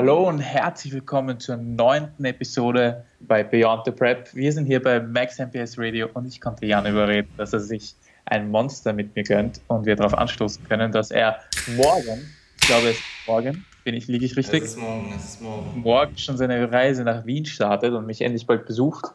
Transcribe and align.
Hallo 0.00 0.26
und 0.26 0.38
herzlich 0.38 0.94
willkommen 0.94 1.38
zur 1.40 1.58
neunten 1.58 2.24
Episode 2.24 3.04
bei 3.20 3.44
Beyond 3.44 3.84
the 3.84 3.90
Prep. 3.90 4.34
Wir 4.34 4.50
sind 4.50 4.64
hier 4.64 4.82
bei 4.82 4.98
Max 4.98 5.38
MPS 5.38 5.76
Radio 5.76 6.08
und 6.14 6.24
ich 6.26 6.40
konnte 6.40 6.64
Jan 6.64 6.86
überreden, 6.86 7.28
dass 7.36 7.52
er 7.52 7.60
sich 7.60 7.94
ein 8.24 8.50
Monster 8.50 8.94
mit 8.94 9.14
mir 9.14 9.24
gönnt 9.24 9.60
und 9.68 9.84
wir 9.84 9.96
darauf 9.96 10.14
anstoßen 10.14 10.64
können, 10.66 10.90
dass 10.90 11.10
er 11.10 11.40
morgen, 11.76 12.34
ich 12.62 12.66
glaube 12.66 12.88
es 12.88 12.96
ist 12.96 13.04
morgen, 13.26 13.66
bin 13.84 13.94
ich, 13.94 14.06
liege 14.08 14.24
ich 14.24 14.38
richtig? 14.38 14.62
Es 14.62 14.70
ist 14.70 14.78
morgen, 14.78 15.12
es 15.14 15.24
ist 15.24 15.42
morgen. 15.42 15.80
Morgen 15.82 16.16
schon 16.16 16.38
seine 16.38 16.72
Reise 16.72 17.04
nach 17.04 17.26
Wien 17.26 17.44
startet 17.44 17.92
und 17.92 18.06
mich 18.06 18.22
endlich 18.22 18.46
bald 18.46 18.64
besucht. 18.64 19.12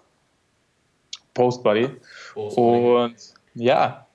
Post 1.34 1.64
Buddy. 1.64 1.90
Prost, 2.34 2.58
Olli. 2.60 3.06
Und 3.06 3.34
ja, 3.56 4.06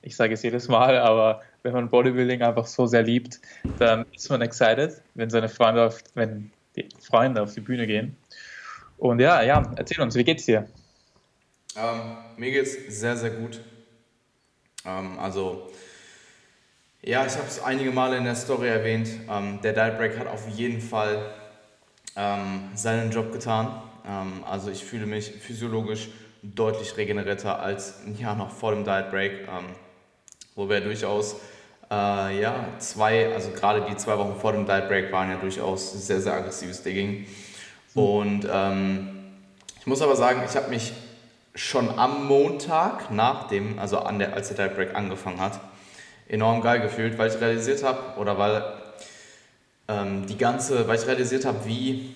ich 0.00 0.14
sage 0.14 0.34
es 0.34 0.44
jedes 0.44 0.68
Mal, 0.68 0.96
aber 0.96 1.40
wenn 1.66 1.72
man 1.72 1.90
Bodybuilding 1.90 2.42
einfach 2.42 2.66
so 2.66 2.86
sehr 2.86 3.02
liebt, 3.02 3.40
dann 3.80 4.06
ist 4.14 4.30
man 4.30 4.40
excited, 4.40 5.02
wenn 5.14 5.30
seine 5.30 5.48
Freunde 5.48 5.84
auf, 5.84 5.98
wenn 6.14 6.52
die 6.76 6.88
Freunde 7.00 7.42
auf 7.42 7.54
die 7.54 7.60
Bühne 7.60 7.88
gehen. 7.88 8.16
Und 8.98 9.18
ja, 9.18 9.42
ja, 9.42 9.74
erzähl 9.74 10.00
uns, 10.00 10.14
wie 10.14 10.22
geht's 10.22 10.46
dir? 10.46 10.68
Ähm, 11.76 12.16
mir 12.36 12.52
geht's 12.52 12.76
sehr, 12.88 13.16
sehr 13.16 13.30
gut. 13.30 13.60
Ähm, 14.84 15.18
also, 15.18 15.72
ja, 17.02 17.26
ich 17.26 17.32
habe 17.32 17.48
es 17.48 17.60
einige 17.62 17.90
Male 17.90 18.16
in 18.16 18.24
der 18.24 18.36
Story 18.36 18.68
erwähnt. 18.68 19.08
Ähm, 19.28 19.58
der 19.62 19.72
Diet 19.72 19.98
Break 19.98 20.18
hat 20.18 20.28
auf 20.28 20.48
jeden 20.48 20.80
Fall 20.80 21.34
ähm, 22.14 22.70
seinen 22.76 23.10
Job 23.10 23.32
getan. 23.32 23.82
Ähm, 24.06 24.44
also, 24.48 24.70
ich 24.70 24.84
fühle 24.84 25.06
mich 25.06 25.32
physiologisch 25.32 26.10
deutlich 26.42 26.96
regenerierter 26.96 27.58
als 27.58 28.02
ja, 28.18 28.36
noch 28.36 28.50
vor 28.50 28.70
dem 28.70 28.84
Diet 28.84 29.10
Break, 29.10 29.48
ähm, 29.48 29.74
wo 30.54 30.68
wir 30.68 30.80
durchaus 30.80 31.36
äh, 31.90 32.40
ja, 32.40 32.68
zwei, 32.78 33.32
also 33.32 33.50
gerade 33.50 33.86
die 33.88 33.96
zwei 33.96 34.18
Wochen 34.18 34.38
vor 34.40 34.52
dem 34.52 34.66
Diet 34.66 34.88
Break 34.88 35.12
waren 35.12 35.30
ja 35.30 35.36
durchaus 35.36 35.92
sehr, 36.06 36.20
sehr 36.20 36.34
aggressives 36.34 36.82
Digging. 36.82 37.26
Und 37.94 38.46
ähm, 38.50 39.08
ich 39.80 39.86
muss 39.86 40.02
aber 40.02 40.16
sagen, 40.16 40.42
ich 40.48 40.56
habe 40.56 40.68
mich 40.68 40.92
schon 41.54 41.98
am 41.98 42.26
Montag 42.26 43.10
nach 43.10 43.48
dem, 43.48 43.78
also 43.78 43.98
an 44.00 44.18
der, 44.18 44.34
als 44.34 44.48
der 44.48 44.66
Diet 44.66 44.76
Break 44.76 44.94
angefangen 44.94 45.40
hat, 45.40 45.60
enorm 46.28 46.60
geil 46.60 46.80
gefühlt, 46.80 47.16
weil 47.18 47.30
ich 47.30 47.40
realisiert 47.40 47.82
habe, 47.82 48.18
oder 48.20 48.36
weil 48.36 48.64
ähm, 49.88 50.26
die 50.26 50.36
ganze, 50.36 50.86
weil 50.88 50.98
ich 50.98 51.06
realisiert 51.06 51.44
habe, 51.44 51.64
wie, 51.64 52.14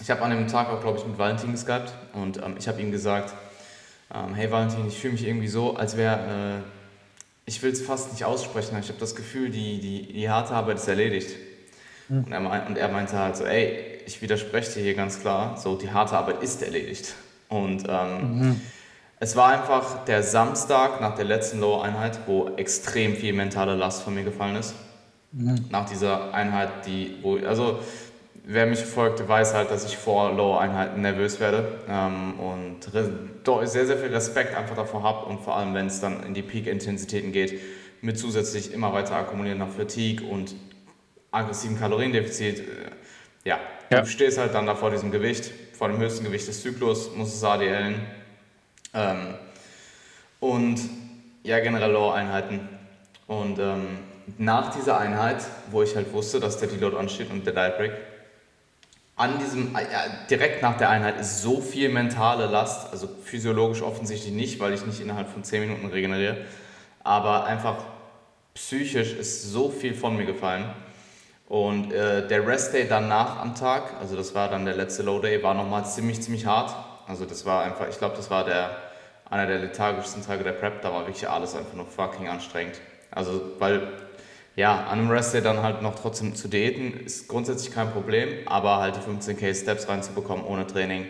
ich 0.00 0.10
habe 0.10 0.22
an 0.22 0.30
dem 0.30 0.48
Tag 0.48 0.70
auch, 0.70 0.80
glaube 0.80 0.98
ich, 0.98 1.06
mit 1.06 1.18
Valentin 1.18 1.52
geskypt 1.52 1.92
und 2.14 2.38
ähm, 2.38 2.56
ich 2.58 2.66
habe 2.66 2.80
ihm 2.80 2.90
gesagt, 2.90 3.34
ähm, 4.12 4.34
hey 4.34 4.50
Valentin, 4.50 4.88
ich 4.88 4.98
fühle 4.98 5.12
mich 5.12 5.26
irgendwie 5.26 5.48
so, 5.48 5.76
als 5.76 5.96
wäre, 5.96 6.62
äh, 6.62 6.83
ich 7.46 7.62
will 7.62 7.72
es 7.72 7.82
fast 7.82 8.12
nicht 8.12 8.24
aussprechen, 8.24 8.70
aber 8.74 8.80
ich 8.80 8.88
habe 8.88 9.00
das 9.00 9.14
Gefühl, 9.14 9.50
die, 9.50 9.80
die, 9.80 10.12
die 10.12 10.30
harte 10.30 10.54
Arbeit 10.54 10.76
ist 10.76 10.88
erledigt. 10.88 11.30
Und, 12.08 12.32
er, 12.32 12.40
mein- 12.40 12.66
und 12.66 12.76
er 12.78 12.88
meinte 12.88 13.18
halt 13.18 13.36
so, 13.36 13.44
ey, 13.44 14.00
ich 14.06 14.20
widerspreche 14.20 14.72
dir 14.74 14.82
hier 14.82 14.94
ganz 14.94 15.20
klar, 15.20 15.56
so 15.56 15.76
die 15.76 15.90
harte 15.90 16.16
Arbeit 16.16 16.42
ist 16.42 16.62
erledigt. 16.62 17.14
Und 17.48 17.84
ähm, 17.88 18.60
es 19.20 19.36
war 19.36 19.48
einfach 19.48 20.04
der 20.04 20.22
Samstag 20.22 21.00
nach 21.00 21.14
der 21.14 21.24
letzten 21.24 21.60
Low-Einheit, 21.60 22.20
wo 22.26 22.50
extrem 22.56 23.16
viel 23.16 23.32
mentale 23.32 23.74
Last 23.74 24.02
von 24.02 24.14
mir 24.14 24.24
gefallen 24.24 24.56
ist. 24.56 24.74
Nach 25.70 25.88
dieser 25.88 26.32
Einheit, 26.34 26.86
die, 26.86 27.16
wo, 27.22 27.36
also 27.38 27.80
wer 28.44 28.66
mich 28.66 28.78
verfolgt, 28.80 29.26
weiß 29.26 29.54
halt, 29.54 29.70
dass 29.70 29.84
ich 29.86 29.96
vor 29.96 30.32
Low-Einheiten 30.32 31.00
nervös 31.00 31.40
werde 31.40 31.78
ähm, 31.88 32.38
und 32.38 32.80
sehr, 33.66 33.86
sehr 33.86 33.96
viel 33.98 34.12
Respekt 34.12 34.54
einfach 34.56 34.76
davor 34.76 35.02
habe 35.02 35.26
und 35.26 35.40
vor 35.40 35.56
allem, 35.56 35.74
wenn 35.74 35.86
es 35.86 36.00
dann 36.00 36.22
in 36.24 36.34
die 36.34 36.42
Peak-Intensitäten 36.42 37.32
geht, 37.32 37.58
mit 38.02 38.18
zusätzlich 38.18 38.72
immer 38.72 38.92
weiter 38.92 39.16
akkumulieren 39.16 39.58
nach 39.58 39.70
Fatigue 39.70 40.26
und 40.26 40.54
aggressiven 41.30 41.78
Kaloriendefizit. 41.78 42.60
äh, 42.60 42.64
Ja, 43.44 43.58
Ja. 43.90 44.00
du 44.00 44.06
stehst 44.06 44.38
halt 44.38 44.54
dann 44.54 44.66
da 44.66 44.74
vor 44.74 44.90
diesem 44.90 45.10
Gewicht, 45.10 45.50
vor 45.76 45.88
dem 45.88 45.98
höchsten 45.98 46.24
Gewicht 46.24 46.46
des 46.46 46.62
Zyklus, 46.62 47.14
musst 47.16 47.34
es 47.36 47.44
ADLen. 47.44 47.96
Ähm, 48.94 49.34
und 50.40 50.78
ja, 51.42 51.60
generell 51.60 51.90
Low-Einheiten. 51.92 52.68
Und 53.26 53.58
ähm, 53.58 53.86
nach 54.38 54.74
dieser 54.74 54.98
Einheit, 54.98 55.44
wo 55.70 55.82
ich 55.82 55.96
halt 55.96 56.12
wusste, 56.12 56.40
dass 56.40 56.58
der 56.58 56.68
Deload 56.68 56.96
ansteht 56.96 57.30
und 57.30 57.44
der 57.46 57.52
Diet 57.54 57.76
Break, 57.78 57.92
an 59.16 59.38
diesem, 59.38 59.74
äh, 59.76 59.82
ja, 59.82 60.04
direkt 60.28 60.62
nach 60.62 60.76
der 60.76 60.90
Einheit 60.90 61.20
ist 61.20 61.42
so 61.42 61.60
viel 61.60 61.88
mentale 61.88 62.46
Last, 62.46 62.92
also 62.92 63.08
physiologisch 63.22 63.82
offensichtlich 63.82 64.32
nicht, 64.32 64.60
weil 64.60 64.72
ich 64.72 64.84
nicht 64.84 65.00
innerhalb 65.00 65.28
von 65.28 65.44
10 65.44 65.60
Minuten 65.60 65.86
regeneriere, 65.86 66.38
aber 67.02 67.44
einfach 67.44 67.76
psychisch 68.54 69.12
ist 69.12 69.50
so 69.50 69.68
viel 69.70 69.94
von 69.94 70.16
mir 70.16 70.24
gefallen. 70.24 70.64
Und 71.46 71.92
äh, 71.92 72.26
der 72.26 72.46
Rest-Day 72.46 72.86
danach 72.88 73.40
am 73.40 73.54
Tag, 73.54 73.94
also 74.00 74.16
das 74.16 74.34
war 74.34 74.48
dann 74.48 74.64
der 74.64 74.74
letzte 74.74 75.02
Low-Day, 75.02 75.42
war 75.42 75.54
nochmal 75.54 75.84
ziemlich, 75.84 76.22
ziemlich 76.22 76.46
hart. 76.46 76.74
Also 77.06 77.26
das 77.26 77.44
war 77.44 77.62
einfach, 77.64 77.88
ich 77.88 77.98
glaube, 77.98 78.16
das 78.16 78.30
war 78.30 78.44
der, 78.44 78.76
einer 79.28 79.46
der 79.46 79.58
lethargischsten 79.58 80.24
Tage 80.24 80.42
der 80.42 80.52
Prep, 80.52 80.80
da 80.80 80.92
war 80.92 81.06
wirklich 81.06 81.28
alles 81.28 81.54
einfach 81.54 81.74
nur 81.74 81.86
fucking 81.86 82.28
anstrengend. 82.28 82.80
Also, 83.10 83.52
weil, 83.58 83.88
ja, 84.56 84.84
an 84.84 84.98
einem 84.98 85.10
Rest-Day 85.10 85.42
dann 85.42 85.62
halt 85.62 85.82
noch 85.82 85.96
trotzdem 85.96 86.34
zu 86.34 86.48
diäten, 86.48 87.04
ist 87.04 87.28
grundsätzlich 87.28 87.74
kein 87.74 87.90
Problem, 87.90 88.46
aber 88.46 88.78
halt 88.78 88.96
die 88.96 89.00
15k 89.00 89.54
Steps 89.54 89.88
reinzubekommen 89.88 90.44
ohne 90.44 90.66
Training, 90.66 91.06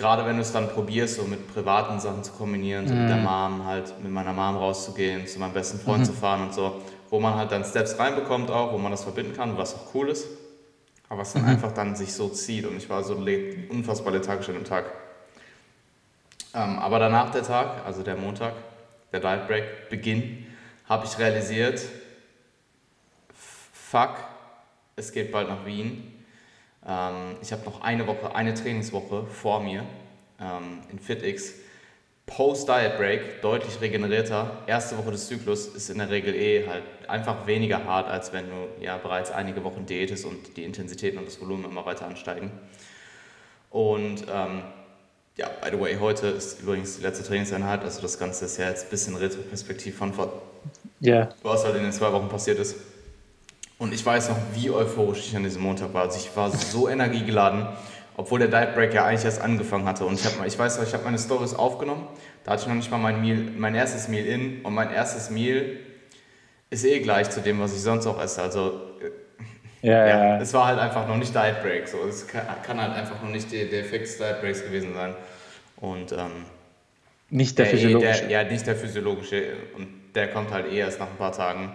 gerade 0.00 0.24
wenn 0.24 0.36
du 0.36 0.42
es 0.42 0.52
dann 0.52 0.70
probierst, 0.70 1.16
so 1.16 1.24
mit 1.24 1.52
privaten 1.52 2.00
Sachen 2.00 2.24
zu 2.24 2.32
kombinieren, 2.32 2.88
so 2.88 2.94
mit 2.94 3.08
der 3.08 3.18
Mom 3.18 3.66
halt, 3.66 3.92
mit 4.02 4.10
meiner 4.10 4.32
Mom 4.32 4.56
rauszugehen, 4.56 5.26
zu 5.26 5.38
meinem 5.38 5.52
besten 5.52 5.78
Freund 5.78 6.06
zu 6.06 6.12
fahren 6.12 6.42
und 6.42 6.54
so, 6.54 6.80
wo 7.10 7.20
man 7.20 7.34
halt 7.34 7.52
dann 7.52 7.64
Steps 7.64 7.98
reinbekommt 7.98 8.50
auch, 8.50 8.72
wo 8.72 8.78
man 8.78 8.90
das 8.90 9.02
verbinden 9.02 9.36
kann, 9.36 9.58
was 9.58 9.74
auch 9.74 9.94
cool 9.94 10.08
ist, 10.08 10.26
aber 11.10 11.20
was 11.20 11.34
dann 11.34 11.44
einfach 11.44 11.72
dann 11.72 11.96
sich 11.96 12.14
so 12.14 12.30
zieht. 12.30 12.64
Und 12.64 12.78
ich 12.78 12.88
war 12.88 13.04
so 13.04 13.14
unfassbar 13.68 14.12
lethargisch 14.14 14.48
an 14.48 14.54
dem 14.54 14.64
Tag. 14.64 14.86
Ähm, 16.54 16.78
aber 16.78 16.98
danach 16.98 17.30
der 17.30 17.42
Tag, 17.42 17.84
also 17.84 18.02
der 18.02 18.16
Montag, 18.16 18.54
der 19.12 19.20
Diet 19.20 19.46
Break, 19.46 19.90
Beginn, 19.90 20.46
habe 20.90 21.06
ich 21.06 21.16
realisiert, 21.20 21.80
fuck, 23.72 24.16
es 24.96 25.12
geht 25.12 25.30
bald 25.30 25.48
nach 25.48 25.64
Wien. 25.64 26.24
Ähm, 26.84 27.36
ich 27.40 27.52
habe 27.52 27.64
noch 27.64 27.80
eine 27.82 28.08
Woche, 28.08 28.34
eine 28.34 28.54
Trainingswoche 28.54 29.24
vor 29.26 29.62
mir 29.62 29.84
ähm, 30.40 30.80
in 30.90 30.98
FitX. 30.98 31.54
Post-Diet 32.26 32.96
Break, 32.96 33.40
deutlich 33.40 33.80
regenerierter. 33.80 34.64
Erste 34.66 34.98
Woche 34.98 35.12
des 35.12 35.28
Zyklus 35.28 35.68
ist 35.68 35.90
in 35.90 35.98
der 35.98 36.10
Regel 36.10 36.34
eh 36.34 36.66
halt 36.66 36.82
einfach 37.06 37.46
weniger 37.46 37.84
hart, 37.84 38.08
als 38.08 38.32
wenn 38.32 38.46
du 38.48 38.84
ja 38.84 38.96
bereits 38.96 39.30
einige 39.30 39.62
Wochen 39.62 39.86
diätest 39.86 40.24
und 40.24 40.56
die 40.56 40.64
Intensitäten 40.64 41.18
und 41.18 41.26
das 41.26 41.40
Volumen 41.40 41.66
immer 41.66 41.86
weiter 41.86 42.06
ansteigen. 42.06 42.50
Und 43.70 44.24
ähm, 44.28 44.62
ja, 45.36 45.48
by 45.62 45.70
the 45.70 45.80
way, 45.80 45.96
heute 45.98 46.26
ist 46.26 46.60
übrigens 46.60 46.96
die 46.96 47.02
letzte 47.02 47.24
Trainingseinheit, 47.24 47.82
also 47.82 48.02
das 48.02 48.18
Ganze 48.18 48.44
ist 48.44 48.58
ja 48.58 48.68
jetzt 48.68 48.86
ein 48.86 48.90
bisschen 48.90 49.14
Retroperspektiv 49.14 49.96
von 49.96 50.12
vor 50.12 50.42
Ja. 51.00 51.30
was 51.42 51.64
halt 51.64 51.76
in 51.76 51.82
den 51.82 51.92
zwei 51.92 52.12
Wochen 52.12 52.28
passiert 52.28 52.58
ist. 52.58 52.76
Und 53.78 53.94
ich 53.94 54.04
weiß 54.04 54.28
noch, 54.28 54.36
wie 54.54 54.70
euphorisch 54.70 55.20
ich 55.28 55.36
an 55.36 55.42
diesem 55.42 55.62
Montag 55.62 55.94
war. 55.94 56.02
Also 56.02 56.18
ich 56.18 56.36
war 56.36 56.50
so 56.50 56.88
energiegeladen, 56.96 57.66
obwohl 58.16 58.38
der 58.38 58.48
Diet 58.48 58.74
Break 58.74 58.92
ja 58.92 59.06
eigentlich 59.06 59.24
erst 59.24 59.40
angefangen 59.40 59.86
hatte. 59.86 60.04
Und 60.04 60.20
ich, 60.20 60.26
hab, 60.26 60.46
ich 60.46 60.58
weiß 60.58 60.78
noch, 60.78 60.86
ich 60.86 60.92
habe 60.92 61.04
meine 61.04 61.18
Stories 61.18 61.54
aufgenommen. 61.54 62.06
Da 62.44 62.52
hatte 62.52 62.62
ich 62.62 62.68
noch 62.68 62.74
nicht 62.74 62.90
mal 62.90 62.98
mein, 62.98 63.20
Meal, 63.22 63.38
mein 63.56 63.74
erstes 63.74 64.08
Meal 64.08 64.26
in. 64.26 64.60
Und 64.62 64.74
mein 64.74 64.90
erstes 64.92 65.30
Meal 65.30 65.78
ist 66.68 66.84
eh 66.84 67.00
gleich 67.00 67.30
zu 67.30 67.40
dem, 67.40 67.58
was 67.60 67.72
ich 67.74 67.80
sonst 67.80 68.06
auch 68.06 68.20
esse. 68.22 68.42
Also 68.42 68.80
Ja, 69.82 70.06
ja, 70.06 70.24
ja. 70.34 70.40
es 70.40 70.52
war 70.52 70.66
halt 70.66 70.78
einfach 70.78 71.08
noch 71.08 71.16
nicht 71.16 71.34
Diet 71.34 71.62
Break. 71.62 71.88
So. 71.88 71.98
Es 72.06 72.26
kann, 72.26 72.42
kann 72.62 72.78
halt 72.80 72.92
einfach 72.92 73.22
noch 73.22 73.30
nicht 73.30 73.50
der, 73.50 73.64
der 73.64 73.84
Fix 73.84 74.18
Diet 74.18 74.42
Breaks 74.42 74.62
gewesen 74.62 74.92
sein. 74.92 75.14
Und 75.76 76.12
ähm, 76.12 76.44
Nicht 77.30 77.56
der 77.58 77.64
der, 77.64 77.74
physiologische. 77.74 78.26
Der, 78.26 78.42
ja, 78.42 78.44
nicht 78.50 78.66
der 78.66 78.76
physiologische. 78.76 79.56
Und 79.74 79.99
der 80.14 80.28
kommt 80.28 80.52
halt 80.52 80.70
eh 80.70 80.78
erst 80.78 81.00
nach 81.00 81.08
ein 81.08 81.16
paar 81.16 81.32
Tagen. 81.32 81.72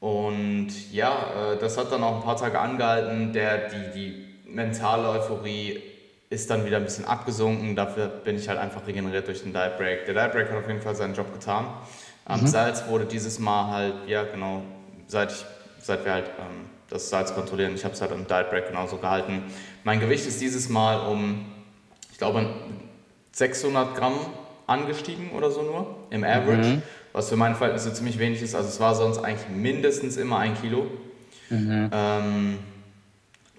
Und 0.00 0.68
ja, 0.92 1.52
äh, 1.52 1.58
das 1.58 1.76
hat 1.76 1.92
dann 1.92 2.02
auch 2.02 2.16
ein 2.16 2.22
paar 2.22 2.36
Tage 2.36 2.58
angehalten. 2.58 3.32
Der, 3.32 3.68
die, 3.68 3.92
die 3.94 4.50
mentale 4.50 5.08
Euphorie 5.08 5.82
ist 6.30 6.48
dann 6.48 6.64
wieder 6.64 6.78
ein 6.78 6.84
bisschen 6.84 7.04
abgesunken. 7.04 7.76
Dafür 7.76 8.06
bin 8.06 8.36
ich 8.36 8.48
halt 8.48 8.58
einfach 8.58 8.86
regeneriert 8.86 9.26
durch 9.26 9.42
den 9.42 9.52
Diet 9.52 9.76
Break. 9.76 10.06
Der 10.06 10.14
Diet 10.14 10.32
Break 10.32 10.50
hat 10.50 10.56
auf 10.56 10.68
jeden 10.68 10.80
Fall 10.80 10.94
seinen 10.94 11.14
Job 11.14 11.32
getan. 11.32 11.66
Am 12.24 12.46
Salz 12.46 12.86
wurde 12.86 13.06
dieses 13.06 13.38
Mal 13.40 13.70
halt, 13.70 13.94
ja 14.06 14.22
genau, 14.22 14.62
seit, 15.08 15.32
ich, 15.32 15.44
seit 15.80 16.04
wir 16.04 16.12
halt 16.12 16.26
ähm, 16.38 16.70
das 16.88 17.10
Salz 17.10 17.34
kontrollieren, 17.34 17.74
ich 17.74 17.84
habe 17.84 17.94
es 17.94 18.00
halt 18.00 18.12
im 18.12 18.26
Diet 18.26 18.50
Break 18.50 18.68
genauso 18.68 18.98
gehalten. 18.98 19.42
Mein 19.84 20.00
Gewicht 20.00 20.26
ist 20.26 20.40
dieses 20.40 20.68
Mal 20.68 21.08
um, 21.08 21.46
ich 22.12 22.18
glaube, 22.18 22.48
600 23.32 23.96
Gramm 23.96 24.14
angestiegen 24.66 25.32
oder 25.32 25.50
so 25.50 25.62
nur 25.62 25.96
im 26.10 26.22
Average, 26.22 26.82
was 27.12 27.28
für 27.28 27.36
meine 27.36 27.54
Verhältnisse 27.54 27.92
ziemlich 27.92 28.18
wenig 28.18 28.42
ist. 28.42 28.54
Also 28.54 28.68
es 28.68 28.80
war 28.80 28.94
sonst 28.94 29.18
eigentlich 29.18 29.48
mindestens 29.48 30.16
immer 30.16 30.38
ein 30.38 30.60
Kilo. 30.60 30.86
Ähm, 31.92 32.58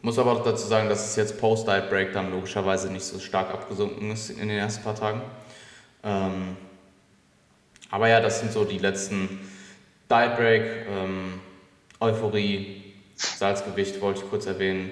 muss 0.02 0.18
aber 0.18 0.32
auch 0.32 0.44
dazu 0.44 0.68
sagen, 0.68 0.90
dass 0.90 1.10
es 1.10 1.16
jetzt 1.16 1.40
Post-Diet 1.40 1.90
Break 1.90 2.14
dann 2.14 2.32
logischerweise 2.32 2.92
nicht 2.92 3.04
so 3.04 3.20
stark 3.20 3.54
abgesunken 3.54 4.12
ist 4.12 4.30
in 4.30 4.48
den 4.48 4.58
ersten 4.58 4.84
paar 4.84 4.96
Tagen. 4.96 5.22
Ähm, 6.04 6.58
aber 7.92 8.08
ja, 8.08 8.22
das 8.22 8.40
sind 8.40 8.52
so 8.52 8.64
die 8.64 8.80
letzten 8.80 9.40
Diet 10.10 10.38
Break, 10.38 10.64
ähm, 10.90 11.40
Euphorie, 12.00 12.84
Salzgewicht 13.16 14.02
wollte 14.02 14.22
ich 14.24 14.30
kurz 14.30 14.46
erwähnen. 14.48 14.90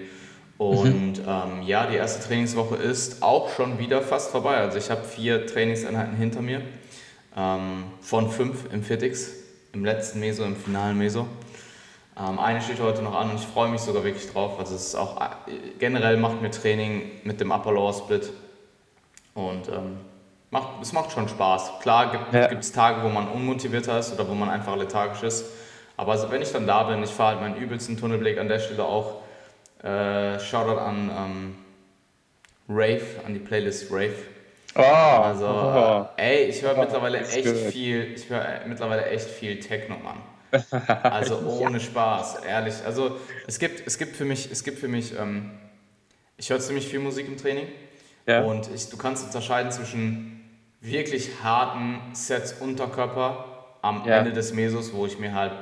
Und 0.57 1.19
mhm. 1.19 1.25
ähm, 1.25 1.61
ja, 1.65 1.87
die 1.87 1.95
erste 1.95 2.27
Trainingswoche 2.27 2.75
ist 2.75 3.23
auch 3.23 3.49
schon 3.55 3.79
wieder 3.79 4.01
fast 4.01 4.29
vorbei. 4.29 4.57
Also 4.57 4.77
ich 4.77 4.91
habe 4.91 5.03
vier 5.03 5.47
Trainingseinheiten 5.47 6.17
hinter 6.17 6.41
mir, 6.41 6.61
ähm, 7.35 7.85
von 8.01 8.29
fünf 8.29 8.71
im 8.71 8.83
Fitix, 8.83 9.31
im 9.73 9.85
letzten 9.85 10.19
Meso, 10.19 10.43
im 10.43 10.55
finalen 10.55 10.97
Meso. 10.97 11.27
Ähm, 12.17 12.39
eine 12.39 12.61
steht 12.61 12.79
heute 12.79 13.01
noch 13.01 13.15
an 13.15 13.31
und 13.31 13.37
ich 13.37 13.45
freue 13.45 13.69
mich 13.69 13.81
sogar 13.81 14.03
wirklich 14.03 14.29
drauf. 14.31 14.59
Also 14.59 14.75
es 14.75 14.87
ist 14.87 14.95
auch 14.95 15.19
äh, 15.21 15.53
generell 15.79 16.17
macht 16.17 16.41
mir 16.41 16.51
Training 16.51 17.03
mit 17.23 17.39
dem 17.39 17.51
Upper 17.51 17.71
Lower 17.71 17.93
Split 17.93 18.31
und 19.33 19.69
ähm, 19.69 19.97
macht, 20.51 20.81
es 20.81 20.91
macht 20.91 21.11
schon 21.11 21.29
Spaß. 21.29 21.79
Klar 21.81 22.11
gibt 22.11 22.33
es 22.33 22.69
ja. 22.69 22.75
Tage, 22.75 23.03
wo 23.03 23.09
man 23.09 23.27
unmotivierter 23.27 23.99
ist 23.99 24.13
oder 24.13 24.27
wo 24.27 24.33
man 24.33 24.49
einfach 24.49 24.75
lethargisch 24.75 25.23
ist. 25.23 25.45
Aber 25.95 26.13
also 26.13 26.31
wenn 26.31 26.41
ich 26.41 26.51
dann 26.51 26.67
da 26.67 26.83
bin, 26.83 27.03
ich 27.03 27.09
fahre 27.09 27.39
halt 27.39 27.41
meinen 27.41 27.61
übelsten 27.61 27.97
Tunnelblick 27.97 28.37
an 28.37 28.47
der 28.47 28.59
Stelle 28.59 28.83
auch 28.83 29.21
äh, 29.83 30.39
Shoutout 30.39 30.79
an 30.79 31.11
ähm, 31.15 31.55
Rave, 32.67 33.21
an 33.25 33.33
die 33.33 33.39
Playlist 33.39 33.91
Rave. 33.91 34.15
Oh, 34.75 34.81
also, 34.81 35.47
oh. 35.47 36.07
ey, 36.17 36.45
ich 36.45 36.61
höre 36.61 36.77
oh, 36.77 36.79
mittlerweile 36.79 37.19
echt 37.19 37.45
good. 37.45 37.55
viel, 37.55 38.13
ich 38.13 38.29
höre 38.29 38.45
äh, 38.45 38.67
mittlerweile 38.67 39.05
echt 39.05 39.27
viel 39.27 39.59
Techno, 39.59 39.97
Mann. 39.97 40.17
Also 41.03 41.39
ohne 41.41 41.77
ja. 41.77 41.83
Spaß, 41.83 42.43
ehrlich. 42.43 42.75
Also 42.85 43.17
es 43.47 43.59
gibt, 43.59 43.85
es 43.85 43.97
gibt 43.97 44.15
für 44.15 44.25
mich, 44.25 44.49
es 44.51 44.63
gibt 44.63 44.79
für 44.79 44.87
mich, 44.87 45.17
ähm, 45.17 45.51
ich 46.37 46.49
höre 46.49 46.59
ziemlich 46.59 46.87
viel 46.87 46.99
Musik 46.99 47.27
im 47.27 47.37
Training 47.37 47.67
ja. 48.25 48.41
und 48.43 48.69
ich, 48.73 48.89
du 48.89 48.97
kannst 48.97 49.25
unterscheiden 49.25 49.71
zwischen 49.71 50.43
wirklich 50.81 51.29
harten 51.43 52.01
Sets 52.13 52.53
Unterkörper 52.53 53.75
am 53.81 54.07
ja. 54.07 54.17
Ende 54.17 54.33
des 54.33 54.53
Mesos, 54.53 54.93
wo 54.93 55.05
ich 55.05 55.19
mir 55.19 55.33
halt 55.33 55.53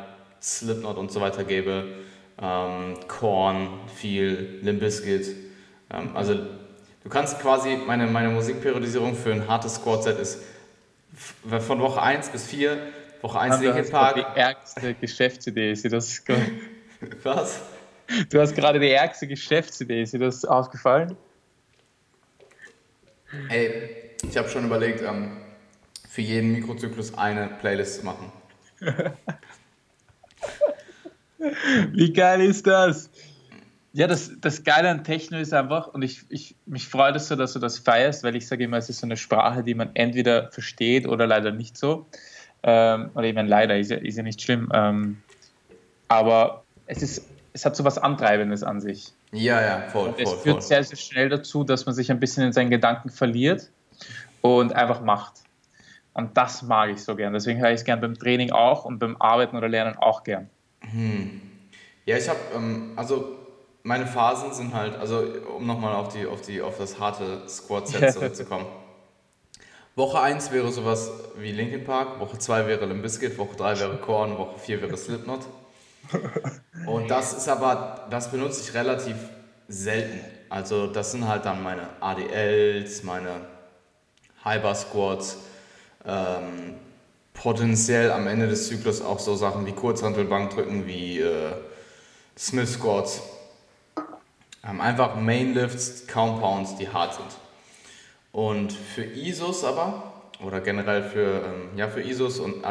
Slipknot 0.42 0.98
und 0.98 1.12
so 1.12 1.20
weiter 1.20 1.44
gebe 1.44 2.06
ähm, 2.42 2.98
Korn, 3.08 3.80
viel, 3.96 4.60
Limp 4.62 4.80
Bizkit. 4.80 5.36
Ähm, 5.92 6.16
also 6.16 6.36
du 7.08 7.14
kannst 7.14 7.40
quasi, 7.40 7.78
meine, 7.78 8.06
meine 8.06 8.28
Musikperiodisierung 8.28 9.16
für 9.16 9.32
ein 9.32 9.48
hartes 9.48 9.76
Squad-Set 9.76 10.20
ist 10.20 10.44
von 11.46 11.80
Woche 11.80 12.02
1 12.02 12.28
bis 12.32 12.46
4, 12.48 12.78
Woche 13.22 13.40
1 13.40 13.62
Linkin 13.62 13.90
Park. 13.90 14.16
Die 14.16 14.26
ärgste 14.38 14.94
Geschäftsidee, 14.94 15.72
ist 15.72 15.86
das 15.86 16.22
Was? 17.24 17.62
Du 18.30 18.42
hast 18.42 18.54
gerade 18.56 18.82
die 18.82 18.90
ärgste 18.90 19.26
Geschäftsidee, 19.26 20.02
ist 20.02 20.14
dir 20.14 20.20
das 20.20 20.44
aufgefallen? 20.44 21.16
Ey, 23.48 24.12
ich 24.30 24.36
habe 24.36 24.50
schon 24.50 24.66
überlegt, 24.66 25.02
ähm, 25.02 25.38
für 26.10 26.22
jeden 26.22 26.52
Mikrozyklus 26.52 27.18
eine 27.18 27.48
Playlist 27.62 28.02
zu 28.02 28.06
machen. 28.06 28.34
Wie 31.94 32.12
geil 32.12 32.42
ist 32.42 32.68
das? 32.68 33.10
Ja, 33.98 34.06
das, 34.06 34.30
das 34.40 34.64
Geile 34.64 34.92
an 34.92 35.04
Techno 35.04 35.40
ist 35.40 35.56
einfach, 35.56 35.88
und 35.88 36.04
ich, 36.04 36.24
ich, 36.30 36.56
mich 36.68 36.88
freut 36.88 37.16
es 37.16 37.30
so, 37.30 37.36
dass 37.36 37.54
du 37.54 37.60
das 37.60 37.80
feierst, 37.80 38.24
weil 38.24 38.36
ich 38.36 38.48
sage 38.48 38.64
immer, 38.64 38.78
es 38.78 38.90
ist 38.90 39.00
so 39.00 39.08
eine 39.08 39.18
Sprache, 39.18 39.64
die 39.64 39.74
man 39.74 39.90
entweder 39.96 40.52
versteht 40.52 41.08
oder 41.08 41.26
leider 41.26 41.50
nicht 41.52 41.76
so. 41.76 42.06
Ähm, 42.62 43.10
oder 43.16 43.24
eben 43.24 43.48
leider, 43.48 43.76
ist 43.76 43.90
ja, 43.90 43.98
ist 43.98 44.16
ja 44.16 44.22
nicht 44.22 44.40
schlimm. 44.40 44.70
Ähm, 44.72 45.18
aber 46.10 46.64
es, 46.86 47.02
ist, 47.02 47.26
es 47.54 47.66
hat 47.66 47.76
so 47.76 47.84
was 47.86 47.98
Antreibendes 47.98 48.62
an 48.62 48.82
sich. 48.82 49.14
Ja, 49.32 49.62
ja, 49.62 49.90
voll, 49.90 50.10
und 50.10 50.20
es 50.20 50.30
voll, 50.30 50.38
führt 50.42 50.56
voll. 50.58 50.62
sehr, 50.62 50.84
sehr 50.84 50.98
schnell 50.98 51.30
dazu, 51.30 51.64
dass 51.64 51.88
man 51.88 51.96
sich 51.96 52.12
ein 52.12 52.20
bisschen 52.20 52.44
in 52.44 52.54
seinen 52.54 52.70
Gedanken 52.70 53.10
verliert 53.10 53.72
und 54.42 54.74
einfach 54.74 55.02
macht. 55.02 55.42
Und 56.14 56.38
das 56.38 56.62
mag 56.62 56.92
ich 56.92 57.04
so 57.04 57.16
gern. 57.16 57.34
Deswegen 57.34 57.60
höre 57.60 57.72
ich 57.72 57.80
es 57.80 57.84
gern 57.84 58.00
beim 58.00 58.14
Training 58.14 58.52
auch 58.52 58.86
und 58.86 59.00
beim 59.00 59.18
Arbeiten 59.20 59.58
oder 59.58 59.68
Lernen 59.68 59.96
auch 59.98 60.24
gern. 60.24 60.52
Hm. 60.82 61.42
Ja, 62.06 62.16
ich 62.16 62.30
habe, 62.30 62.38
ähm, 62.56 62.92
also 62.96 63.38
meine 63.88 64.06
Phasen 64.06 64.54
sind 64.54 64.74
halt, 64.74 64.98
also 64.98 65.24
um 65.56 65.66
nochmal 65.66 65.96
auf, 65.96 66.10
die, 66.10 66.28
auf, 66.28 66.42
die, 66.42 66.62
auf 66.62 66.78
das 66.78 67.00
harte 67.00 67.48
Squad-Set 67.48 68.12
zurückzukommen. 68.14 68.66
Woche 69.96 70.20
1 70.20 70.52
wäre 70.52 70.72
sowas 70.74 71.10
wie 71.38 71.54
Linkin 71.54 71.86
Park, 71.86 72.20
Woche 72.20 72.38
2 72.38 72.68
wäre 72.68 72.86
Limp 72.86 73.02
Bizkit, 73.02 73.38
Woche 73.38 73.56
3 73.56 73.80
wäre 73.80 73.98
Korn, 73.98 74.38
Woche 74.38 74.60
4 74.60 74.82
wäre 74.82 74.98
Slipknot. 74.98 75.40
Und 76.86 77.10
das 77.10 77.34
ist 77.34 77.48
aber, 77.48 78.08
das 78.10 78.30
benutze 78.30 78.62
ich 78.62 78.74
relativ 78.74 79.16
selten. 79.70 80.20
Also 80.50 80.88
das 80.88 81.14
sind 81.14 81.26
halt 81.26 81.46
dann 81.46 81.64
meine 81.64 81.88
ADLs, 82.02 83.04
meine 83.04 83.48
Hyper 84.44 84.76
Squads, 84.76 85.38
ähm, 86.06 86.76
potenziell 87.34 88.12
am 88.12 88.28
Ende 88.28 88.48
des 88.48 88.68
Zyklus 88.68 89.02
auch 89.02 89.20
so 89.20 89.36
Sachen 89.36 89.66
wie 89.66 89.72
Kurzhantelbankdrücken, 89.72 90.86
wie 90.86 91.22
äh, 91.22 91.54
Smith 92.38 92.74
Squats. 92.74 93.22
Ähm, 94.68 94.82
einfach 94.82 95.16
Mainlifts, 95.16 96.08
Compounds, 96.08 96.76
die 96.76 96.90
hart 96.90 97.16
sind. 97.16 97.38
Und 98.32 98.74
für 98.74 99.04
ISOs 99.04 99.64
aber, 99.64 100.14
oder 100.44 100.62
generell 100.62 101.04
für, 101.04 101.46
ähm, 101.46 101.70
ja, 101.76 101.88
für 101.88 102.02
ISOs 102.02 102.40
und 102.40 102.64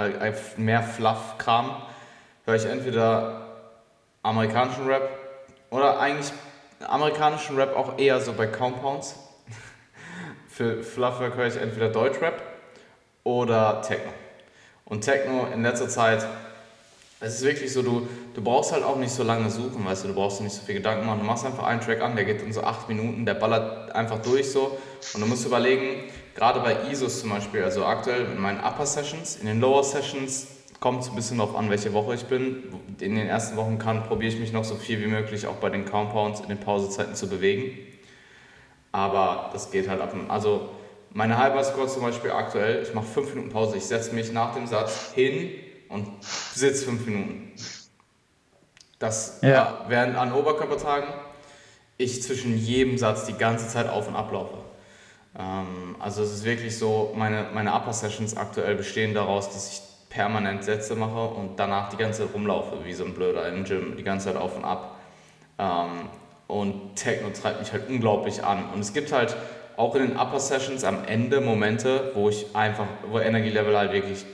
mehr 0.58 0.82
Fluff-Kram, 0.82 1.82
höre 2.44 2.54
ich 2.54 2.64
entweder 2.66 3.46
amerikanischen 4.22 4.86
Rap 4.86 5.08
oder 5.70 5.98
eigentlich 5.98 6.32
amerikanischen 6.86 7.56
Rap 7.56 7.76
auch 7.76 7.98
eher 7.98 8.20
so 8.20 8.32
bei 8.32 8.46
Compounds. 8.46 9.16
für 10.48 10.82
Fluffwork 10.82 11.34
höre 11.36 11.46
ich 11.46 11.56
entweder 11.56 11.88
Deutschrap 11.88 12.40
oder 13.24 13.82
Techno. 13.82 14.12
Und 14.84 15.00
Techno 15.00 15.48
in 15.52 15.62
letzter 15.62 15.88
Zeit, 15.88 16.24
es 17.20 17.36
ist 17.36 17.44
wirklich 17.44 17.72
so, 17.72 17.82
du, 17.82 18.06
du 18.34 18.42
brauchst 18.42 18.72
halt 18.72 18.84
auch 18.84 18.96
nicht 18.96 19.12
so 19.12 19.22
lange 19.22 19.48
suchen, 19.50 19.84
weißt 19.84 20.04
du, 20.04 20.08
du 20.08 20.14
brauchst 20.14 20.42
nicht 20.42 20.54
so 20.54 20.62
viel 20.62 20.74
Gedanken 20.74 21.06
machen. 21.06 21.20
Du 21.20 21.24
machst 21.24 21.46
einfach 21.46 21.64
einen 21.64 21.80
Track 21.80 22.02
an, 22.02 22.14
der 22.14 22.26
geht 22.26 22.42
in 22.42 22.52
so 22.52 22.62
acht 22.62 22.88
Minuten, 22.88 23.24
der 23.24 23.34
ballert 23.34 23.94
einfach 23.94 24.18
durch 24.20 24.50
so. 24.50 24.76
Und 25.14 25.20
du 25.22 25.26
musst 25.26 25.46
überlegen, 25.46 26.10
gerade 26.34 26.60
bei 26.60 26.90
ISOs 26.90 27.20
zum 27.20 27.30
Beispiel, 27.30 27.64
also 27.64 27.86
aktuell 27.86 28.26
in 28.26 28.40
meinen 28.40 28.60
Upper 28.60 28.84
Sessions, 28.84 29.36
in 29.36 29.46
den 29.46 29.60
Lower 29.60 29.82
Sessions 29.82 30.48
kommt 30.78 31.02
es 31.02 31.08
ein 31.08 31.16
bisschen 31.16 31.38
darauf 31.38 31.56
an, 31.56 31.70
welche 31.70 31.94
Woche 31.94 32.14
ich 32.14 32.26
bin. 32.26 32.64
In 33.00 33.16
den 33.16 33.26
ersten 33.26 33.56
Wochen 33.56 33.78
kann, 33.78 34.02
probiere 34.02 34.34
ich 34.34 34.38
mich 34.38 34.52
noch 34.52 34.64
so 34.64 34.74
viel 34.74 35.00
wie 35.00 35.06
möglich 35.06 35.46
auch 35.46 35.56
bei 35.56 35.70
den 35.70 35.86
Compounds 35.86 36.40
in 36.40 36.48
den 36.48 36.60
Pausezeiten 36.60 37.14
zu 37.14 37.30
bewegen. 37.30 37.78
Aber 38.92 39.48
das 39.54 39.70
geht 39.70 39.88
halt 39.88 40.02
ab. 40.02 40.14
Also 40.28 40.68
meine 41.14 41.38
Halber-Squats 41.38 41.94
zum 41.94 42.02
Beispiel 42.02 42.30
aktuell, 42.30 42.82
ich 42.82 42.92
mache 42.92 43.06
5 43.06 43.30
Minuten 43.30 43.50
Pause, 43.50 43.78
ich 43.78 43.84
setze 43.84 44.14
mich 44.14 44.32
nach 44.32 44.54
dem 44.54 44.66
Satz 44.66 45.12
hin 45.14 45.48
und 45.88 46.08
sitze 46.22 46.84
5 46.84 47.06
Minuten. 47.06 47.52
Das 48.98 49.40
ja. 49.42 49.84
während 49.88 50.16
an 50.16 50.32
Oberkörpertagen 50.32 51.08
ich 51.98 52.22
zwischen 52.22 52.56
jedem 52.56 52.98
Satz 52.98 53.26
die 53.26 53.34
ganze 53.34 53.68
Zeit 53.68 53.88
auf 53.88 54.08
und 54.08 54.16
ablaufe. 54.16 54.56
Ähm, 55.38 55.96
also 55.98 56.22
es 56.22 56.32
ist 56.32 56.44
wirklich 56.44 56.78
so, 56.78 57.12
meine, 57.16 57.46
meine 57.54 57.74
Upper 57.74 57.92
Sessions 57.92 58.36
aktuell 58.36 58.74
bestehen 58.74 59.14
daraus, 59.14 59.50
dass 59.50 59.72
ich 59.72 59.82
permanent 60.08 60.64
Sätze 60.64 60.94
mache 60.94 61.34
und 61.34 61.56
danach 61.58 61.90
die 61.90 61.96
ganze 61.96 62.22
Zeit 62.22 62.34
rumlaufe, 62.34 62.84
wie 62.84 62.92
so 62.94 63.04
ein 63.04 63.14
Blöder 63.14 63.48
im 63.48 63.64
Gym, 63.64 63.96
die 63.96 64.02
ganze 64.02 64.26
Zeit 64.26 64.36
auf 64.36 64.56
und 64.56 64.64
ab. 64.64 64.98
Ähm, 65.58 66.08
und 66.46 66.96
Techno 66.96 67.30
treibt 67.30 67.60
mich 67.60 67.72
halt 67.72 67.88
unglaublich 67.88 68.44
an. 68.44 68.70
Und 68.72 68.80
es 68.80 68.92
gibt 68.92 69.12
halt 69.12 69.36
auch 69.76 69.94
in 69.94 70.08
den 70.08 70.16
Upper 70.16 70.40
Sessions 70.40 70.84
am 70.84 71.04
Ende 71.04 71.40
Momente, 71.40 72.12
wo 72.14 72.28
ich 72.28 72.54
einfach, 72.54 72.86
wo 73.10 73.18
Energielevel 73.18 73.76
halt 73.76 73.92
wirklich 73.92 74.24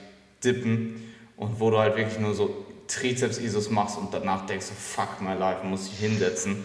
dippen 0.43 1.12
und 1.37 1.59
wo 1.59 1.71
du 1.71 1.79
halt 1.79 1.95
wirklich 1.95 2.19
nur 2.19 2.33
so 2.33 2.65
Trizeps-Isos 2.87 3.69
machst 3.69 3.97
und 3.97 4.13
danach 4.13 4.45
denkst 4.45 4.67
du, 4.69 4.73
fuck 4.75 5.21
my 5.21 5.33
life, 5.33 5.65
muss 5.65 5.87
ich 5.87 5.99
hinsetzen. 5.99 6.63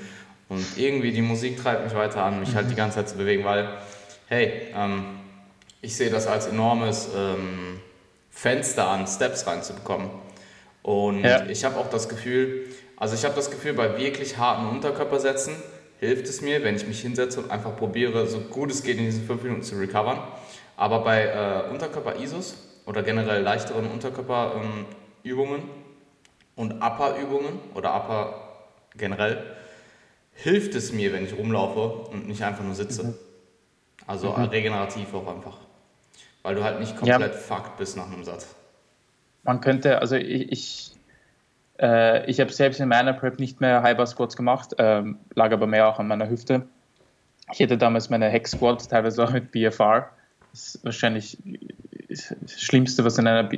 Und 0.48 0.64
irgendwie 0.76 1.12
die 1.12 1.22
Musik 1.22 1.62
treibt 1.62 1.84
mich 1.84 1.94
weiter 1.94 2.22
an, 2.22 2.40
mich 2.40 2.54
halt 2.54 2.68
die 2.68 2.72
mhm. 2.72 2.78
ganze 2.78 2.96
Zeit 2.96 3.08
zu 3.08 3.16
bewegen, 3.16 3.44
weil, 3.44 3.68
hey, 4.28 4.68
ähm, 4.74 5.04
ich 5.80 5.96
sehe 5.96 6.10
das 6.10 6.26
als 6.26 6.46
enormes 6.46 7.08
ähm, 7.14 7.80
Fenster 8.30 8.88
an, 8.88 9.06
Steps 9.06 9.46
reinzubekommen. 9.46 10.10
Und 10.82 11.22
ja. 11.22 11.44
ich 11.46 11.64
habe 11.64 11.76
auch 11.76 11.90
das 11.90 12.08
Gefühl, 12.08 12.66
also 12.96 13.14
ich 13.14 13.24
habe 13.24 13.34
das 13.34 13.50
Gefühl, 13.50 13.74
bei 13.74 13.98
wirklich 13.98 14.38
harten 14.38 14.68
Unterkörpersätzen, 14.68 15.54
hilft 16.00 16.28
es 16.28 16.40
mir, 16.40 16.62
wenn 16.64 16.76
ich 16.76 16.86
mich 16.86 17.00
hinsetze 17.00 17.40
und 17.40 17.50
einfach 17.50 17.76
probiere, 17.76 18.26
so 18.26 18.40
gut 18.40 18.70
es 18.70 18.82
geht 18.82 18.98
in 18.98 19.04
diesen 19.04 19.26
fünf 19.26 19.42
Minuten 19.42 19.62
zu 19.62 19.76
recovern. 19.76 20.18
Aber 20.76 21.02
bei 21.02 21.24
äh, 21.24 21.70
Unterkörper-ISOs 21.70 22.54
oder 22.88 23.02
generell 23.02 23.42
leichteren 23.42 23.86
Unterkörperübungen 23.86 25.60
ähm, 25.60 25.68
und 26.56 26.72
Upper-Übungen 26.82 27.60
oder 27.74 27.94
Upper 27.94 28.64
generell, 28.96 29.44
hilft 30.32 30.74
es 30.74 30.90
mir, 30.92 31.12
wenn 31.12 31.24
ich 31.24 31.36
rumlaufe 31.36 32.10
und 32.10 32.26
nicht 32.26 32.42
einfach 32.42 32.64
nur 32.64 32.74
sitze. 32.74 33.04
Mhm. 33.04 33.14
Also 34.06 34.32
mhm. 34.32 34.44
regenerativ 34.44 35.12
auch 35.12 35.28
einfach. 35.28 35.58
Weil 36.42 36.54
du 36.54 36.64
halt 36.64 36.80
nicht 36.80 36.96
komplett 36.96 37.34
ja. 37.34 37.38
fucked 37.38 37.76
bist 37.76 37.96
nach 37.98 38.06
einem 38.06 38.24
Satz. 38.24 38.54
Man 39.42 39.60
könnte, 39.60 40.00
also 40.00 40.16
ich, 40.16 40.50
ich 40.50 40.92
äh, 41.78 42.28
ich 42.28 42.40
habe 42.40 42.50
selbst 42.50 42.80
in 42.80 42.88
meiner 42.88 43.12
Prep 43.12 43.38
nicht 43.38 43.60
mehr 43.60 43.82
High 43.82 43.98
Bar 43.98 44.06
Squats 44.06 44.34
gemacht, 44.34 44.74
ähm, 44.78 45.18
lag 45.34 45.52
aber 45.52 45.66
mehr 45.66 45.88
auch 45.88 45.98
an 45.98 46.08
meiner 46.08 46.30
Hüfte. 46.30 46.66
Ich 47.52 47.60
hätte 47.60 47.76
damals 47.76 48.08
meine 48.08 48.30
Hex 48.30 48.52
Squats 48.52 48.88
teilweise 48.88 49.24
auch 49.24 49.30
mit 49.30 49.52
BFR. 49.52 50.10
Das 50.52 50.74
ist 50.74 50.84
wahrscheinlich 50.84 51.36
das 52.08 52.34
Schlimmste, 52.60 53.04
was 53.04 53.14
du 53.14 53.22
in 53.22 53.28
einer 53.28 53.48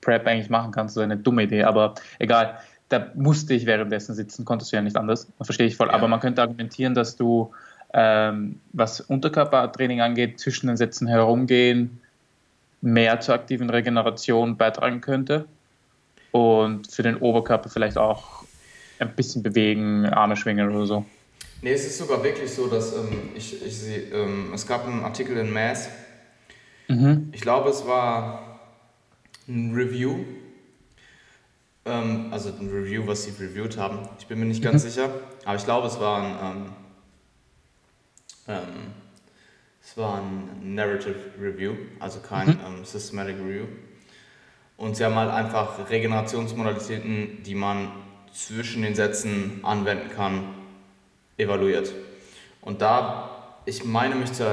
Prep 0.00 0.26
eigentlich 0.26 0.50
machen 0.50 0.72
kannst, 0.72 0.94
so 0.94 1.00
eine 1.00 1.16
dumme 1.16 1.44
Idee, 1.44 1.62
aber 1.62 1.94
egal. 2.18 2.58
da 2.88 3.06
musste 3.14 3.54
ich 3.54 3.66
währenddessen 3.66 4.14
sitzen, 4.14 4.44
konntest 4.44 4.72
du 4.72 4.76
ja 4.76 4.82
nicht 4.82 4.96
anders, 4.96 5.28
das 5.38 5.46
verstehe 5.46 5.66
ich 5.66 5.76
voll. 5.76 5.88
Ja. 5.88 5.94
Aber 5.94 6.08
man 6.08 6.20
könnte 6.20 6.42
argumentieren, 6.42 6.94
dass 6.94 7.16
du, 7.16 7.52
ähm, 7.94 8.60
was 8.72 9.00
Unterkörpertraining 9.00 10.00
angeht, 10.00 10.40
zwischen 10.40 10.66
den 10.66 10.76
Sätzen 10.76 11.06
herumgehen, 11.06 12.00
mehr 12.80 13.20
zur 13.20 13.34
aktiven 13.34 13.70
Regeneration 13.70 14.56
beitragen 14.56 15.00
könnte 15.00 15.46
und 16.32 16.90
für 16.90 17.02
den 17.02 17.16
Oberkörper 17.16 17.68
vielleicht 17.68 17.98
auch 17.98 18.44
ein 18.98 19.14
bisschen 19.14 19.42
bewegen, 19.42 20.06
Arme 20.06 20.36
schwingen 20.36 20.74
oder 20.74 20.86
so. 20.86 21.04
Nee, 21.62 21.72
es 21.72 21.86
ist 21.86 21.98
sogar 21.98 22.22
wirklich 22.24 22.50
so, 22.50 22.68
dass 22.68 22.94
ähm, 22.94 23.30
ich, 23.34 23.64
ich 23.64 23.76
seh, 23.76 23.96
ähm, 24.12 24.50
es 24.54 24.66
gab 24.66 24.86
einen 24.86 25.04
Artikel 25.04 25.36
in 25.36 25.52
Mass, 25.52 25.90
Mhm. 26.90 27.30
ich 27.32 27.40
glaube 27.40 27.70
es 27.70 27.86
war 27.86 28.60
ein 29.48 29.72
Review, 29.72 30.24
ähm, 31.84 32.28
also 32.32 32.48
ein 32.48 32.68
Review, 32.68 33.06
was 33.06 33.24
sie 33.24 33.30
reviewed 33.40 33.76
haben. 33.76 34.08
Ich 34.18 34.26
bin 34.26 34.40
mir 34.40 34.46
nicht 34.46 34.62
ganz 34.62 34.82
sicher, 34.82 35.08
aber 35.44 35.56
ich 35.56 35.64
glaube 35.64 35.86
es 35.86 36.00
war 36.00 36.20
ein, 36.20 36.56
ähm, 36.56 36.72
ähm, 38.48 38.92
es 39.80 39.96
war 39.96 40.20
ein 40.20 40.74
Narrative 40.74 41.16
Review, 41.40 41.74
also 42.00 42.18
kein 42.18 42.48
ähm, 42.48 42.84
Systematic 42.84 43.36
Review. 43.36 43.66
Und 44.76 44.96
sie 44.96 45.04
haben 45.04 45.14
halt 45.14 45.30
einfach 45.30 45.88
Regenerationsmodalitäten, 45.90 47.44
die 47.44 47.54
man 47.54 47.92
zwischen 48.32 48.82
den 48.82 48.96
Sätzen 48.96 49.60
anwenden 49.62 50.10
kann, 50.10 50.54
evaluiert. 51.36 51.92
Und 52.60 52.82
da, 52.82 53.29
ich 53.66 53.84
meine 53.84 54.14
mich 54.14 54.32
zu, 54.32 54.44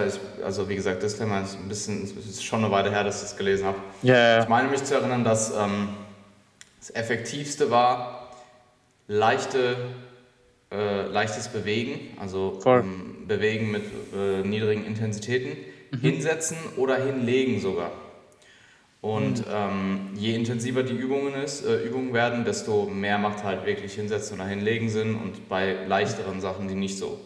also 0.43 0.69
wie 0.69 0.75
gesagt, 0.75 1.01
Disclaimer 1.01 1.41
ist 1.43 1.55
ein 1.55 1.67
bisschen, 1.69 2.03
es 2.03 2.25
ist 2.25 2.43
schon 2.43 2.63
eine 2.63 2.71
Weile 2.71 2.91
her, 2.91 3.03
dass 3.03 3.17
ich 3.17 3.29
das 3.29 3.37
gelesen 3.37 3.65
habe. 3.65 3.77
Ja, 4.03 4.41
Ich 4.41 4.49
meine 4.49 4.69
mich 4.69 4.83
zu 4.83 4.95
erinnern, 4.95 5.23
dass 5.23 5.51
ähm, 5.55 5.89
das 6.79 6.89
Effektivste 6.93 7.71
war 7.71 8.31
leichte, 9.07 9.77
äh, 10.71 11.07
leichtes 11.07 11.47
Bewegen, 11.47 12.17
also 12.19 12.59
ähm, 12.65 13.25
Bewegen 13.27 13.71
mit 13.71 13.83
äh, 14.13 14.41
niedrigen 14.45 14.85
Intensitäten, 14.85 15.57
hinsetzen 16.01 16.57
oder 16.75 16.97
hinlegen 16.97 17.61
sogar. 17.61 17.91
Und 18.99 19.43
ähm, 19.49 20.09
je 20.15 20.33
intensiver 20.35 20.83
die 20.83 20.93
Übungen, 20.95 21.33
ist, 21.35 21.65
äh, 21.65 21.83
Übungen 21.83 22.13
werden, 22.13 22.43
desto 22.43 22.85
mehr 22.85 23.17
macht 23.17 23.43
halt 23.43 23.65
wirklich 23.65 23.93
hinsetzen 23.93 24.39
oder 24.39 24.49
hinlegen 24.49 24.89
Sinn. 24.89 25.15
Und 25.15 25.47
bei 25.47 25.77
leichteren 25.87 26.41
Sachen, 26.41 26.67
die 26.67 26.75
nicht 26.75 26.97
so 26.97 27.17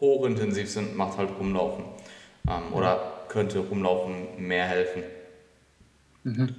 hochintensiv 0.00 0.70
sind, 0.70 0.96
macht 0.96 1.18
halt 1.18 1.30
rumlaufen. 1.38 1.84
Ähm, 2.48 2.72
oder 2.72 3.24
könnte 3.28 3.58
rumlaufen 3.58 4.46
mehr 4.46 4.64
helfen. 4.66 5.02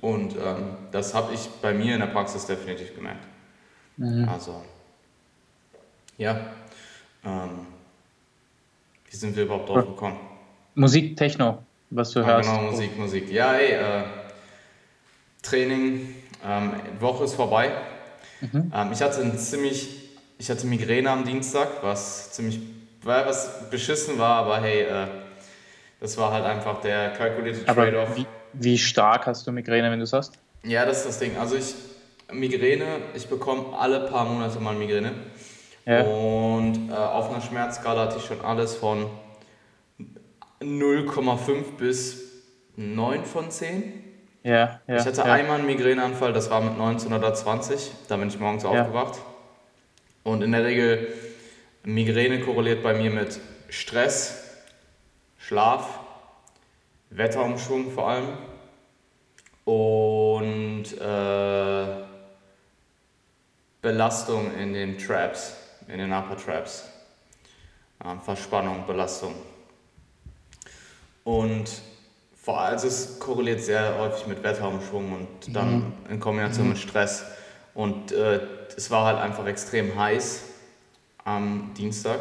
Und 0.01 0.35
ähm, 0.35 0.77
das 0.91 1.13
habe 1.13 1.33
ich 1.33 1.47
bei 1.61 1.73
mir 1.73 1.93
in 1.93 1.99
der 1.99 2.07
Praxis 2.07 2.45
definitiv 2.45 2.95
gemerkt. 2.95 3.25
Also, 4.27 4.63
ja. 6.17 6.39
Ähm, 7.23 7.67
wie 9.09 9.15
sind 9.15 9.35
wir 9.35 9.43
überhaupt 9.43 9.69
drauf 9.69 9.85
gekommen? 9.85 10.17
Musik, 10.75 11.17
Techno, 11.17 11.63
was 11.89 12.11
du 12.11 12.21
Ah, 12.21 12.25
hörst. 12.25 12.49
genau, 12.49 12.61
Musik, 12.71 12.97
Musik. 12.97 13.31
Ja, 13.31 13.53
ey, 13.53 13.73
äh, 13.73 14.03
Training, 15.41 16.15
ähm, 16.45 16.71
Woche 16.99 17.25
ist 17.25 17.33
vorbei. 17.33 17.71
Mhm. 18.41 18.71
Ähm, 18.73 18.89
ich 18.93 19.01
hatte 19.01 19.21
ein 19.21 19.37
ziemlich, 19.37 19.89
ich 20.37 20.49
hatte 20.49 20.65
Migräne 20.65 21.09
am 21.11 21.25
Dienstag, 21.25 21.67
was 21.81 22.31
ziemlich, 22.31 22.59
weil 23.03 23.25
was 23.25 23.69
beschissen 23.69 24.17
war, 24.17 24.43
aber 24.43 24.61
hey, 24.61 24.83
äh, 24.83 25.07
das 25.99 26.17
war 26.17 26.31
halt 26.31 26.45
einfach 26.45 26.81
der 26.81 27.11
kalkulierte 27.11 27.65
Trade-off. 27.65 28.15
wie, 28.15 28.25
wie 28.53 28.77
stark 28.77 29.25
hast 29.25 29.45
du 29.45 29.51
Migräne, 29.51 29.91
wenn 29.91 29.99
du 29.99 30.05
es 30.05 30.13
hast? 30.13 30.39
Ja, 30.63 30.85
das 30.85 30.99
ist 30.99 31.07
das 31.07 31.19
Ding. 31.19 31.37
Also 31.37 31.55
ich, 31.55 31.75
Migräne, 32.31 32.85
ich 33.13 33.27
bekomme 33.27 33.77
alle 33.77 34.01
paar 34.01 34.25
Monate 34.25 34.59
mal 34.59 34.75
Migräne. 34.75 35.11
Ja. 35.85 36.01
Und 36.03 36.89
äh, 36.89 36.93
auf 36.93 37.29
einer 37.29 37.41
Schmerzskala 37.41 38.03
hatte 38.03 38.17
ich 38.17 38.25
schon 38.25 38.41
alles 38.41 38.75
von 38.75 39.07
0,5 40.61 41.77
bis 41.77 42.21
9 42.75 43.25
von 43.25 43.49
10. 43.49 44.03
Ja, 44.43 44.79
ja. 44.87 44.97
ich 44.97 45.05
hatte 45.05 45.23
einmal 45.25 45.57
einen 45.57 45.65
Migräneanfall, 45.65 46.31
das 46.31 46.49
war 46.49 46.61
mit 46.61 46.77
19 46.77 47.11
oder 47.11 47.33
20. 47.33 47.91
Da 48.07 48.17
bin 48.17 48.29
ich 48.29 48.39
morgens 48.39 48.65
aufgewacht. 48.65 49.19
Und 50.23 50.43
in 50.43 50.51
der 50.51 50.63
Regel, 50.63 51.07
Migräne 51.83 52.41
korreliert 52.41 52.83
bei 52.83 52.93
mir 52.93 53.09
mit 53.09 53.39
Stress, 53.69 54.43
Schlaf, 55.37 55.99
Wetterumschwung 57.09 57.91
vor 57.91 58.09
allem 58.09 58.37
und 59.65 60.85
äh, 60.99 62.03
Belastung 63.81 64.53
in 64.55 64.73
den 64.73 64.97
Traps, 64.97 65.55
in 65.87 65.99
den 65.99 66.11
Upper 66.11 66.37
Traps. 66.37 66.89
Ähm, 68.03 68.21
Verspannung, 68.21 68.85
Belastung. 68.85 69.35
Und 71.23 71.69
vor 72.35 72.59
allem, 72.59 72.73
also 72.73 72.87
es 72.87 73.19
korreliert 73.19 73.61
sehr 73.61 73.97
häufig 73.97 74.27
mit 74.27 74.43
Wetterumschwung 74.43 75.13
und 75.13 75.55
dann 75.55 75.93
in 76.09 76.19
Kombination 76.19 76.69
mit 76.69 76.77
Stress. 76.77 77.23
Und 77.73 78.11
äh, 78.11 78.39
es 78.75 78.89
war 78.91 79.05
halt 79.05 79.19
einfach 79.19 79.45
extrem 79.45 79.97
heiß 79.97 80.48
am 81.29 81.71
Dienstag. 81.77 82.19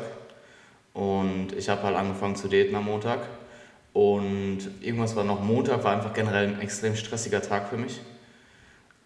Und 0.95 1.53
ich 1.57 1.69
habe 1.69 1.83
halt 1.83 1.97
angefangen 1.97 2.37
zu 2.37 2.49
daten 2.49 2.75
am 2.75 2.85
Montag. 2.85 3.21
Und 3.93 4.61
irgendwas 4.81 5.17
war 5.17 5.25
noch 5.25 5.41
Montag, 5.41 5.83
war 5.85 5.93
einfach 5.93 6.13
generell 6.13 6.49
ein 6.49 6.61
extrem 6.61 6.95
stressiger 6.95 7.41
Tag 7.41 7.69
für 7.69 7.77
mich. 7.77 8.01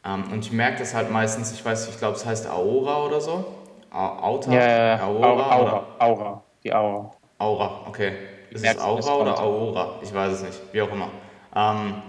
Ähm, 0.04 0.25
und 0.32 0.44
ich 0.44 0.52
merke 0.52 0.78
das 0.78 0.94
halt 0.94 1.11
meistens, 1.11 1.52
ich 1.52 1.64
weiß, 1.64 1.88
ich 1.88 1.99
glaube, 1.99 2.16
es 2.16 2.26
heißt 2.26 2.49
Aura 2.49 3.04
oder 3.04 3.21
so. 3.21 3.44
Auta? 3.90 4.52
Ja, 4.52 4.97
ja. 4.97 5.04
Aura, 5.04 5.26
Aura, 5.26 5.54
Aura, 5.54 5.87
Aura, 5.99 6.42
die 6.64 6.73
Aura. 6.73 7.11
Aura, 7.38 7.80
okay. 7.87 8.12
Ist 8.50 8.64
es 8.64 8.78
Aura 8.78 9.16
oder. 9.16 9.38
Aura? 9.38 9.99
Ich 10.02 10.12
weiß 10.12 10.32
es 10.32 10.42
nicht, 10.42 10.61
wie 10.73 10.80
auch 10.82 10.90
immer. 10.90 11.11
Ähm, 11.54 12.02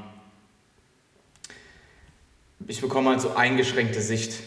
ich 2.67 2.79
bekomme 2.79 3.11
halt 3.11 3.21
so 3.21 3.35
eingeschränkte 3.35 4.01
Sicht. 4.01 4.41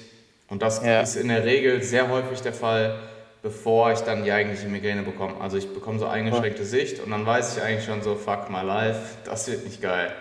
Und 0.48 0.62
das 0.62 0.82
Ja. 0.82 1.00
ist 1.00 1.16
in 1.16 1.28
der 1.28 1.44
Regel 1.44 1.82
sehr 1.82 2.08
häufig 2.08 2.40
der 2.40 2.54
Fall, 2.54 2.98
bevor 3.46 3.92
ich 3.92 4.00
dann 4.00 4.24
die 4.24 4.32
eigentliche 4.32 4.66
Migräne 4.66 5.04
bekomme. 5.04 5.40
Also 5.40 5.56
ich 5.56 5.72
bekomme 5.72 6.00
so 6.00 6.06
eingeschränkte 6.08 6.64
Sicht 6.64 6.98
und 6.98 7.12
dann 7.12 7.24
weiß 7.24 7.56
ich 7.56 7.62
eigentlich 7.62 7.84
schon 7.84 8.02
so, 8.02 8.16
fuck 8.16 8.50
my 8.50 8.62
life, 8.62 9.18
das 9.24 9.46
wird 9.46 9.62
nicht 9.62 9.80
geil. 9.80 10.12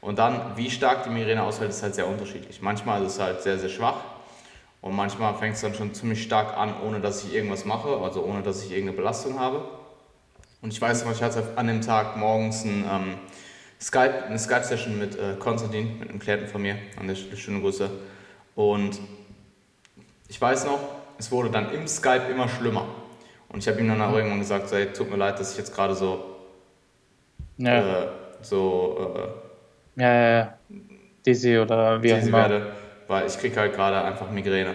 Und 0.00 0.18
dann, 0.18 0.56
wie 0.56 0.70
stark 0.70 1.04
die 1.04 1.10
Migräne 1.10 1.42
ausfällt, 1.42 1.68
ist 1.68 1.82
halt 1.82 1.94
sehr 1.94 2.08
unterschiedlich. 2.08 2.62
Manchmal 2.62 3.04
ist 3.04 3.12
es 3.12 3.20
halt 3.20 3.42
sehr, 3.42 3.58
sehr 3.58 3.68
schwach 3.68 3.96
und 4.80 4.96
manchmal 4.96 5.34
fängt 5.34 5.56
es 5.56 5.60
dann 5.60 5.74
schon 5.74 5.92
ziemlich 5.92 6.22
stark 6.22 6.56
an, 6.56 6.72
ohne 6.80 7.00
dass 7.00 7.22
ich 7.22 7.34
irgendwas 7.34 7.66
mache, 7.66 7.98
also 7.98 8.24
ohne 8.24 8.40
dass 8.40 8.64
ich 8.64 8.70
irgendeine 8.70 8.96
Belastung 8.96 9.38
habe. 9.38 9.68
Und 10.62 10.72
ich 10.72 10.80
weiß 10.80 11.04
noch, 11.04 11.12
ich 11.12 11.22
hatte 11.22 11.44
an 11.56 11.66
dem 11.66 11.82
Tag 11.82 12.16
morgens 12.16 12.64
ein, 12.64 12.86
ähm, 12.90 13.18
Skype, 13.82 14.24
eine 14.24 14.38
Skype-Session 14.38 14.98
mit 14.98 15.18
äh, 15.18 15.34
Konstantin, 15.38 15.98
mit 15.98 16.08
einem 16.08 16.20
Klienten 16.20 16.48
von 16.48 16.62
mir, 16.62 16.78
an 16.98 17.06
der 17.06 17.16
schöne 17.16 17.60
Grüße. 17.60 17.90
Und 18.54 18.98
ich 20.28 20.40
weiß 20.40 20.64
noch, 20.64 21.01
es 21.22 21.30
wurde 21.30 21.50
dann 21.50 21.72
im 21.72 21.86
Skype 21.86 22.24
immer 22.32 22.48
schlimmer. 22.48 22.84
Und 23.48 23.60
ich 23.60 23.68
habe 23.68 23.78
ihm 23.78 23.86
dann 23.86 24.02
auch 24.02 24.12
irgendwann 24.16 24.40
gesagt, 24.40 24.68
so, 24.68 24.74
hey, 24.76 24.92
tut 24.92 25.08
mir 25.08 25.16
leid, 25.16 25.38
dass 25.38 25.52
ich 25.52 25.58
jetzt 25.58 25.72
gerade 25.72 25.94
so, 25.94 26.24
Ja, 27.58 28.02
äh, 28.02 28.08
so 28.40 29.14
äh, 29.96 30.00
ja, 30.02 30.12
ja, 30.14 30.30
ja. 30.38 30.58
Dizzy 31.24 31.58
oder 31.58 32.02
wie 32.02 32.12
auch 32.12 32.18
immer. 32.18 32.38
werde, 32.38 32.72
weil 33.06 33.26
ich 33.28 33.38
kriege 33.38 33.54
halt 33.60 33.72
gerade 33.74 34.02
einfach 34.02 34.28
Migräne. 34.32 34.74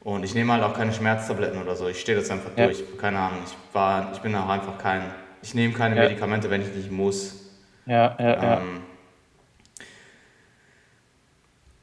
Und 0.00 0.24
ich 0.24 0.34
nehme 0.34 0.52
halt 0.52 0.62
auch 0.62 0.74
keine 0.74 0.92
Schmerztabletten 0.92 1.62
oder 1.62 1.74
so. 1.74 1.88
Ich 1.88 2.00
stehe 2.00 2.18
das 2.18 2.30
einfach 2.30 2.50
Ja. 2.56 2.66
durch. 2.66 2.84
Keine 2.98 3.18
Ahnung. 3.18 3.38
Ich, 3.46 3.56
war, 3.72 4.10
ich 4.12 4.18
bin 4.20 4.34
auch 4.36 4.48
einfach 4.50 4.76
kein. 4.76 5.02
Ich 5.40 5.54
nehme 5.54 5.72
keine 5.72 5.96
Ja. 5.96 6.02
Medikamente, 6.02 6.50
wenn 6.50 6.60
ich 6.60 6.74
nicht 6.74 6.90
muss. 6.90 7.50
Ja, 7.86 8.14
ja, 8.18 8.42
ja. 8.42 8.56
Ähm, 8.58 8.82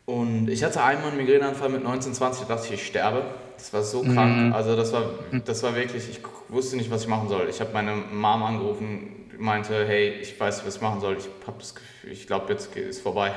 und 0.05 0.49
ich 0.49 0.63
hatte 0.63 0.83
einmal 0.83 1.07
einen 1.09 1.17
Migräneanfall 1.17 1.69
mit 1.69 1.83
19, 1.83 2.13
20, 2.13 2.45
da 2.45 2.53
dachte 2.55 2.67
ich, 2.67 2.73
ich 2.75 2.85
sterbe. 2.85 3.23
Das 3.63 3.71
war 3.71 3.81
so 3.83 4.03
Mhm. 4.03 4.13
krank. 4.13 4.53
Also 4.53 4.75
das 4.75 4.91
war, 4.91 5.03
das 5.45 5.63
war 5.63 5.73
wirklich, 5.73 6.09
ich 6.09 6.19
wusste 6.49 6.75
nicht, 6.75 6.91
was 6.91 7.03
ich 7.03 7.07
machen 7.07 7.29
soll. 7.29 7.47
Ich 7.47 7.61
habe 7.61 7.71
meine 7.71 7.95
Mom 7.95 8.43
angerufen, 8.43 9.31
meinte, 9.37 9.87
hey, 9.87 10.09
ich 10.19 10.37
weiß 10.37 10.57
nicht, 10.57 10.67
was 10.67 10.75
ich 10.75 10.81
machen 10.81 10.99
soll. 10.99 11.15
Ich 11.17 11.29
habe 11.47 11.59
das 11.59 11.73
Gefühl, 11.73 12.11
ich 12.11 12.27
glaube, 12.27 12.51
jetzt 12.51 12.75
ist 12.75 13.01
vorbei. 13.01 13.31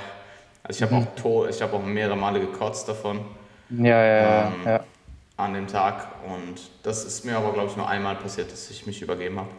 Also 0.64 0.78
ich 0.78 0.82
habe 0.90 0.96
Mhm. 0.96 1.00
auch 1.00 1.14
to 1.14 1.46
ich 1.46 1.62
habe 1.62 1.76
auch 1.76 1.82
mehrere 1.84 2.16
Male 2.16 2.40
gekotzt 2.40 2.88
davon 2.88 3.20
Ja, 3.68 4.04
ja, 4.04 4.48
ähm, 4.48 4.52
ja. 4.64 4.86
an 5.36 5.54
dem 5.54 5.68
Tag. 5.68 6.08
Und 6.26 6.70
das 6.82 7.04
ist 7.04 7.24
mir 7.24 7.36
aber, 7.36 7.52
glaube 7.52 7.70
ich, 7.70 7.76
nur 7.76 7.88
einmal 7.88 8.16
passiert, 8.16 8.52
dass 8.52 8.70
ich 8.70 8.86
mich 8.86 9.02
übergeben 9.02 9.38
habe. 9.38 9.50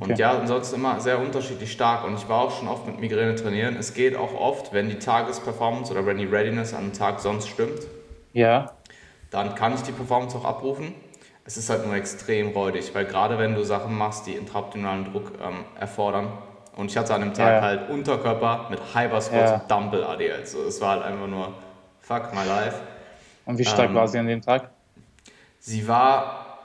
Und 0.00 0.10
Okay. 0.12 0.16
ja, 0.18 0.38
ansonsten 0.38 0.76
immer 0.76 1.00
sehr 1.00 1.20
unterschiedlich 1.20 1.72
stark. 1.72 2.04
Und 2.04 2.16
ich 2.16 2.28
war 2.28 2.40
auch 2.42 2.58
schon 2.58 2.68
oft 2.68 2.86
mit 2.86 3.00
Migräne 3.00 3.34
trainieren. 3.36 3.76
Es 3.76 3.94
geht 3.94 4.16
auch 4.16 4.34
oft, 4.34 4.72
wenn 4.72 4.90
die 4.90 4.98
Tagesperformance 4.98 5.92
oder 5.92 6.06
wenn 6.06 6.18
die 6.18 6.26
Readiness 6.26 6.74
an 6.74 6.90
dem 6.90 6.92
Tag 6.92 7.20
sonst 7.20 7.48
stimmt, 7.48 7.80
Ja, 8.32 8.79
dann 9.30 9.54
kann 9.54 9.74
ich 9.74 9.82
die 9.82 9.92
Performance 9.92 10.36
auch 10.36 10.44
abrufen. 10.44 10.94
Es 11.44 11.56
ist 11.56 11.70
halt 11.70 11.86
nur 11.86 11.94
extrem 11.94 12.48
räudig, 12.48 12.94
weil 12.94 13.06
gerade 13.06 13.38
wenn 13.38 13.54
du 13.54 13.64
Sachen 13.64 13.96
machst, 13.96 14.26
die 14.26 14.32
intraabdominalen 14.34 15.12
Druck 15.12 15.32
ähm, 15.42 15.64
erfordern. 15.78 16.28
Und 16.76 16.90
ich 16.90 16.96
hatte 16.96 17.14
an 17.14 17.20
dem 17.22 17.34
Tag 17.34 17.54
Ja. 17.56 17.60
halt 17.62 17.90
Unterkörper 17.90 18.66
mit 18.70 18.80
Hyper 18.94 19.20
Squats 19.20 19.50
Ja. 19.50 19.54
und 19.56 19.70
Dumbbell 19.70 20.04
ADL. 20.04 20.46
So, 20.46 20.62
es 20.62 20.80
war 20.80 20.90
halt 20.92 21.02
einfach 21.02 21.26
nur 21.26 21.52
fuck 22.00 22.32
my 22.32 22.44
life. 22.46 22.76
Und 23.46 23.58
wie 23.58 23.64
stark 23.64 23.88
ähm, 23.88 23.94
war 23.94 24.06
sie 24.08 24.18
an 24.18 24.26
dem 24.26 24.40
Tag? 24.42 24.70
Sie 25.58 25.86
war, 25.88 26.58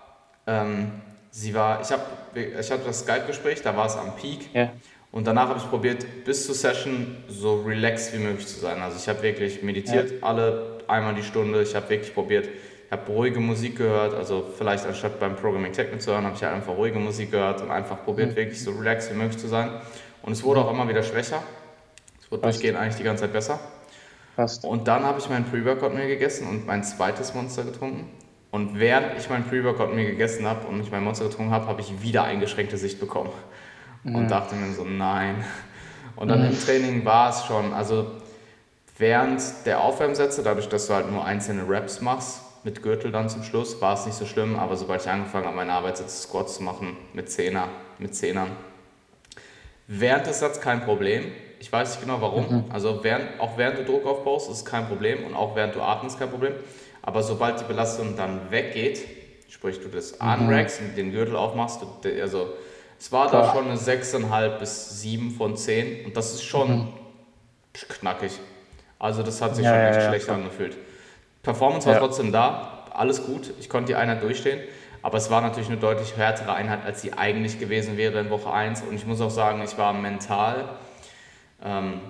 ähm, 0.47 1.01
sie 1.31 1.53
war, 1.53 1.81
ich, 1.81 1.91
hab, 1.91 2.01
ich 2.35 2.71
hatte 2.71 2.83
das 2.85 2.99
Skype-Gespräch, 3.01 3.61
da 3.61 3.75
war 3.75 3.87
es 3.87 3.97
am 3.97 4.15
Peak. 4.15 4.53
Ja. 4.53 4.69
Und 5.15 5.25
danach 5.25 5.47
habe 5.47 5.59
ich 5.59 5.69
probiert, 5.69 6.25
bis 6.25 6.45
zur 6.45 6.55
Session 6.55 7.15
so 7.29 7.61
relaxed 7.61 8.13
wie 8.13 8.17
möglich 8.17 8.47
zu 8.47 8.59
sein. 8.59 8.81
Also 8.81 8.97
ich 8.97 9.07
habe 9.07 9.23
wirklich 9.23 9.63
meditiert, 9.63 10.11
ja. 10.11 10.17
alle 10.27 10.79
einmal 10.87 11.15
die 11.15 11.23
Stunde. 11.23 11.61
Ich 11.61 11.73
habe 11.73 11.89
wirklich 11.89 12.13
probiert, 12.13 12.49
ich 12.85 12.91
habe 12.91 13.09
ruhige 13.09 13.39
Musik 13.39 13.77
gehört. 13.77 14.13
Also 14.13 14.45
vielleicht 14.57 14.85
anstatt 14.85 15.17
beim 15.21 15.37
Programming 15.37 15.71
Technik 15.71 16.01
zu 16.01 16.11
hören, 16.11 16.25
habe 16.25 16.35
ich 16.35 16.43
halt 16.43 16.53
einfach 16.53 16.75
ruhige 16.75 16.99
Musik 16.99 17.31
gehört 17.31 17.61
und 17.61 17.71
einfach 17.71 18.03
probiert, 18.03 18.31
mhm. 18.31 18.35
wirklich 18.35 18.61
so 18.61 18.71
relaxed 18.71 19.09
wie 19.09 19.15
möglich 19.15 19.37
zu 19.37 19.47
sein. 19.47 19.69
Und 20.21 20.33
es 20.33 20.43
wurde 20.43 20.59
auch 20.59 20.69
immer 20.69 20.85
wieder 20.89 21.01
schwächer. 21.01 21.41
Es 22.21 22.29
wurde 22.29 22.41
durchgehend 22.41 22.77
eigentlich 22.77 22.97
die 22.97 23.03
ganze 23.03 23.23
Zeit 23.23 23.31
besser. 23.31 23.61
Passt. 24.35 24.65
Und 24.65 24.89
dann 24.89 25.05
habe 25.05 25.19
ich 25.19 25.29
meinen 25.29 25.45
Pre-Workout 25.45 25.93
mir 25.93 26.07
gegessen 26.07 26.45
und 26.49 26.67
mein 26.67 26.83
zweites 26.83 27.33
Monster 27.33 27.63
getrunken. 27.63 28.09
Und 28.51 28.77
während 28.77 29.17
ich 29.17 29.29
meinen 29.29 29.45
Pre-Workout 29.45 29.95
mir 29.95 30.07
gegessen 30.07 30.45
habe 30.45 30.67
und 30.67 30.81
ich 30.81 30.91
mein 30.91 31.05
Monster 31.05 31.23
getrunken 31.23 31.53
habe, 31.53 31.67
habe 31.67 31.79
ich 31.79 32.01
wieder 32.01 32.25
eingeschränkte 32.25 32.75
Sicht 32.75 32.99
bekommen. 32.99 33.31
Und 34.13 34.29
dachte 34.29 34.55
mir 34.55 34.71
so, 34.73 34.83
nein. 34.83 35.43
Und 36.15 36.27
dann 36.27 36.41
mhm. 36.41 36.51
im 36.51 36.59
Training 36.59 37.05
war 37.05 37.29
es 37.29 37.45
schon, 37.45 37.73
also 37.73 38.11
während 38.97 39.41
der 39.65 39.81
Aufwärmsätze, 39.81 40.43
dadurch, 40.43 40.69
dass 40.69 40.87
du 40.87 40.93
halt 40.93 41.11
nur 41.11 41.25
einzelne 41.25 41.67
Reps 41.67 42.01
machst, 42.01 42.41
mit 42.63 42.81
Gürtel 42.81 43.11
dann 43.11 43.29
zum 43.29 43.43
Schluss, 43.43 43.79
war 43.81 43.93
es 43.93 44.05
nicht 44.05 44.15
so 44.15 44.25
schlimm, 44.25 44.57
aber 44.57 44.75
sobald 44.75 45.01
ich 45.01 45.09
angefangen 45.09 45.45
habe, 45.45 45.55
meine 45.55 45.73
Arbeitssätze 45.73 46.27
Squats 46.27 46.55
zu 46.55 46.63
machen, 46.63 46.97
mit 47.13 47.29
Zehner, 47.29 47.67
mit 47.99 48.15
Zehnern, 48.15 48.51
während 49.87 50.25
des 50.27 50.39
Satzes 50.39 50.61
kein 50.61 50.81
Problem. 50.83 51.25
Ich 51.59 51.71
weiß 51.71 51.91
nicht 51.91 52.01
genau 52.01 52.21
warum. 52.21 52.47
Mhm. 52.49 52.63
Also 52.69 53.03
während, 53.03 53.39
auch 53.39 53.57
während 53.57 53.79
du 53.79 53.85
Druck 53.85 54.05
aufbaust, 54.05 54.49
ist 54.49 54.57
es 54.57 54.65
kein 54.65 54.87
Problem 54.87 55.23
und 55.25 55.35
auch 55.35 55.55
während 55.55 55.75
du 55.75 55.81
atmest 55.81 56.19
kein 56.19 56.29
Problem. 56.29 56.53
Aber 57.01 57.21
sobald 57.21 57.59
die 57.59 57.65
Belastung 57.65 58.15
dann 58.15 58.51
weggeht, 58.51 58.99
sprich 59.49 59.79
du 59.79 59.87
das 59.87 60.13
mhm. 60.13 60.21
anrackst 60.21 60.81
und 60.81 60.97
den 60.97 61.11
Gürtel 61.11 61.35
aufmachst, 61.35 61.81
du, 61.81 62.21
also 62.21 62.49
es 62.99 63.11
war 63.11 63.29
Klar. 63.29 63.43
da 63.43 63.53
schon 63.53 63.65
eine 63.65 63.77
6,5 63.77 64.59
bis 64.59 65.01
7 65.01 65.31
von 65.31 65.55
10 65.55 66.05
und 66.05 66.17
das 66.17 66.33
ist 66.33 66.43
schon 66.43 66.77
mhm. 66.77 66.93
knackig. 67.73 68.39
Also 68.99 69.23
das 69.23 69.41
hat 69.41 69.55
sich 69.55 69.65
ja, 69.65 69.71
schon 69.71 69.79
echt 69.81 70.01
ja, 70.01 70.07
schlecht 70.09 70.27
ja. 70.27 70.33
angefühlt. 70.33 70.77
Performance 71.43 71.87
war 71.87 71.99
trotzdem 71.99 72.31
da, 72.31 72.85
alles 72.91 73.25
gut, 73.25 73.53
ich 73.59 73.69
konnte 73.69 73.87
die 73.91 73.95
Einheit 73.95 74.23
durchstehen, 74.23 74.59
aber 75.03 75.17
es 75.17 75.29
war 75.29 75.41
natürlich 75.41 75.69
eine 75.69 75.77
deutlich 75.77 76.17
härtere 76.17 76.53
Einheit, 76.53 76.83
als 76.83 77.01
sie 77.01 77.13
eigentlich 77.13 77.59
gewesen 77.59 77.97
wäre 77.97 78.19
in 78.19 78.29
Woche 78.31 78.51
1 78.51 78.81
und 78.81 78.95
ich 78.95 79.05
muss 79.05 79.21
auch 79.21 79.29
sagen, 79.29 79.61
ich 79.63 79.77
war 79.77 79.93
mental, 79.93 80.69
ähm, 81.63 82.01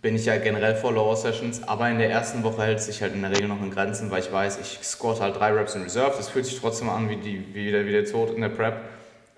bin 0.00 0.14
ich 0.14 0.26
ja 0.26 0.36
generell 0.36 0.76
vor 0.76 0.92
Lower 0.92 1.16
Sessions, 1.16 1.66
aber 1.66 1.88
in 1.88 1.98
der 1.98 2.10
ersten 2.10 2.44
Woche 2.44 2.62
hält 2.62 2.78
es 2.78 2.86
sich 2.86 3.02
halt 3.02 3.14
in 3.14 3.22
der 3.22 3.32
Regel 3.32 3.48
noch 3.48 3.60
in 3.60 3.72
Grenzen, 3.72 4.12
weil 4.12 4.20
ich 4.20 4.32
weiß, 4.32 4.60
ich 4.60 4.78
squat 4.84 5.20
halt 5.20 5.36
drei 5.36 5.50
Reps 5.50 5.74
in 5.74 5.82
Reserve, 5.82 6.14
das 6.16 6.28
fühlt 6.28 6.46
sich 6.46 6.60
trotzdem 6.60 6.88
an 6.88 7.10
wie, 7.10 7.16
die, 7.16 7.52
wie, 7.52 7.72
der, 7.72 7.84
wie 7.84 7.92
der 7.92 8.04
Tod 8.04 8.30
in 8.30 8.40
der 8.40 8.50
Prep. 8.50 8.76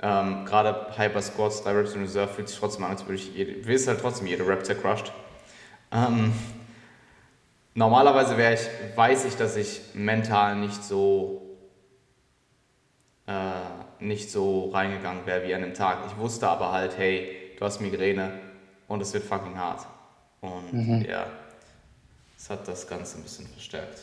Ähm, 0.03 0.47
Gerade 0.47 0.97
Hyper 0.97 1.21
Squats, 1.21 1.63
drei 1.63 1.73
Reps 1.73 1.95
in 1.95 2.03
Reserve 2.03 2.33
fühlt 2.33 2.49
sich 2.49 2.59
trotzdem 2.59 2.85
an, 2.85 2.93
als 2.93 3.05
würde 3.05 3.17
ich, 3.17 3.35
jede, 3.35 3.53
du 3.53 3.87
halt 3.87 4.01
trotzdem 4.01 4.27
jede 4.27 4.47
Rep 4.47 4.65
zercrushed. 4.65 5.13
Ähm, 5.93 6.33
normalerweise 7.75 8.39
wäre 8.39 8.55
ich, 8.55 8.97
weiß 8.97 9.27
ich, 9.27 9.37
dass 9.37 9.57
ich 9.57 9.81
mental 9.93 10.57
nicht 10.57 10.83
so, 10.83 11.43
äh, 13.27 14.03
nicht 14.03 14.31
so 14.31 14.71
reingegangen 14.71 15.27
wäre 15.27 15.47
wie 15.47 15.55
an 15.55 15.61
dem 15.61 15.75
Tag. 15.75 15.99
Ich 16.07 16.17
wusste 16.17 16.49
aber 16.49 16.73
halt, 16.73 16.97
hey, 16.97 17.55
du 17.59 17.65
hast 17.65 17.81
Migräne 17.81 18.33
und 18.89 19.03
es 19.03 19.13
wird 19.13 19.25
fucking 19.25 19.59
hart. 19.59 19.87
Und 20.41 20.73
mhm. 20.73 21.05
ja, 21.07 21.27
es 22.39 22.49
hat 22.49 22.67
das 22.67 22.87
Ganze 22.89 23.19
ein 23.19 23.23
bisschen 23.23 23.47
verstärkt. 23.49 24.01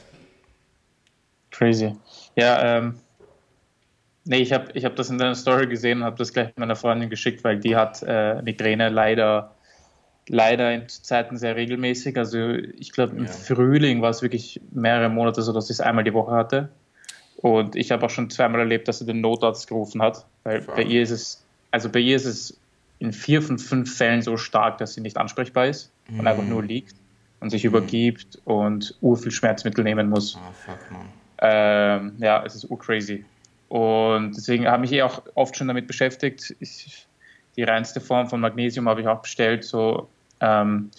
Crazy. 1.49 1.95
Ja, 2.35 2.77
ähm, 2.77 2.99
nee, 4.27 4.37
ich 4.37 4.53
habe 4.53 4.67
ich 4.73 4.85
hab 4.85 4.95
das 4.95 5.09
in 5.09 5.17
deiner 5.17 5.35
Story 5.35 5.67
gesehen 5.67 5.99
und 5.99 6.05
habe 6.05 6.17
das 6.17 6.33
gleich 6.33 6.49
meiner 6.57 6.75
Freundin 6.75 7.09
geschickt, 7.09 7.43
weil 7.43 7.59
die 7.59 7.75
hat 7.75 8.03
äh, 8.05 8.41
Migräne 8.41 8.89
leider 8.89 9.51
leider 10.29 10.73
in 10.73 10.87
Zeiten 10.87 11.37
sehr 11.37 11.55
regelmäßig. 11.55 12.17
Also 12.17 12.37
ich 12.49 12.91
glaube 12.91 13.15
im 13.15 13.25
ja. 13.25 13.31
Frühling 13.31 14.01
war 14.01 14.09
es 14.09 14.21
wirklich 14.21 14.61
mehrere 14.71 15.09
Monate 15.09 15.41
so, 15.41 15.53
dass 15.53 15.65
ich 15.65 15.75
es 15.75 15.81
einmal 15.81 16.03
die 16.03 16.13
Woche 16.13 16.31
hatte. 16.31 16.69
Und 17.37 17.75
ich 17.75 17.91
habe 17.91 18.05
auch 18.05 18.09
schon 18.09 18.29
zweimal 18.29 18.61
erlebt, 18.61 18.87
dass 18.87 18.99
sie 18.99 19.05
den 19.05 19.21
Notarzt 19.21 19.67
gerufen 19.67 20.01
hat. 20.01 20.25
Weil 20.43 20.61
bei 20.61 20.81
ihr 20.81 21.01
ist 21.01 21.11
es, 21.11 21.45
also 21.71 21.89
bei 21.89 21.99
ihr 21.99 22.15
ist 22.15 22.25
es 22.25 22.59
in 22.99 23.13
vier 23.13 23.41
von 23.41 23.59
fünf 23.59 23.95
Fällen 23.95 24.21
so 24.21 24.37
stark, 24.37 24.79
dass 24.79 24.95
sie 24.95 25.01
nicht 25.01 25.17
ansprechbar 25.17 25.67
ist 25.67 25.91
mhm. 26.09 26.19
und 26.19 26.27
einfach 26.27 26.43
nur 26.43 26.63
liegt 26.63 26.95
und 27.39 27.51
sich 27.51 27.63
mhm. 27.63 27.69
übergibt 27.69 28.39
und 28.45 28.95
urviel 29.01 29.31
Schmerzmittel 29.31 29.83
nehmen 29.83 30.09
muss. 30.09 30.37
Ah, 30.37 30.51
fuck, 30.51 30.91
man. 30.91 31.05
Ähm, 31.39 32.13
ja, 32.17 32.43
es 32.43 32.55
ist 32.55 32.69
urcrazy. 32.71 33.23
Und 33.69 34.35
deswegen 34.35 34.67
habe 34.67 34.85
ich 34.85 34.93
eh 34.93 35.01
auch 35.01 35.23
oft 35.35 35.57
schon 35.57 35.67
damit 35.67 35.87
beschäftigt. 35.87 36.55
Ich, 36.59 37.07
die 37.55 37.63
reinste 37.63 37.99
Form 37.99 38.29
von 38.29 38.39
Magnesium 38.39 38.87
habe 38.87 39.01
ich 39.01 39.07
auch 39.07 39.21
bestellt, 39.21 39.63
so 39.63 40.07
ähm, 40.39 40.91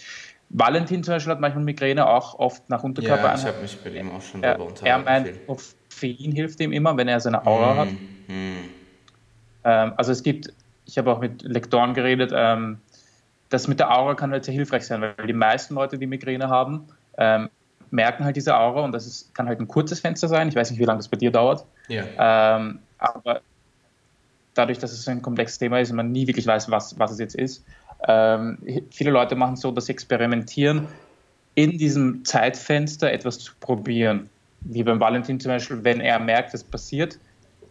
Valentin 0.50 1.04
zum 1.04 1.14
Beispiel 1.14 1.33
hat 1.33 1.40
manchmal 1.40 1.64
Migräne 1.64 2.07
auch 2.07 2.38
oft 2.38 2.68
nach 2.70 2.83
Unterkörper. 2.83 3.28
Ja, 3.28 3.35
ich 3.35 3.44
habe 3.44 3.61
mich 3.61 3.78
bei 3.78 3.90
ihm 3.90 4.11
auch 4.11 4.22
schon 4.22 4.42
darüber 4.42 4.66
unterhalten. 4.66 4.87
Er 4.87 4.98
meint, 4.98 5.46
Koffein 5.46 6.33
hilft 6.33 6.61
ihm 6.61 6.72
immer, 6.72 6.96
wenn 6.96 7.09
er 7.09 7.20
seine 7.20 7.46
Aura 7.46 7.74
mm, 7.74 7.78
hat. 7.78 7.88
Mm. 8.28 8.57
Ähm, 9.64 9.92
also 9.96 10.12
es 10.12 10.22
gibt, 10.22 10.52
ich 10.87 10.96
habe 10.96 11.12
auch 11.12 11.20
mit 11.20 11.42
Lektoren 11.42 11.92
geredet, 11.92 12.33
ähm, 12.35 12.81
das 13.50 13.68
mit 13.68 13.78
der 13.78 13.90
Aura 13.90 14.14
kann 14.14 14.31
halt 14.31 14.44
sehr 14.44 14.54
hilfreich 14.54 14.87
sein, 14.87 15.02
weil 15.02 15.26
die 15.26 15.33
meisten 15.33 15.74
Leute, 15.74 15.98
die 15.98 16.07
Migräne 16.07 16.48
haben, 16.48 16.88
ähm, 17.18 17.50
merken 17.90 18.24
halt 18.24 18.37
diese 18.37 18.57
Aura 18.57 18.83
und 18.83 18.92
das 18.92 19.07
ist, 19.07 19.35
kann 19.35 19.48
halt 19.48 19.61
ein 19.61 19.68
kurzes 19.68 20.01
Fenster 20.01 20.29
sein. 20.29 20.48
Ich 20.48 20.55
weiß 20.55 20.70
nicht, 20.70 20.81
wie 20.81 20.85
lange 20.85 20.98
das 20.98 21.09
bei 21.09 21.16
dir 21.16 21.31
dauert. 21.31 21.64
Ja. 21.88 22.57
Ähm, 22.57 22.81
aber 22.98 23.40
dadurch, 24.55 24.79
dass 24.79 24.92
es 24.92 25.07
ein 25.09 25.22
komplexes 25.22 25.59
Thema 25.59 25.81
ist 25.81 25.90
und 25.90 25.96
man 25.96 26.12
nie 26.12 26.27
wirklich 26.27 26.46
weiß, 26.46 26.70
was, 26.70 26.98
was 26.98 27.12
es 27.12 27.18
jetzt 27.18 27.35
ist, 27.35 27.64
ähm, 28.07 28.59
viele 28.90 29.11
Leute 29.11 29.35
machen 29.35 29.55
es 29.55 29.61
so, 29.61 29.70
dass 29.70 29.87
sie 29.87 29.92
experimentieren, 29.92 30.87
in 31.55 31.79
diesem 31.79 32.24
Zeitfenster 32.24 33.11
etwas 33.11 33.38
zu 33.38 33.53
probieren. 33.59 34.29
Wie 34.61 34.83
beim 34.83 35.01
Valentin 35.01 35.40
zum 35.40 35.51
Beispiel, 35.51 35.83
wenn 35.83 36.01
er 36.01 36.18
merkt, 36.18 36.55
es 36.55 36.62
passiert, 36.62 37.18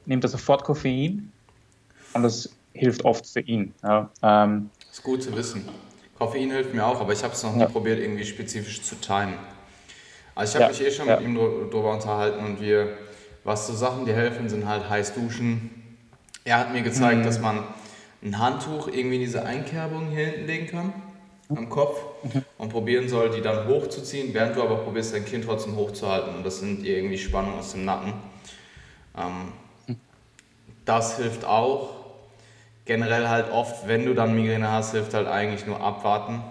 nimmt 0.05 0.23
er 0.23 0.29
sofort 0.29 0.63
Koffein 0.63 1.31
und 2.13 2.23
das 2.23 2.49
hilft 2.73 3.05
oft 3.05 3.25
für 3.27 3.41
ihn. 3.41 3.73
Ja, 3.83 4.09
ähm, 4.21 4.69
das 4.79 4.99
ist 4.99 5.03
gut 5.03 5.23
zu 5.23 5.35
wissen. 5.35 5.67
Koffein 6.17 6.49
hilft 6.51 6.73
mir 6.73 6.85
auch, 6.85 6.99
aber 6.99 7.13
ich 7.13 7.23
habe 7.23 7.33
es 7.33 7.43
noch 7.43 7.53
nie 7.53 7.61
ja. 7.61 7.67
probiert, 7.67 7.99
irgendwie 7.99 8.25
spezifisch 8.25 8.81
zu 8.81 8.95
timen. 8.95 9.35
Also 10.37 10.59
ich 10.59 10.63
habe 10.63 10.73
ja, 10.73 10.79
mich 10.79 10.87
eh 10.87 10.95
schon 10.95 11.07
mit 11.07 11.21
ihm 11.21 11.35
darüber 11.35 11.93
unterhalten 11.93 12.45
und 12.45 12.61
wir, 12.61 12.89
was 13.43 13.65
so 13.65 13.73
Sachen, 13.73 14.05
die 14.05 14.13
helfen, 14.13 14.47
sind 14.49 14.67
halt 14.67 14.87
heiß 14.87 15.15
duschen. 15.15 15.97
Er 16.43 16.59
hat 16.59 16.71
mir 16.71 16.83
gezeigt, 16.83 17.21
mhm. 17.21 17.23
dass 17.23 17.39
man 17.39 17.63
ein 18.21 18.37
Handtuch 18.37 18.87
irgendwie 18.87 19.15
in 19.15 19.21
diese 19.21 19.43
Einkerbung 19.43 20.11
hier 20.11 20.27
hinten 20.27 20.45
legen 20.45 20.67
kann, 20.67 20.93
am 21.49 21.69
Kopf, 21.69 21.99
mhm. 22.21 22.43
und 22.59 22.69
probieren 22.69 23.09
soll, 23.09 23.31
die 23.31 23.41
dann 23.41 23.67
hochzuziehen, 23.67 24.31
während 24.35 24.55
du 24.55 24.61
aber 24.61 24.77
probierst, 24.77 25.15
dein 25.15 25.25
Kind 25.25 25.45
trotzdem 25.45 25.75
hochzuhalten. 25.75 26.35
Und 26.35 26.45
das 26.45 26.59
sind 26.59 26.85
irgendwie 26.85 27.17
Spannungen 27.17 27.57
aus 27.57 27.71
dem 27.71 27.85
Nacken. 27.85 28.13
Ähm, 29.17 29.95
das 30.85 31.17
hilft 31.17 31.45
auch. 31.45 31.95
Generell 32.85 33.27
halt 33.27 33.51
oft, 33.51 33.87
wenn 33.87 34.05
du 34.05 34.13
dann 34.13 34.35
Migräne 34.35 34.71
hast, 34.71 34.91
hilft 34.91 35.15
halt 35.15 35.27
eigentlich 35.27 35.65
nur 35.65 35.81
abwarten. 35.81 36.43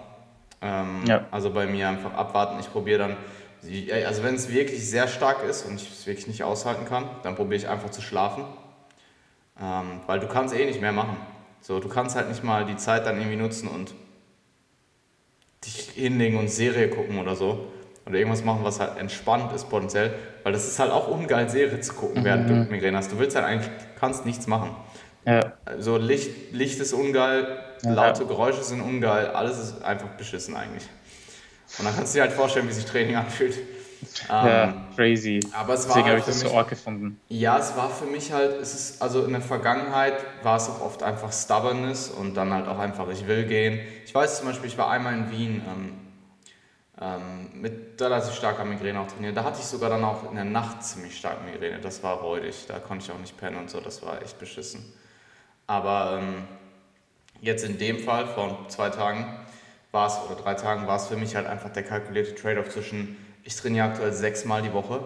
Ähm, 0.61 1.05
ja. 1.07 1.25
Also 1.31 1.51
bei 1.51 1.67
mir 1.67 1.87
einfach 1.87 2.13
abwarten. 2.13 2.59
Ich 2.59 2.69
probiere 2.69 2.99
dann, 2.99 3.17
also 4.05 4.23
wenn 4.23 4.35
es 4.35 4.51
wirklich 4.51 4.89
sehr 4.89 5.07
stark 5.07 5.43
ist 5.43 5.65
und 5.65 5.75
ich 5.75 5.89
es 5.89 6.07
wirklich 6.07 6.27
nicht 6.27 6.43
aushalten 6.43 6.85
kann, 6.85 7.09
dann 7.23 7.35
probiere 7.35 7.55
ich 7.55 7.67
einfach 7.67 7.89
zu 7.89 8.01
schlafen. 8.01 8.45
Ähm, 9.61 10.01
weil 10.05 10.19
du 10.19 10.27
kannst 10.27 10.55
eh 10.55 10.65
nicht 10.65 10.81
mehr 10.81 10.91
machen. 10.91 11.17
So, 11.61 11.79
du 11.79 11.89
kannst 11.89 12.15
halt 12.15 12.29
nicht 12.29 12.43
mal 12.43 12.65
die 12.65 12.77
Zeit 12.77 13.05
dann 13.05 13.17
irgendwie 13.17 13.37
nutzen 13.37 13.67
und 13.67 13.93
dich 15.65 15.89
hinlegen 15.95 16.37
und 16.37 16.49
Serie 16.49 16.89
gucken 16.89 17.19
oder 17.19 17.35
so. 17.35 17.67
Oder 18.05 18.19
irgendwas 18.19 18.43
machen, 18.43 18.59
was 18.63 18.79
halt 18.79 18.97
entspannt 18.97 19.51
ist 19.51 19.69
potenziell. 19.69 20.13
Weil 20.43 20.53
das 20.53 20.65
ist 20.65 20.79
halt 20.79 20.91
auch 20.91 21.09
ungeil, 21.09 21.49
Serie 21.49 21.81
zu 21.81 21.93
gucken, 21.93 22.23
während 22.23 22.49
mhm. 22.49 22.65
du 22.65 22.71
Migräne 22.71 22.97
hast. 22.97 23.11
Du 23.11 23.19
willst 23.19 23.35
halt 23.35 23.45
eigentlich, 23.45 23.69
kannst 23.99 24.25
nichts 24.25 24.47
machen. 24.47 24.75
Ja. 25.25 25.53
Also 25.65 25.97
Licht, 25.97 26.53
Licht 26.53 26.79
ist 26.79 26.93
ungeil, 26.93 27.59
ja. 27.83 27.91
laute 27.91 28.25
Geräusche 28.25 28.63
sind 28.63 28.79
ungeil, 28.79 29.27
alles 29.27 29.59
ist 29.59 29.83
einfach 29.83 30.07
beschissen 30.11 30.55
eigentlich. 30.55 30.87
Und 31.79 31.85
dann 31.85 31.95
kannst 31.95 32.13
du 32.13 32.17
dir 32.17 32.23
halt 32.23 32.33
vorstellen, 32.33 32.67
wie 32.67 32.73
sich 32.73 32.85
Training 32.85 33.15
anfühlt. 33.15 33.57
Ja, 34.29 34.65
ähm, 34.65 34.73
crazy. 34.95 35.39
Aber 35.53 35.73
es 35.73 35.87
Deswegen 35.87 36.07
habe 36.07 36.19
ich 36.19 36.25
das 36.25 36.43
mich, 36.43 36.51
so 36.51 36.57
arg 36.57 36.69
gefunden. 36.69 37.19
Ja, 37.29 37.57
es 37.57 37.75
war 37.75 37.89
für 37.89 38.05
mich 38.05 38.31
halt, 38.31 38.61
es 38.61 38.75
ist, 38.75 39.01
also 39.01 39.25
in 39.25 39.31
der 39.31 39.41
Vergangenheit 39.41 40.13
war 40.43 40.57
es 40.57 40.69
auch 40.69 40.81
oft 40.81 41.01
einfach 41.01 41.31
Stubbornness 41.33 42.09
und 42.09 42.35
dann 42.35 42.53
halt 42.53 42.67
auch 42.67 42.77
einfach, 42.77 43.09
ich 43.09 43.27
will 43.27 43.45
gehen. 43.45 43.79
Ich 44.05 44.13
weiß 44.13 44.37
zum 44.37 44.47
Beispiel, 44.47 44.67
ich 44.67 44.77
war 44.77 44.91
einmal 44.91 45.13
in 45.13 45.31
Wien 45.31 45.63
ähm, 45.67 45.93
ähm, 47.01 47.61
mit 47.61 47.99
relativ 48.01 48.33
starker 48.33 48.65
Migräne 48.65 48.99
auch 48.99 49.07
trainiert. 49.07 49.37
Da 49.37 49.43
hatte 49.43 49.59
ich 49.59 49.65
sogar 49.65 49.89
dann 49.89 50.03
auch 50.03 50.29
in 50.29 50.35
der 50.35 50.45
Nacht 50.45 50.83
ziemlich 50.83 51.17
stark 51.17 51.43
Migräne. 51.45 51.79
Das 51.79 52.03
war 52.03 52.17
räudig, 52.17 52.65
da 52.67 52.79
konnte 52.79 53.05
ich 53.05 53.11
auch 53.11 53.19
nicht 53.19 53.37
pennen 53.37 53.57
und 53.57 53.69
so, 53.69 53.79
das 53.79 54.03
war 54.03 54.21
echt 54.21 54.39
beschissen. 54.39 54.93
Aber 55.67 56.19
ähm, 56.21 56.43
jetzt 57.41 57.63
in 57.63 57.77
dem 57.77 57.99
Fall, 57.99 58.27
vor 58.27 58.65
zwei 58.69 58.89
Tagen 58.89 59.25
war 59.91 60.07
es, 60.07 60.17
oder 60.29 60.41
drei 60.41 60.53
Tagen, 60.53 60.87
war 60.87 60.97
es 60.97 61.07
für 61.07 61.15
mich 61.15 61.35
halt 61.35 61.47
einfach 61.47 61.69
der 61.69 61.83
kalkulierte 61.83 62.35
Trade-off 62.35 62.69
zwischen 62.69 63.17
Ich 63.43 63.55
trainiere 63.55 63.87
aktuell 63.87 64.13
sechsmal 64.13 64.61
die 64.61 64.73
Woche. 64.73 65.01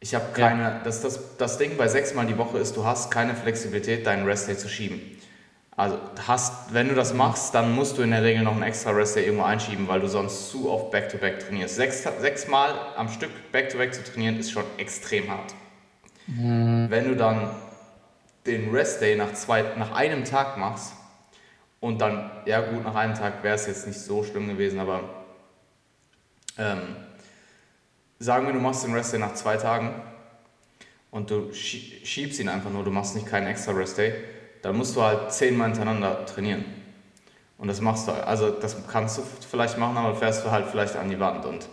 Ich 0.00 0.14
habe 0.14 0.26
keine, 0.32 0.62
ja. 0.62 0.80
das, 0.84 1.00
das, 1.02 1.36
das 1.36 1.58
Ding 1.58 1.76
bei 1.76 1.88
sechsmal 1.88 2.26
die 2.26 2.38
Woche 2.38 2.58
ist, 2.58 2.76
du 2.76 2.84
hast 2.84 3.10
keine 3.10 3.34
Flexibilität, 3.34 4.06
deinen 4.06 4.24
Rest-Day 4.26 4.56
zu 4.56 4.68
schieben. 4.68 5.00
Also 5.76 5.98
hast, 6.26 6.74
wenn 6.74 6.88
du 6.88 6.94
das 6.94 7.14
machst, 7.14 7.54
dann 7.54 7.74
musst 7.74 7.96
du 7.98 8.02
in 8.02 8.10
der 8.10 8.22
Regel 8.22 8.42
noch 8.42 8.52
einen 8.52 8.62
extra 8.62 8.90
Rest-Day 8.90 9.24
irgendwo 9.24 9.44
einschieben, 9.44 9.88
weil 9.88 10.00
du 10.00 10.08
sonst 10.08 10.50
zu 10.50 10.70
oft 10.70 10.90
Back-to-Back 10.90 11.36
-back 11.36 11.46
trainierst. 11.46 11.76
Sechs, 11.76 12.02
sechsmal 12.20 12.74
am 12.96 13.08
Stück 13.08 13.30
Back-to-Back 13.52 13.90
-back 13.90 13.94
zu 13.94 14.04
trainieren, 14.04 14.38
ist 14.38 14.50
schon 14.50 14.64
extrem 14.76 15.30
hart. 15.30 15.54
Mhm. 16.26 16.86
Wenn 16.88 17.08
du 17.08 17.16
dann 17.16 17.50
den 18.46 18.70
Rest-Day 18.70 19.16
nach, 19.16 19.30
nach 19.76 19.92
einem 19.92 20.24
Tag 20.24 20.58
machst 20.58 20.92
und 21.82 22.00
dann, 22.00 22.30
ja 22.46 22.60
gut, 22.60 22.84
nach 22.84 22.94
einem 22.94 23.14
Tag 23.14 23.42
wäre 23.42 23.56
es 23.56 23.66
jetzt 23.66 23.88
nicht 23.88 23.98
so 23.98 24.22
schlimm 24.22 24.46
gewesen, 24.46 24.78
aber 24.78 25.00
ähm, 26.56 26.94
sagen 28.20 28.46
wir, 28.46 28.52
du 28.52 28.60
machst 28.60 28.84
den 28.84 28.94
Rest 28.94 29.12
Day 29.12 29.18
nach 29.18 29.34
zwei 29.34 29.56
Tagen 29.56 29.92
und 31.10 31.28
du 31.28 31.52
schiebst 31.52 32.38
ihn 32.38 32.48
einfach 32.48 32.70
nur, 32.70 32.84
du 32.84 32.92
machst 32.92 33.16
nicht 33.16 33.26
keinen 33.26 33.48
extra 33.48 33.72
Rest 33.72 33.98
Day, 33.98 34.14
dann 34.62 34.76
musst 34.76 34.94
du 34.94 35.02
halt 35.02 35.32
zehnmal 35.32 35.70
hintereinander 35.70 36.24
trainieren. 36.24 36.64
Und 37.58 37.66
das 37.66 37.80
machst 37.80 38.06
du, 38.06 38.12
also 38.12 38.50
das 38.50 38.76
kannst 38.86 39.18
du 39.18 39.22
vielleicht 39.50 39.76
machen, 39.76 39.96
aber 39.96 40.14
fährst 40.14 40.44
du 40.44 40.52
halt 40.52 40.68
vielleicht 40.68 40.94
an 40.94 41.10
die 41.10 41.18
Wand. 41.18 41.44
Und 41.44 41.64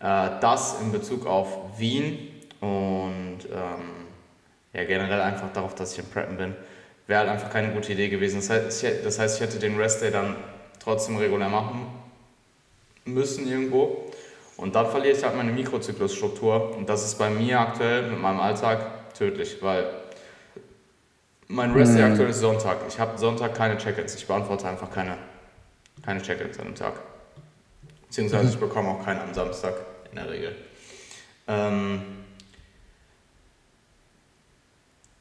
äh, 0.00 0.40
das 0.40 0.80
in 0.80 0.90
Bezug 0.90 1.24
auf 1.24 1.78
Wien 1.78 2.32
und 2.60 3.38
ähm, 3.52 4.06
ja, 4.72 4.84
generell 4.84 5.20
einfach 5.20 5.52
darauf, 5.52 5.76
dass 5.76 5.92
ich 5.92 6.00
im 6.00 6.06
Preppen 6.06 6.36
bin, 6.36 6.56
wäre 7.06 7.20
halt 7.20 7.30
einfach 7.30 7.50
keine 7.50 7.72
gute 7.72 7.92
Idee 7.92 8.08
gewesen. 8.08 8.36
Das 8.36 8.50
heißt, 8.50 9.36
ich, 9.36 9.40
hätte 9.40 9.58
den 9.58 9.76
Rest 9.76 10.02
Day 10.02 10.10
dann 10.10 10.36
trotzdem 10.82 11.16
regulär 11.16 11.48
machen 11.48 11.86
müssen 13.04 13.48
irgendwo. 13.48 14.10
Und 14.56 14.74
dann 14.74 14.86
verliere 14.86 15.16
ich 15.16 15.22
halt 15.22 15.36
meine 15.36 15.52
Mikrozyklusstruktur. 15.52 16.76
Und 16.76 16.88
das 16.88 17.04
ist 17.04 17.18
bei 17.18 17.30
mir 17.30 17.60
aktuell 17.60 18.10
mit 18.10 18.20
meinem 18.20 18.40
Alltag 18.40 19.14
tödlich, 19.14 19.58
weil 19.60 19.86
mein 21.48 21.72
Rest 21.72 21.92
mhm. 21.92 22.04
aktuell 22.04 22.30
ist 22.30 22.40
Sonntag. 22.40 22.78
Ich 22.88 22.98
habe 22.98 23.16
Sonntag 23.18 23.54
keine 23.54 23.76
Check-ins. 23.76 24.14
Ich 24.14 24.26
beantworte 24.26 24.66
einfach 24.68 24.90
keine, 24.90 25.16
keine 26.02 26.22
Check-ins 26.22 26.58
an 26.58 26.66
dem 26.66 26.74
Tag. 26.74 26.94
Beziehungsweise 28.06 28.44
mhm. 28.44 28.50
ich 28.50 28.58
bekomme 28.58 28.88
auch 28.88 29.04
keine 29.04 29.22
am 29.22 29.34
Samstag 29.34 29.74
in 30.10 30.16
der 30.16 30.30
Regel. 30.30 30.56
Ähm, 31.46 32.02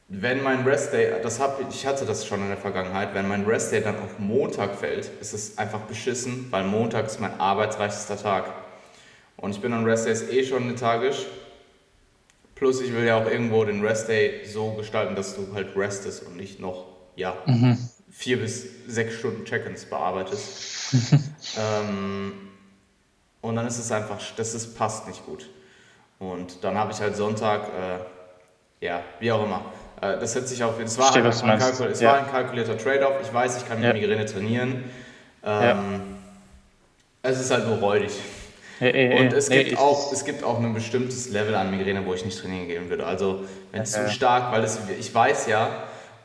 wenn 0.08 0.44
mein 0.44 0.64
Rest 0.64 0.94
Day, 0.94 1.12
das 1.22 1.40
hab, 1.40 1.60
ich 1.70 1.86
hatte 1.88 2.06
das 2.06 2.28
schon 2.28 2.42
in 2.42 2.48
der 2.48 2.58
Vergangenheit, 2.58 3.14
wenn 3.16 3.28
mein 3.28 3.46
Rest 3.46 3.72
Day 3.72 3.82
dann 3.82 3.98
auf 4.00 4.20
Montag 4.20 4.76
fällt, 4.76 5.10
ist 5.20 5.34
es 5.34 5.58
einfach 5.58 5.82
beschissen, 5.82 6.48
weil 6.52 6.64
Montag 6.64 7.08
ist 7.08 7.20
mein 7.20 7.40
arbeitsreichster 7.40 8.18
Tag. 8.18 8.52
Und 9.38 9.52
ich 9.52 9.62
bin 9.62 9.74
an 9.74 9.84
Rest 9.84 10.06
Days 10.06 10.22
eh 10.30 10.46
schon 10.46 10.70
lethargisch. 10.70 11.26
Plus 12.54 12.82
ich 12.82 12.94
will 12.94 13.04
ja 13.04 13.22
auch 13.22 13.30
irgendwo 13.30 13.66
den 13.66 13.84
Rest 13.84 14.08
Day 14.08 14.46
so 14.46 14.74
gestalten, 14.74 15.16
dass 15.16 15.36
du 15.36 15.54
halt 15.54 15.76
restest 15.76 16.24
und 16.24 16.38
nicht 16.38 16.60
noch, 16.60 16.86
ja, 17.16 17.36
mhm. 17.46 17.78
vier 18.12 18.40
bis 18.40 18.66
sechs 18.88 19.16
Stunden 19.16 19.44
Check-ins 19.44 19.86
bearbeitest. 19.86 20.94
ähm, 21.58 22.34
und 23.42 23.56
dann 23.56 23.68
ist 23.68 23.80
es 23.80 23.92
einfach, 23.92 24.20
das 24.38 24.54
ist, 24.54 24.78
passt 24.78 25.08
nicht 25.08 25.26
gut. 25.26 25.50
Und 26.20 26.64
dann 26.64 26.78
habe 26.78 26.94
ich 26.94 27.00
halt 27.02 27.18
Sonntag, 27.18 27.68
äh, 27.68 28.86
ja, 28.86 29.04
wie 29.20 29.32
auch 29.32 29.44
immer. 29.44 29.66
Äh, 30.02 30.20
das 30.20 30.36
hat 30.36 30.48
sich 30.48 30.64
auf, 30.64 30.80
es 30.80 30.98
war, 30.98 31.12
Steht, 31.12 31.26
ein, 31.26 31.60
Kalkul 31.60 31.88
es 31.88 32.02
ja. 32.02 32.12
war 32.12 32.20
ein 32.20 32.30
kalkulierter 32.30 32.78
Trade-off. 32.78 33.16
Ich 33.22 33.34
weiß, 33.34 33.58
ich 33.58 33.68
kann 33.68 33.80
mit 33.80 33.88
ja. 33.88 33.94
Migräne 33.94 34.26
trainieren. 34.26 34.84
Ähm, 35.44 35.62
ja. 35.62 35.84
Es 37.24 37.40
ist 37.40 37.52
halt 37.52 37.68
nur 37.68 37.78
räudig. 37.78 38.12
Hey, 38.78 39.20
und 39.20 39.32
es, 39.32 39.50
nee, 39.50 39.64
gibt 39.64 39.80
auch, 39.80 40.12
es 40.12 40.26
gibt 40.26 40.44
auch 40.44 40.60
ein 40.60 40.74
bestimmtes 40.74 41.30
Level 41.30 41.56
an 41.56 41.72
Migräne, 41.72 42.06
wo 42.06 42.14
ich 42.14 42.26
nicht 42.26 42.38
trainieren 42.38 42.68
gehen 42.68 42.90
würde. 42.90 43.06
Also 43.06 43.46
wenn 43.72 43.84
es 43.84 43.94
zu 43.94 44.10
stark, 44.10 44.52
weil 44.52 44.64
es, 44.64 44.80
ich 45.00 45.16
weiß 45.16 45.48
ja, 45.48 45.70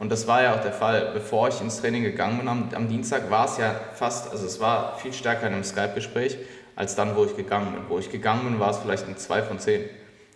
und 0.01 0.11
das 0.11 0.27
war 0.27 0.43
ja 0.43 0.55
auch 0.55 0.61
der 0.61 0.73
Fall, 0.73 1.11
bevor 1.13 1.49
ich 1.49 1.61
ins 1.61 1.81
Training 1.81 2.03
gegangen 2.03 2.39
bin 2.39 2.49
am, 2.49 2.71
am 2.75 2.89
Dienstag, 2.89 3.31
war 3.31 3.45
es 3.45 3.59
ja 3.59 3.79
fast, 3.95 4.33
also 4.33 4.47
es 4.47 4.59
war 4.59 4.99
viel 4.99 5.13
stärker 5.13 5.47
in 5.47 5.53
einem 5.53 5.63
Skype-Gespräch, 5.65 6.39
als 6.75 6.97
dann, 6.97 7.15
wo 7.15 7.25
ich 7.25 7.37
gegangen 7.37 7.73
bin. 7.73 7.83
Wo 7.89 7.99
ich 7.99 8.11
gegangen 8.11 8.45
bin, 8.45 8.59
war 8.59 8.71
es 8.71 8.79
vielleicht 8.79 9.07
ein 9.07 9.17
2 9.17 9.43
von 9.43 9.59
10. 9.59 9.85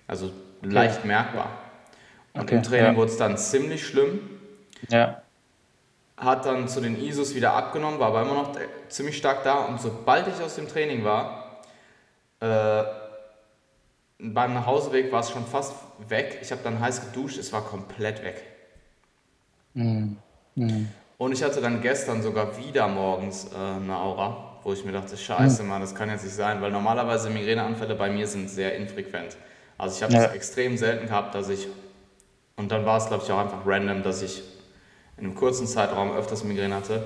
Also 0.06 0.30
leicht 0.62 0.98
okay. 0.98 1.08
merkbar. 1.08 1.48
Und 2.34 2.42
okay, 2.42 2.56
im 2.56 2.62
Training 2.62 2.92
ja. 2.92 2.96
wurde 2.96 3.10
es 3.10 3.16
dann 3.16 3.38
ziemlich 3.38 3.86
schlimm. 3.86 4.20
Ja. 4.88 5.22
Hat 6.16 6.46
dann 6.46 6.68
zu 6.68 6.80
den 6.80 7.00
ISOs 7.00 7.34
wieder 7.34 7.54
abgenommen, 7.54 7.98
war 7.98 8.08
aber 8.08 8.22
immer 8.22 8.34
noch 8.34 8.52
ziemlich 8.88 9.16
stark 9.16 9.44
da. 9.44 9.64
Und 9.64 9.80
sobald 9.80 10.28
ich 10.28 10.42
aus 10.42 10.56
dem 10.56 10.68
Training 10.68 11.04
war, 11.04 11.60
äh, 12.40 12.84
beim 14.18 14.54
Nachhauseweg 14.54 15.10
war 15.12 15.20
es 15.20 15.30
schon 15.30 15.46
fast 15.46 15.74
weg. 16.08 16.38
Ich 16.42 16.50
habe 16.50 16.60
dann 16.62 16.80
heiß 16.80 17.12
geduscht, 17.12 17.38
es 17.38 17.52
war 17.52 17.62
komplett 17.62 18.22
weg. 18.22 18.42
Mhm. 19.74 20.16
Mhm. 20.54 20.88
Und 21.18 21.32
ich 21.32 21.42
hatte 21.42 21.60
dann 21.60 21.80
gestern 21.80 22.22
sogar 22.22 22.56
wieder 22.58 22.88
morgens 22.88 23.46
äh, 23.52 23.56
eine 23.56 23.96
Aura, 23.96 24.58
wo 24.62 24.72
ich 24.72 24.84
mir 24.84 24.92
dachte, 24.92 25.16
scheiße, 25.16 25.62
mhm. 25.62 25.68
Mann, 25.68 25.80
das 25.80 25.94
kann 25.94 26.08
jetzt 26.08 26.24
nicht 26.24 26.34
sein, 26.34 26.60
weil 26.60 26.70
normalerweise 26.70 27.30
Migräneanfälle 27.30 27.94
bei 27.94 28.10
mir 28.10 28.26
sind 28.26 28.48
sehr 28.48 28.74
infrequent. 28.76 29.36
Also 29.78 29.96
ich 29.96 30.02
habe 30.02 30.14
es 30.16 30.32
extrem 30.34 30.76
selten 30.76 31.06
gehabt, 31.06 31.34
dass 31.34 31.48
ich, 31.48 31.66
und 32.56 32.70
dann 32.72 32.84
war 32.86 32.98
es 32.98 33.06
glaube 33.06 33.24
ich 33.24 33.32
auch 33.32 33.38
einfach 33.38 33.66
random, 33.66 34.02
dass 34.02 34.22
ich 34.22 34.42
in 35.16 35.24
einem 35.24 35.34
kurzen 35.34 35.66
Zeitraum 35.66 36.16
öfters 36.16 36.44
Migräne 36.44 36.74
hatte. 36.74 37.04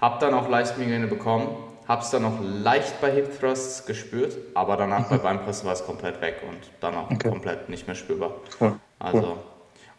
Habe 0.00 0.18
dann 0.20 0.34
auch 0.34 0.48
leicht 0.48 0.78
Migräne 0.78 1.06
bekommen 1.06 1.56
habe 1.90 2.02
es 2.02 2.10
dann 2.10 2.22
noch 2.22 2.38
leicht 2.40 3.00
bei 3.00 3.10
Hip 3.10 3.40
Thrusts 3.40 3.84
gespürt, 3.84 4.38
aber 4.54 4.76
danach 4.76 5.10
mhm. 5.10 5.16
bei 5.16 5.18
Beinpressen 5.18 5.66
war 5.66 5.72
es 5.72 5.84
komplett 5.84 6.20
weg 6.20 6.36
und 6.48 6.58
dann 6.78 6.94
auch 6.94 7.10
okay. 7.10 7.28
komplett 7.28 7.68
nicht 7.68 7.88
mehr 7.88 7.96
spürbar. 7.96 8.34
Cool. 8.60 8.76
Also 9.00 9.38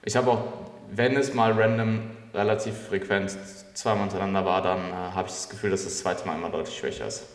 ich 0.06 0.16
habe 0.16 0.32
auch, 0.32 0.42
wenn 0.90 1.18
es 1.18 1.34
mal 1.34 1.52
random 1.52 2.12
relativ 2.34 2.78
frequent 2.88 3.38
zweimal 3.74 4.04
hintereinander 4.04 4.46
war, 4.46 4.62
dann 4.62 4.80
äh, 4.80 4.94
habe 4.94 5.28
ich 5.28 5.34
das 5.34 5.50
Gefühl, 5.50 5.72
dass 5.72 5.84
das 5.84 5.98
zweite 5.98 6.26
Mal 6.26 6.38
immer 6.38 6.50
deutlich 6.50 6.78
schwächer 6.78 7.08
ist. 7.08 7.26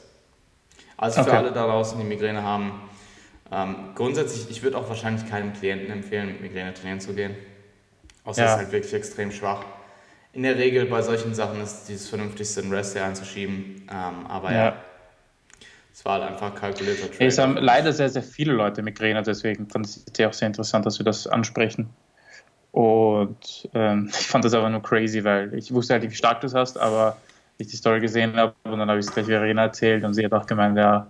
Also 0.96 1.20
okay. 1.20 1.28
für 1.28 1.36
alle 1.36 1.52
da 1.52 1.66
draußen, 1.66 1.98
die 1.98 2.06
Migräne 2.06 2.42
haben, 2.42 2.80
ähm, 3.52 3.90
grundsätzlich, 3.94 4.50
ich 4.50 4.62
würde 4.62 4.76
auch 4.78 4.88
wahrscheinlich 4.88 5.28
keinem 5.28 5.52
Klienten 5.52 5.90
empfehlen, 5.90 6.28
mit 6.28 6.40
Migräne 6.40 6.74
trainieren 6.74 7.00
zu 7.00 7.14
gehen. 7.14 7.34
Außer 8.24 8.42
ja. 8.42 8.48
es 8.48 8.52
ist 8.52 8.58
halt 8.58 8.72
wirklich 8.72 8.94
extrem 8.94 9.30
schwach 9.30 9.64
in 10.36 10.42
der 10.42 10.56
Regel 10.56 10.84
bei 10.84 11.00
solchen 11.00 11.34
Sachen 11.34 11.62
ist 11.62 11.86
dieses 11.88 12.08
vernünftigste 12.10 12.60
ein 12.60 12.70
Rest 12.70 12.96
einzuschieben. 12.96 13.86
Ähm, 13.90 14.26
aber 14.28 14.52
ja. 14.52 14.64
ja. 14.66 14.76
es 15.92 16.04
war 16.04 16.20
halt 16.20 16.30
einfach 16.30 16.54
kalkulierter 16.54 17.10
Trade. 17.10 17.24
Es 17.24 17.38
haben 17.38 17.56
leider 17.56 17.92
sehr, 17.92 18.10
sehr 18.10 18.22
viele 18.22 18.52
Leute 18.52 18.82
Migräne, 18.82 19.22
deswegen 19.22 19.66
fand 19.66 19.86
ich 19.86 19.96
es 20.18 20.26
auch 20.26 20.32
sehr 20.34 20.48
interessant, 20.48 20.84
dass 20.84 20.98
wir 20.98 21.04
das 21.04 21.26
ansprechen. 21.26 21.88
Und 22.70 23.70
ähm, 23.72 24.10
ich 24.20 24.26
fand 24.26 24.44
das 24.44 24.52
aber 24.52 24.68
nur 24.68 24.82
crazy, 24.82 25.24
weil 25.24 25.54
ich 25.54 25.72
wusste 25.72 25.94
halt, 25.94 26.02
wie 26.02 26.14
stark 26.14 26.42
du 26.42 26.48
es 26.48 26.54
hast, 26.54 26.78
aber 26.78 27.16
ich 27.56 27.68
die 27.68 27.76
Story 27.76 28.00
gesehen 28.00 28.36
habe 28.36 28.54
und 28.64 28.78
dann 28.78 28.90
habe 28.90 29.00
ich 29.00 29.06
es 29.06 29.12
gleich 29.14 29.24
Verena 29.24 29.62
erzählt 29.62 30.04
und 30.04 30.12
sie 30.12 30.22
hat 30.22 30.34
auch 30.34 30.44
gemeint, 30.44 30.76
ja, 30.76 31.06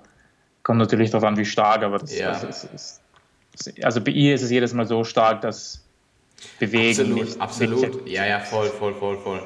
kommt 0.66 0.80
natürlich 0.80 1.10
darauf 1.10 1.28
an, 1.28 1.36
wie 1.36 1.44
stark, 1.44 1.84
aber 1.84 2.00
das, 2.00 2.18
ja. 2.18 2.30
also, 2.30 2.48
ist, 2.48 3.00
also 3.84 4.00
bei 4.00 4.10
ihr 4.10 4.34
ist 4.34 4.42
es 4.42 4.50
jedes 4.50 4.74
Mal 4.74 4.84
so 4.84 5.04
stark, 5.04 5.40
dass 5.42 5.84
bewegen. 6.58 6.88
Absolut, 6.88 7.24
nicht, 7.24 7.40
absolut. 7.40 8.04
Nicht 8.04 8.16
ja, 8.16 8.26
ja, 8.26 8.40
voll, 8.40 8.66
voll, 8.70 8.92
voll, 8.94 9.16
voll. 9.18 9.42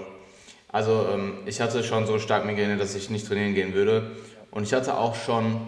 Also 0.69 1.09
ähm, 1.13 1.41
ich 1.45 1.61
hatte 1.61 1.85
schon 1.85 2.07
so 2.07 2.19
stark 2.19 2.47
Migräne, 2.47 2.79
dass 2.79 2.95
ich 2.95 3.11
nicht 3.11 3.27
trainieren 3.27 3.55
gehen 3.55 3.75
würde. 3.75 4.13
Und 4.51 4.63
ich 4.63 4.73
hatte 4.73 4.97
auch 4.97 5.15
schon, 5.15 5.61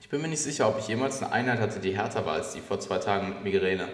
ich 0.00 0.08
bin 0.08 0.22
mir 0.22 0.28
nicht 0.28 0.40
sicher, 0.40 0.66
ob 0.66 0.78
ich 0.78 0.88
jemals 0.88 1.22
eine 1.22 1.30
Einheit 1.30 1.60
hatte, 1.60 1.78
die 1.78 1.94
härter 1.94 2.24
war 2.24 2.36
als 2.36 2.54
die 2.54 2.60
vor 2.60 2.80
zwei 2.80 2.96
Tagen 2.96 3.28
mit 3.28 3.44
Migräne. 3.44 3.88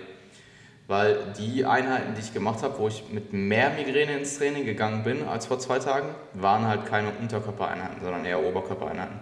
Weil 0.86 1.18
die 1.36 1.64
Einheiten, 1.64 2.14
die 2.14 2.20
ich 2.20 2.32
gemacht 2.32 2.62
habe, 2.62 2.78
wo 2.78 2.86
ich 2.86 3.04
mit 3.10 3.32
mehr 3.32 3.70
Migräne 3.70 4.16
ins 4.18 4.38
Training 4.38 4.64
gegangen 4.64 5.02
bin 5.02 5.26
als 5.26 5.46
vor 5.46 5.58
zwei 5.58 5.80
Tagen, 5.80 6.08
waren 6.32 6.66
halt 6.66 6.86
keine 6.86 7.10
Unterkörpereinheiten, 7.10 8.00
sondern 8.00 8.24
eher 8.24 8.40
Oberkörpereinheiten. 8.40 9.18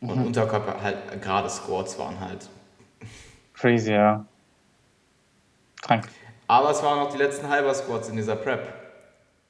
Und 0.00 0.18
mhm. 0.18 0.26
Unterkörper, 0.26 0.82
halt 0.82 1.22
gerade 1.22 1.48
Squats 1.48 1.98
waren 1.98 2.20
halt. 2.20 2.48
Crazy, 3.54 3.92
ja. 3.92 4.26
Krank. 5.80 6.08
Aber 6.48 6.70
es 6.70 6.82
waren 6.82 6.98
noch 6.98 7.10
die 7.10 7.18
letzten 7.18 7.48
Halber 7.48 7.72
Squats 7.72 8.08
in 8.10 8.16
dieser 8.16 8.36
Prep. 8.36 8.74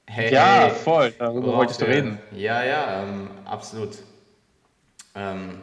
Hey, 0.06 0.32
ja, 0.32 0.64
hey. 0.64 0.70
voll, 0.70 1.12
darüber 1.18 1.56
wolltest 1.56 1.80
du 1.80 1.86
reden. 1.86 2.18
Ja, 2.32 2.62
ja, 2.62 3.02
ähm, 3.02 3.30
absolut. 3.44 3.98
Ähm, 5.14 5.62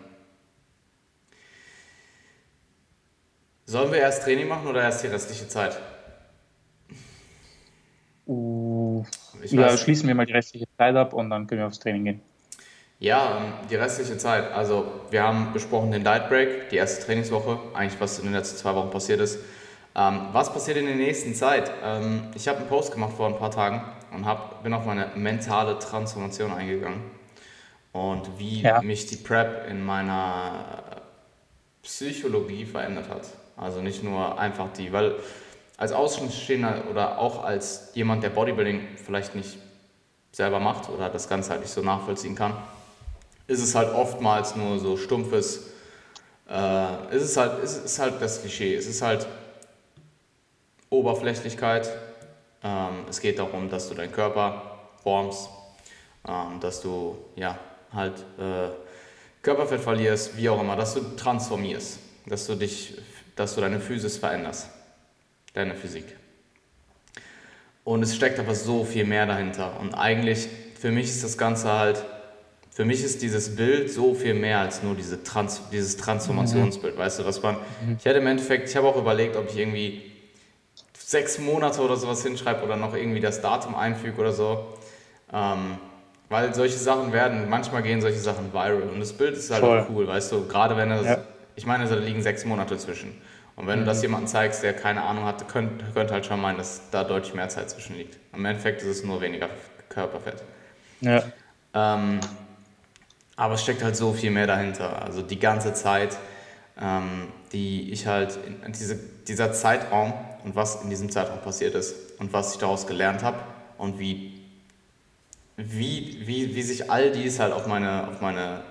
sollen 3.70 3.92
wir 3.92 4.00
erst 4.00 4.24
Training 4.24 4.48
machen 4.48 4.68
oder 4.68 4.82
erst 4.82 5.04
die 5.04 5.08
restliche 5.08 5.48
Zeit? 5.48 5.80
Uh, 8.26 9.04
ja, 9.44 9.78
schließen 9.78 10.08
wir 10.08 10.16
mal 10.16 10.26
die 10.26 10.34
restliche 10.34 10.66
Zeit 10.78 10.96
ab 10.96 11.14
und 11.14 11.30
dann 11.30 11.46
können 11.46 11.62
wir 11.62 11.68
aufs 11.68 11.80
Training 11.80 12.04
gehen. 12.04 12.22
Ja, 13.00 13.38
ähm, 13.38 13.54
die 13.70 13.76
restliche 13.76 14.18
Zeit. 14.18 14.52
Also, 14.52 14.92
wir 15.10 15.24
haben 15.24 15.54
besprochen 15.54 15.92
den 15.92 16.04
Diet 16.04 16.30
Break, 16.30 16.70
die 16.70 16.78
erste 16.78 17.06
Trainingswoche, 17.06 17.60
eigentlich 17.74 18.00
was 18.02 18.18
in 18.20 18.26
den 18.26 18.34
letzten 18.34 18.58
zwei 18.58 18.76
Wochen 18.76 18.90
passiert 18.90 19.22
ist. 19.22 19.40
Ähm, 19.96 20.28
was 20.32 20.52
passiert 20.52 20.78
in 20.78 20.86
der 20.86 20.96
nächsten 20.96 21.34
Zeit? 21.34 21.72
Ähm, 21.84 22.24
ich 22.36 22.48
habe 22.48 22.60
einen 22.60 22.68
Post 22.68 22.92
gemacht 22.92 23.14
vor 23.14 23.28
ein 23.28 23.38
paar 23.38 23.52
Tagen 23.52 23.82
und 24.14 24.26
hab, 24.26 24.64
bin 24.64 24.74
auf 24.74 24.86
meine 24.86 25.12
mentale 25.16 25.80
Transformation 25.80 26.52
eingegangen. 26.52 27.02
und 27.94 28.38
wie 28.38 28.62
ja. 28.62 28.82
mich 28.82 29.06
die 29.08 29.16
Prep 29.16 29.68
in 29.70 29.84
meiner 29.84 31.02
Psychologie 31.82 32.66
verändert 32.66 33.10
hat. 33.10 33.39
Also 33.60 33.82
nicht 33.82 34.04
nur 34.04 34.40
einfach 34.40 34.72
die, 34.74 34.92
weil 34.94 35.16
als 35.78 35.92
Außenstehender 35.92 36.84
oder 36.90 37.20
auch 37.20 37.44
als 37.44 37.92
jemand, 37.94 38.24
der 38.24 38.30
Bodybuilding 38.30 38.98
vielleicht 39.04 39.36
nicht 39.36 39.58
selber 40.32 40.60
macht 40.60 40.90
oder 40.90 41.10
das 41.10 41.28
Ganze 41.28 41.52
halt 41.52 41.62
nicht 41.62 41.72
so 41.72 41.82
nachvollziehen 41.82 42.36
kann, 42.36 42.54
ist 43.48 43.62
es 43.62 43.76
halt 43.76 43.94
oftmals 43.94 44.56
nur 44.56 44.80
so 44.80 44.96
stumpfes, 44.98 45.72
äh, 46.50 47.16
ist 47.16 47.24
es 47.24 47.38
halt, 47.38 47.64
ist, 47.64 47.84
ist 47.84 48.00
halt 48.00 48.22
das 48.22 48.42
Klischee, 48.42 48.76
es 48.76 48.88
ist 48.88 49.02
halt 49.02 49.28
Oberflächlichkeit. 50.90 51.90
Ähm, 52.64 53.06
es 53.10 53.22
geht 53.22 53.40
darum, 53.40 53.70
dass 53.70 53.90
du 53.90 53.96
deinen 53.96 54.12
Körper 54.12 54.80
formst, 55.04 55.50
ähm, 56.28 56.60
dass 56.60 56.82
du 56.82 57.18
ja 57.36 57.58
halt 57.94 58.20
äh, 58.38 58.70
Körperfett 59.42 59.82
verlierst, 59.82 60.36
wie 60.38 60.50
auch 60.50 60.60
immer, 60.60 60.76
dass 60.76 60.96
du 60.96 61.16
transformierst, 61.16 62.00
dass 62.26 62.48
du 62.48 62.56
dich, 62.56 62.98
dass 63.40 63.56
du 63.56 63.62
deine 63.62 63.80
Physis 63.80 64.18
veränderst, 64.18 64.68
deine 65.54 65.74
Physik. 65.74 66.04
Und 67.86 68.04
es 68.04 68.14
steckt 68.14 68.38
aber 68.38 68.54
so 68.54 68.84
viel 68.84 69.06
mehr 69.06 69.26
dahinter. 69.26 69.80
Und 69.80 69.94
eigentlich, 69.94 70.50
für 70.78 70.92
mich 70.92 71.06
ist 71.06 71.24
das 71.24 71.38
Ganze 71.38 71.72
halt, 71.72 72.04
für 72.70 72.84
mich 72.84 73.02
ist 73.02 73.22
dieses 73.22 73.56
Bild 73.56 73.90
so 73.92 74.14
viel 74.14 74.34
mehr 74.34 74.60
als 74.60 74.84
nur 74.84 74.94
diese 74.94 75.24
Trans 75.24 75.62
dieses 75.72 75.96
Transformationsbild. 75.96 76.96
Mhm. 76.96 77.00
Weißt 77.00 77.20
du, 77.20 77.26
was 77.26 77.42
man, 77.42 77.56
mhm. 77.56 77.96
ich 77.98 78.04
hätte 78.04 78.20
im 78.20 78.28
Endeffekt, 78.28 78.70
ich 78.70 78.76
habe 78.76 78.88
auch 78.88 78.98
überlegt, 78.98 79.38
ob 79.38 79.50
ich 79.50 79.58
irgendwie 79.58 80.12
sechs 80.98 81.40
Monate 81.40 81.82
oder 81.82 81.96
sowas 81.96 82.22
hinschreibe 82.22 82.64
oder 82.66 82.76
noch 82.76 82.94
irgendwie 82.94 83.22
das 83.22 83.42
Datum 83.42 83.74
einfüge 83.74 84.20
oder 84.20 84.34
so. 84.34 84.68
Ähm, 85.32 85.78
weil 86.28 86.54
solche 86.54 86.78
Sachen 86.78 87.14
werden, 87.14 87.50
manchmal 87.50 87.84
gehen 87.84 88.02
solche 88.02 88.20
Sachen 88.20 88.52
viral 88.52 88.82
und 88.82 89.00
das 89.00 89.14
Bild 89.14 89.38
ist 89.38 89.50
halt 89.50 89.88
cool, 89.90 90.08
weißt 90.08 90.34
du, 90.34 90.46
gerade 90.46 90.76
wenn 90.76 90.90
das, 90.90 91.06
ja. 91.06 91.24
Ich 91.60 91.66
meine, 91.66 91.86
da 91.86 91.96
liegen 91.96 92.22
sechs 92.22 92.46
Monate 92.46 92.78
zwischen. 92.78 93.22
Und 93.58 93.68
wenn 93.68 93.80
mhm. 93.80 93.84
du 93.84 93.88
das 93.88 94.02
jemandem 94.02 94.28
zeigst, 94.28 94.64
der 94.64 94.74
keine 94.74 95.04
Ahnung 95.04 95.26
hat, 95.26 95.48
könnte 95.50 95.84
könnt 95.94 96.12
halt 96.12 96.26
schon 96.26 96.40
meinen, 96.40 96.58
dass 96.58 96.90
da 96.92 97.04
deutlich 97.04 97.34
mehr 97.34 97.50
Zeit 97.50 97.70
zwischen 97.70 97.98
liegt. 97.98 98.18
Im 98.34 98.46
Endeffekt 98.46 98.82
ist 98.82 98.88
es 98.88 99.04
nur 99.04 99.20
weniger 99.20 99.50
Körperfett. 99.90 100.42
Ja. 101.02 101.24
Ähm, 101.74 102.22
aber 103.36 103.56
es 103.56 103.62
steckt 103.64 103.84
halt 103.84 103.98
so 103.98 104.14
viel 104.14 104.32
mehr 104.32 104.48
dahinter. 104.48 105.02
Also 105.02 105.22
die 105.22 105.38
ganze 105.38 105.74
Zeit, 105.74 106.18
ähm, 106.80 107.28
die 107.52 107.92
ich 107.92 108.08
halt, 108.08 108.40
in 108.66 108.72
diese, 108.72 108.98
dieser 109.28 109.52
Zeitraum 109.52 110.14
und 110.46 110.56
was 110.56 110.82
in 110.82 110.90
diesem 110.90 111.12
Zeitraum 111.12 111.42
passiert 111.42 111.76
ist 111.76 112.18
und 112.20 112.32
was 112.32 112.54
ich 112.54 112.60
daraus 112.60 112.88
gelernt 112.88 113.22
habe 113.22 113.40
und 113.78 114.00
wie 114.00 114.40
wie, 115.62 116.22
wie, 116.26 116.56
wie 116.56 116.62
sich 116.62 116.90
all 116.90 117.12
dies 117.12 117.40
halt 117.40 117.52
auf 117.52 117.68
meine, 117.68 118.08
auf 118.08 118.22
meine 118.22 118.62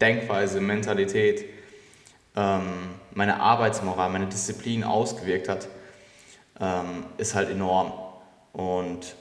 Denkweise, 0.00 0.60
Mentalität, 0.60 1.44
meine 2.34 3.40
Arbeitsmoral, 3.40 4.10
meine 4.10 4.26
Disziplin 4.26 4.82
ausgewirkt 4.82 5.48
hat, 5.48 5.68
ähm, 6.60 7.06
ist 7.16 7.34
halt 7.34 7.50
enorm. 7.50 7.92
Und 8.52 9.14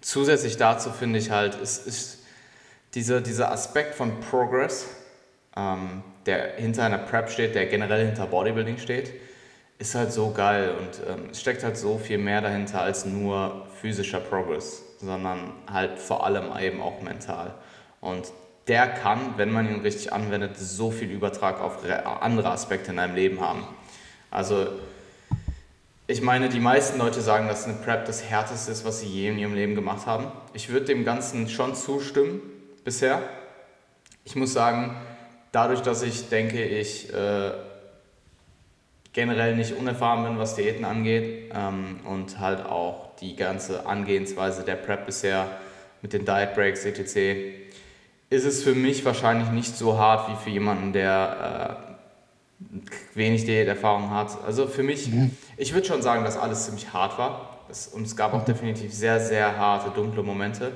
zusätzlich 0.00 0.56
dazu 0.56 0.90
finde 0.90 1.18
ich 1.18 1.30
halt, 1.30 1.54
ist, 1.54 1.86
ist 1.86 2.18
dieser, 2.94 3.20
dieser 3.20 3.50
Aspekt 3.52 3.94
von 3.94 4.20
Progress, 4.20 4.86
ähm, 5.56 6.02
der 6.26 6.56
hinter 6.56 6.84
einer 6.84 6.98
Prep 6.98 7.30
steht, 7.30 7.54
der 7.54 7.66
generell 7.66 8.06
hinter 8.06 8.26
Bodybuilding 8.26 8.78
steht, 8.78 9.12
ist 9.78 9.94
halt 9.94 10.12
so 10.12 10.32
geil 10.32 10.74
und 10.78 11.00
ähm, 11.08 11.30
es 11.30 11.40
steckt 11.40 11.64
halt 11.64 11.78
so 11.78 11.96
viel 11.96 12.18
mehr 12.18 12.42
dahinter 12.42 12.82
als 12.82 13.06
nur 13.06 13.66
physischer 13.80 14.20
Progress, 14.20 14.82
sondern 14.98 15.54
halt 15.70 15.98
vor 15.98 16.24
allem 16.26 16.50
eben 16.60 16.82
auch 16.82 17.00
mental. 17.00 17.54
Und 18.02 18.30
der 18.70 18.86
kann, 18.86 19.34
wenn 19.36 19.50
man 19.50 19.68
ihn 19.68 19.80
richtig 19.80 20.12
anwendet, 20.12 20.56
so 20.56 20.92
viel 20.92 21.10
Übertrag 21.10 21.60
auf 21.60 21.78
andere 22.22 22.50
Aspekte 22.52 22.92
in 22.92 22.98
deinem 22.98 23.16
Leben 23.16 23.40
haben. 23.40 23.64
Also 24.30 24.68
ich 26.06 26.22
meine, 26.22 26.48
die 26.48 26.60
meisten 26.60 26.96
Leute 26.98 27.20
sagen, 27.20 27.48
dass 27.48 27.64
eine 27.64 27.74
Prep 27.74 28.04
das 28.04 28.22
Härteste 28.22 28.70
ist, 28.70 28.84
was 28.84 29.00
sie 29.00 29.08
je 29.08 29.28
in 29.28 29.38
ihrem 29.40 29.54
Leben 29.54 29.74
gemacht 29.74 30.06
haben. 30.06 30.28
Ich 30.52 30.68
würde 30.68 30.86
dem 30.86 31.04
Ganzen 31.04 31.48
schon 31.48 31.74
zustimmen 31.74 32.42
bisher. 32.84 33.20
Ich 34.24 34.36
muss 34.36 34.52
sagen, 34.52 34.94
dadurch, 35.50 35.80
dass 35.80 36.02
ich 36.02 36.28
denke, 36.28 36.64
ich 36.64 37.12
äh, 37.12 37.50
generell 39.12 39.56
nicht 39.56 39.72
unerfahren 39.72 40.22
bin, 40.22 40.38
was 40.38 40.54
Diäten 40.54 40.84
angeht 40.84 41.50
ähm, 41.52 41.98
und 42.04 42.38
halt 42.38 42.64
auch 42.64 43.16
die 43.16 43.34
ganze 43.34 43.86
Angehensweise 43.86 44.62
der 44.62 44.76
Prep 44.76 45.06
bisher 45.06 45.58
mit 46.02 46.12
den 46.12 46.24
Diet 46.24 46.54
Breaks 46.54 46.84
etc. 46.84 47.60
ist 48.30 48.44
es 48.44 48.62
für 48.62 48.74
mich 48.74 49.04
wahrscheinlich 49.04 49.50
nicht 49.50 49.76
so 49.76 49.98
hart 49.98 50.30
wie 50.30 50.36
für 50.36 50.50
jemanden, 50.50 50.92
der 50.92 51.84
äh, 51.88 51.90
wenig 53.14 53.44
Diäterfahrung 53.44 54.10
hat. 54.10 54.38
Also 54.46 54.68
für 54.68 54.84
mich, 54.84 55.08
mhm. 55.08 55.32
ich 55.56 55.74
würde 55.74 55.86
schon 55.86 56.00
sagen, 56.00 56.24
dass 56.24 56.36
alles 56.36 56.66
ziemlich 56.66 56.92
hart 56.92 57.18
war. 57.18 57.58
Es, 57.68 57.88
und 57.88 58.06
es 58.06 58.16
gab 58.16 58.32
auch 58.32 58.42
mhm. 58.42 58.46
definitiv 58.46 58.94
sehr, 58.94 59.20
sehr 59.20 59.56
harte, 59.58 59.90
dunkle 59.90 60.22
Momente. 60.22 60.72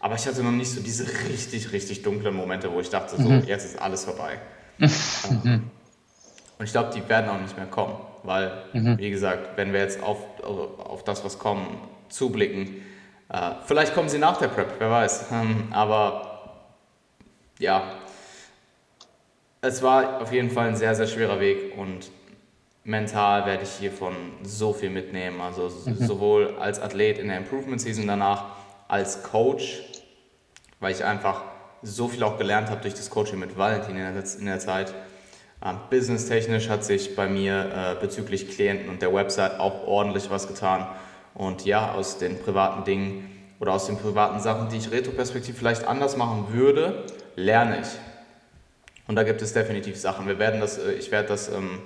Aber 0.00 0.14
ich 0.14 0.26
hatte 0.26 0.42
noch 0.42 0.50
nicht 0.50 0.70
so 0.70 0.80
diese 0.80 1.06
richtig, 1.28 1.72
richtig 1.72 2.02
dunklen 2.02 2.34
Momente, 2.34 2.72
wo 2.72 2.80
ich 2.80 2.90
dachte, 2.90 3.16
so, 3.16 3.28
mhm. 3.28 3.44
jetzt 3.46 3.64
ist 3.64 3.80
alles 3.80 4.04
vorbei. 4.04 4.38
ähm, 4.80 4.90
und 6.58 6.64
ich 6.64 6.72
glaube, 6.72 6.90
die 6.94 7.06
werden 7.08 7.30
auch 7.30 7.40
nicht 7.40 7.56
mehr 7.56 7.66
kommen, 7.66 7.96
weil, 8.22 8.64
mhm. 8.72 8.98
wie 8.98 9.10
gesagt, 9.10 9.56
wenn 9.56 9.72
wir 9.72 9.80
jetzt 9.80 10.02
auf, 10.02 10.18
auf 10.42 11.04
das, 11.04 11.24
was 11.24 11.38
kommt, 11.38 11.66
zublicken, 12.08 12.82
äh, 13.30 13.50
vielleicht 13.64 13.94
kommen 13.94 14.08
sie 14.08 14.18
nach 14.18 14.36
der 14.36 14.48
Prep, 14.48 14.74
wer 14.78 14.90
weiß. 14.90 15.26
Ähm, 15.32 15.68
aber 15.70 16.33
ja, 17.64 17.94
es 19.60 19.82
war 19.82 20.20
auf 20.20 20.32
jeden 20.32 20.50
Fall 20.50 20.68
ein 20.68 20.76
sehr, 20.76 20.94
sehr 20.94 21.06
schwerer 21.06 21.40
Weg 21.40 21.76
und 21.76 22.10
mental 22.84 23.46
werde 23.46 23.62
ich 23.62 23.70
hiervon 23.70 24.14
so 24.42 24.72
viel 24.72 24.90
mitnehmen. 24.90 25.40
Also 25.40 25.72
mhm. 25.86 25.96
sowohl 25.96 26.56
als 26.58 26.80
Athlet 26.80 27.18
in 27.18 27.28
der 27.28 27.38
Improvement 27.38 27.80
Season 27.80 28.06
danach, 28.06 28.44
als 28.86 29.22
Coach, 29.22 29.82
weil 30.80 30.92
ich 30.92 31.02
einfach 31.02 31.42
so 31.82 32.08
viel 32.08 32.22
auch 32.22 32.36
gelernt 32.36 32.68
habe 32.68 32.82
durch 32.82 32.94
das 32.94 33.08
Coaching 33.08 33.38
mit 33.38 33.56
Valentin 33.56 33.96
in 33.96 34.14
der, 34.14 34.24
in 34.38 34.44
der 34.44 34.58
Zeit 34.58 34.94
ähm, 35.64 35.78
businesstechnisch 35.88 36.68
hat 36.68 36.84
sich 36.84 37.16
bei 37.16 37.26
mir 37.26 37.96
äh, 37.96 38.00
bezüglich 38.00 38.50
Klienten 38.50 38.90
und 38.90 39.00
der 39.00 39.14
Website 39.14 39.58
auch 39.58 39.86
ordentlich 39.86 40.30
was 40.30 40.46
getan. 40.46 40.86
Und 41.34 41.64
ja, 41.64 41.92
aus 41.92 42.18
den 42.18 42.38
privaten 42.38 42.84
Dingen 42.84 43.30
oder 43.60 43.72
aus 43.72 43.86
den 43.86 43.96
privaten 43.96 44.40
Sachen, 44.40 44.68
die 44.68 44.76
ich 44.76 44.90
retroperspektiv 44.90 45.56
vielleicht 45.56 45.86
anders 45.86 46.16
machen 46.18 46.48
würde, 46.52 47.04
lerne 47.36 47.80
ich. 47.80 47.88
Und 49.06 49.16
da 49.16 49.22
gibt 49.22 49.42
es 49.42 49.52
definitiv 49.52 49.96
Sachen. 49.96 50.26
Wir 50.26 50.38
werden 50.38 50.60
das, 50.60 50.78
äh, 50.78 50.92
ich 50.92 51.10
werde 51.10 51.28
das 51.28 51.48
ähm, 51.48 51.80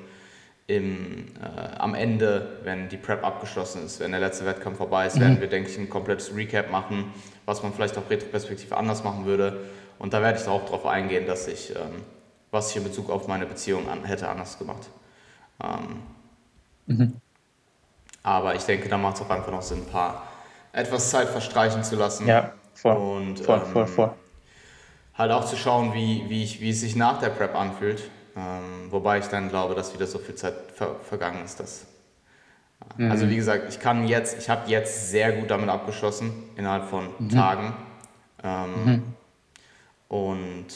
im, 0.67 1.27
äh, 1.43 1.77
am 1.79 1.95
Ende, 1.95 2.59
wenn 2.63 2.89
die 2.89 2.97
Prep 2.97 3.25
abgeschlossen 3.25 3.85
ist, 3.87 4.01
wenn 4.01 4.13
der 4.13 4.21
letzte 4.21 4.45
Wettkampf 4.47 4.79
vorbei 4.79 5.07
ist, 5.07 5.17
mhm. 5.17 5.21
werden 5.21 5.41
wir, 5.41 5.49
denke 5.49 5.71
ich, 5.71 5.79
ein 5.79 5.89
komplettes 5.89 6.35
Recap 6.35 6.71
machen, 6.71 7.13
was 7.47 7.63
man 7.63 7.73
vielleicht 7.73 7.97
auch 7.99 8.09
retroperspektiv 8.09 8.73
anders 8.73 9.03
machen 9.03 9.25
würde. 9.25 9.59
Und 9.99 10.13
da 10.13 10.23
werde 10.23 10.39
ich 10.41 10.47
auch 10.47 10.65
darauf 10.65 10.87
eingehen, 10.87 11.27
dass 11.27 11.49
ich 11.49 11.75
ähm, 11.75 12.05
was 12.51 12.71
ich 12.71 12.77
in 12.77 12.85
Bezug 12.85 13.11
auf 13.11 13.29
meine 13.29 13.47
Beziehung 13.47 13.89
an, 13.89 14.05
hätte 14.05 14.29
anders 14.29 14.59
gemacht. 14.59 14.89
Ähm, 15.63 16.03
mhm. 16.87 17.21
Aber 18.23 18.55
ich 18.55 18.65
denke, 18.65 18.89
da 18.89 18.99
macht 18.99 19.17
es 19.17 19.23
auch 19.23 19.31
einfach 19.31 19.51
noch 19.51 19.63
Sinn, 19.63 19.79
ein 19.79 19.87
paar 19.87 20.25
etwas 20.73 21.11
Zeit 21.11 21.29
verstreichen 21.29 21.83
zu 21.83 21.97
lassen. 21.97 22.27
Ja, 22.27 22.53
voll. 22.75 22.97
Und, 22.97 23.41
voll, 23.41 23.61
ähm, 23.65 23.73
voll, 23.73 23.87
voll. 23.87 24.11
Halt 25.19 25.33
auch 25.33 25.45
zu 25.45 25.57
schauen, 25.57 25.93
wie, 25.95 26.25
wie, 26.29 26.45
ich, 26.45 26.61
wie 26.61 26.71
es 26.71 26.81
sich 26.81 26.95
nach 26.95 27.19
der 27.19 27.31
Prep 27.31 27.57
anfühlt. 27.57 28.09
Ähm, 28.37 28.91
wobei 28.91 29.19
ich 29.19 29.27
dann 29.27 29.49
glaube, 29.49 29.75
dass 29.75 29.93
wieder 29.93 30.07
so 30.07 30.19
viel 30.21 30.37
Zeit 30.37 30.55
ver 30.73 30.95
vergangen 31.03 31.45
ist. 31.45 31.59
Dass, 31.59 31.87
äh, 32.97 33.03
mhm. 33.03 33.11
Also 33.11 33.29
wie 33.29 33.35
gesagt, 33.35 33.65
ich 33.69 33.81
kann 33.81 34.07
jetzt, 34.07 34.39
ich 34.39 34.49
habe 34.49 34.71
jetzt 34.71 35.11
sehr 35.11 35.33
gut 35.33 35.51
damit 35.51 35.69
abgeschlossen, 35.69 36.33
innerhalb 36.57 36.85
von 36.85 37.09
mhm. 37.19 37.29
Tagen. 37.31 37.75
Ähm, 38.45 38.85
mhm. 38.85 39.03
Und 40.07 40.67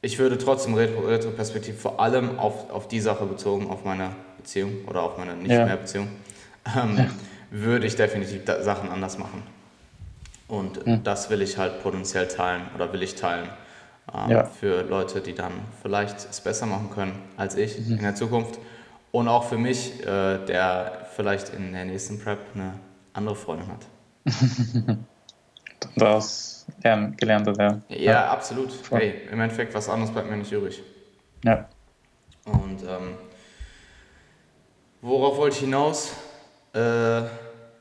ich 0.00 0.18
würde 0.18 0.38
trotzdem 0.38 0.72
Retroperspektiv 0.74 1.78
vor 1.78 2.00
allem 2.00 2.38
auf, 2.38 2.70
auf 2.70 2.88
die 2.88 3.00
Sache 3.00 3.26
bezogen, 3.26 3.68
auf 3.68 3.84
meine 3.84 4.16
Beziehung 4.38 4.86
oder 4.86 5.02
auf 5.02 5.18
meine 5.18 5.36
nicht 5.36 5.48
mehr 5.48 5.76
Beziehung, 5.76 6.08
ähm, 6.74 6.96
ja. 6.96 7.06
würde 7.50 7.86
ich 7.86 7.96
definitiv 7.96 8.40
Sachen 8.62 8.88
anders 8.90 9.18
machen. 9.18 9.42
Und 10.50 10.84
mhm. 10.84 11.04
das 11.04 11.30
will 11.30 11.42
ich 11.42 11.56
halt 11.58 11.82
potenziell 11.82 12.26
teilen 12.26 12.62
oder 12.74 12.92
will 12.92 13.02
ich 13.02 13.14
teilen 13.14 13.48
ähm, 14.12 14.30
ja. 14.30 14.44
für 14.44 14.82
Leute, 14.82 15.20
die 15.20 15.34
dann 15.34 15.52
vielleicht 15.80 16.28
es 16.28 16.40
besser 16.40 16.66
machen 16.66 16.90
können 16.90 17.12
als 17.36 17.56
ich 17.56 17.78
mhm. 17.78 17.96
in 17.96 18.02
der 18.02 18.16
Zukunft. 18.16 18.58
Und 19.12 19.28
auch 19.28 19.44
für 19.44 19.58
mich, 19.58 20.00
äh, 20.00 20.44
der 20.44 21.06
vielleicht 21.14 21.50
in 21.50 21.72
der 21.72 21.84
nächsten 21.84 22.20
Prep 22.20 22.38
eine 22.54 22.74
andere 23.12 23.36
Freundin 23.36 23.68
hat. 23.68 23.86
das 25.96 26.66
lernen, 26.82 27.16
gelernt 27.16 27.46
hat. 27.46 27.58
Ja, 27.58 27.78
ja 27.88 28.30
absolut. 28.30 28.70
Hey, 28.90 29.28
im 29.30 29.40
Endeffekt, 29.40 29.72
was 29.74 29.88
anderes 29.88 30.12
bleibt 30.12 30.28
mir 30.28 30.36
nicht 30.36 30.52
übrig. 30.52 30.82
Ja. 31.44 31.68
Und 32.44 32.82
ähm, 32.82 33.14
worauf 35.00 35.36
wollte 35.36 35.56
ich 35.56 35.60
hinaus? 35.62 36.12
Äh, 36.72 37.22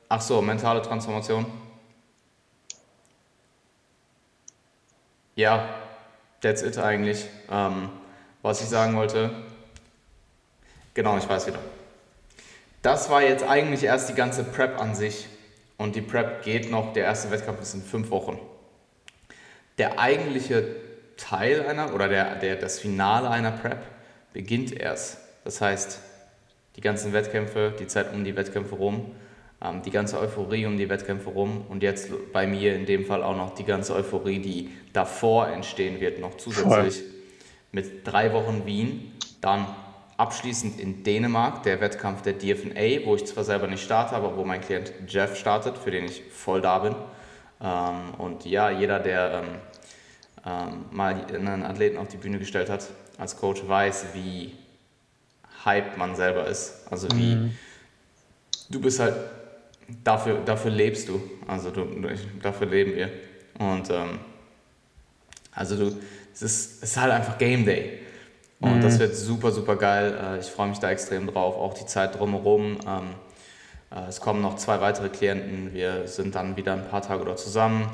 ach 0.08 0.22
so, 0.22 0.42
mentale 0.42 0.82
Transformation. 0.82 1.46
Ja, 5.40 5.70
that's 6.42 6.62
it 6.62 6.78
eigentlich. 6.78 7.26
Ähm, 7.50 7.90
was 8.42 8.62
ich 8.62 8.68
sagen 8.68 8.96
wollte, 8.98 9.32
genau, 10.94 11.18
ich 11.18 11.28
weiß 11.28 11.48
wieder. 11.48 11.60
Das 12.82 13.10
war 13.10 13.22
jetzt 13.22 13.44
eigentlich 13.44 13.84
erst 13.84 14.10
die 14.10 14.14
ganze 14.14 14.44
Prep 14.44 14.80
an 14.80 14.96
sich. 14.96 15.28
Und 15.78 15.96
die 15.96 16.02
Prep 16.02 16.44
geht 16.44 16.70
noch, 16.70 16.92
der 16.92 17.06
erste 17.06 17.32
Wettkampf 17.32 17.62
ist 17.62 17.74
in 17.74 17.82
fünf 17.82 18.12
Wochen. 18.12 18.38
Der 19.78 19.98
eigentliche 19.98 20.76
Teil 21.16 21.66
einer 21.66 21.94
oder 21.94 22.10
der, 22.10 22.36
der, 22.36 22.58
das 22.58 22.80
Finale 22.80 23.30
einer 23.30 23.52
Prep 23.52 23.80
beginnt 24.34 24.74
erst. 24.74 25.20
Das 25.46 25.62
heißt, 25.62 26.00
die 26.76 26.82
ganzen 26.82 27.14
Wettkämpfe, 27.14 27.74
die 27.80 27.88
Zeit 27.88 28.14
um 28.14 28.26
die 28.26 28.36
Wettkämpfe 28.36 28.76
rum, 28.76 29.16
die 29.86 29.92
ganze 29.92 30.18
Euphorie 30.18 30.66
um 30.66 30.78
die 30.78 30.88
Wettkämpfe 30.88 31.30
rum 31.30 31.66
und 31.68 31.84
jetzt 31.84 32.10
bei 32.32 32.48
mir 32.48 32.76
in 32.76 32.86
dem 32.86 33.06
Fall 33.06 33.24
auch 33.24 33.36
noch 33.36 33.56
die 33.56 33.66
ganze 33.66 33.94
Euphorie, 33.94 34.40
die 34.40 34.70
davor 34.94 35.50
entstehen 35.50 36.00
wird, 36.00 36.20
noch 36.20 36.38
zusätzlich 36.38 36.96
Voll. 36.96 37.14
mit 37.74 38.08
drei 38.08 38.32
Wochen 38.32 38.66
Wien, 38.66 39.12
dann 39.42 39.68
abschließend 40.16 40.80
in 40.80 41.04
Dänemark 41.04 41.64
der 41.64 41.80
Wettkampf 41.82 42.22
der 42.22 42.34
DFNA, 42.34 43.06
wo 43.06 43.16
ich 43.16 43.26
zwar 43.26 43.44
selber 43.44 43.68
nicht 43.68 43.84
starte, 43.84 44.16
aber 44.16 44.36
wo 44.36 44.44
mein 44.44 44.62
Klient 44.62 44.94
Jeff 45.08 45.38
startet, 45.38 45.78
für 45.78 45.92
den 45.92 46.06
ich 46.06 46.22
voll 46.32 46.62
da 46.62 46.80
bin. 46.80 46.96
Ähm, 47.62 48.14
und 48.18 48.46
ja, 48.46 48.70
jeder, 48.70 49.00
der 49.00 49.44
ähm, 49.44 49.56
ähm, 50.46 50.86
mal 50.92 51.26
einen 51.34 51.64
Athleten 51.64 51.98
auf 51.98 52.08
die 52.08 52.18
Bühne 52.18 52.40
gestellt 52.40 52.70
hat, 52.70 52.88
als 53.18 53.38
Coach 53.38 53.62
weiß, 53.66 54.08
wie 54.14 54.54
hyped 55.66 55.98
man 55.98 56.16
selber 56.16 56.48
ist. 56.48 56.88
Also 56.90 57.08
wie 57.16 57.36
mhm. 57.36 57.58
du 58.70 58.82
bist 58.82 59.00
halt, 59.00 59.16
dafür, 60.04 60.40
dafür 60.46 60.72
lebst 60.72 61.10
du. 61.10 61.22
Also 61.48 61.72
du, 61.72 61.86
dafür 62.42 62.68
leben 62.68 62.96
wir. 62.96 63.10
Und 63.60 63.90
ähm, 63.90 64.20
also 65.52 65.76
du, 65.76 65.98
es 66.34 66.42
ist, 66.42 66.84
es 66.84 66.92
ist 66.92 66.98
halt 66.98 67.12
einfach 67.12 67.38
Game 67.38 67.66
Day. 67.66 68.00
Und 68.60 68.78
mhm. 68.78 68.82
das 68.82 69.00
wird 69.00 69.16
super, 69.16 69.52
super 69.52 69.76
geil. 69.76 70.18
Äh, 70.22 70.40
ich 70.40 70.48
freue 70.48 70.68
mich 70.68 70.80
da 70.80 70.90
extrem 70.92 71.28
drauf. 71.28 71.56
Auch 71.56 71.74
die 71.74 71.86
Zeit 71.86 72.20
drumherum. 72.20 72.78
Ähm, 72.86 73.16
äh, 73.92 74.08
es 74.08 74.20
kommen 74.20 74.42
noch 74.42 74.58
zwei 74.58 74.82
weitere 74.82 75.10
Klienten. 75.10 75.74
Wir 75.74 76.08
sind 76.08 76.36
dann 76.36 76.56
wieder 76.58 76.74
ein 76.74 76.88
paar 76.88 77.02
Tage 77.02 77.26
dort 77.26 77.40
zusammen. 77.40 77.90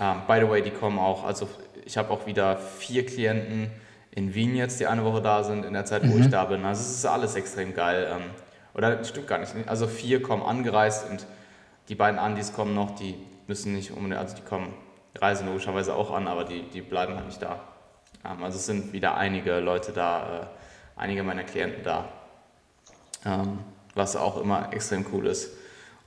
Ähm, 0.00 0.22
by 0.26 0.40
the 0.40 0.48
way, 0.48 0.62
die 0.62 0.70
kommen 0.70 0.98
auch, 0.98 1.24
also 1.24 1.48
ich 1.84 1.96
habe 1.96 2.10
auch 2.10 2.26
wieder 2.26 2.56
vier 2.56 3.06
Klienten 3.06 3.70
in 4.10 4.34
Wien 4.34 4.54
jetzt, 4.54 4.80
die 4.80 4.86
eine 4.86 5.04
Woche 5.04 5.22
da 5.22 5.42
sind, 5.42 5.64
in 5.64 5.72
der 5.72 5.84
Zeit, 5.84 6.08
wo 6.08 6.14
mhm. 6.14 6.22
ich 6.22 6.28
da 6.28 6.44
bin. 6.44 6.64
Also 6.64 6.82
es 6.82 6.98
ist 6.98 7.06
alles 7.06 7.34
extrem 7.34 7.74
geil. 7.74 8.08
Ähm, 8.74 8.78
oder 8.78 9.04
stimmt 9.04 9.26
gar 9.26 9.38
nicht. 9.38 9.52
Also 9.66 9.86
vier 9.86 10.22
kommen 10.22 10.42
angereist 10.42 11.08
und 11.10 11.26
die 11.88 11.94
beiden 11.94 12.18
Andis 12.18 12.52
kommen 12.52 12.74
noch, 12.74 12.94
die 12.94 13.16
müssen 13.46 13.74
nicht 13.74 13.90
unbedingt, 13.90 14.18
also 14.20 14.34
die 14.36 14.42
kommen, 14.42 14.72
reisen 15.16 15.46
logischerweise 15.46 15.94
auch 15.94 16.10
an, 16.12 16.26
aber 16.26 16.44
die, 16.44 16.62
die 16.62 16.80
bleiben 16.80 17.14
halt 17.14 17.26
nicht 17.26 17.42
da. 17.42 17.60
Ähm, 18.24 18.42
also 18.42 18.58
es 18.58 18.66
sind 18.66 18.92
wieder 18.92 19.16
einige 19.16 19.60
Leute 19.60 19.92
da, 19.92 20.40
äh, 20.40 20.46
einige 20.96 21.22
meiner 21.22 21.44
Klienten 21.44 21.82
da. 21.84 22.08
Ähm, 23.24 23.58
was 23.94 24.16
auch 24.16 24.40
immer 24.40 24.72
extrem 24.72 25.06
cool 25.12 25.26
ist. 25.26 25.52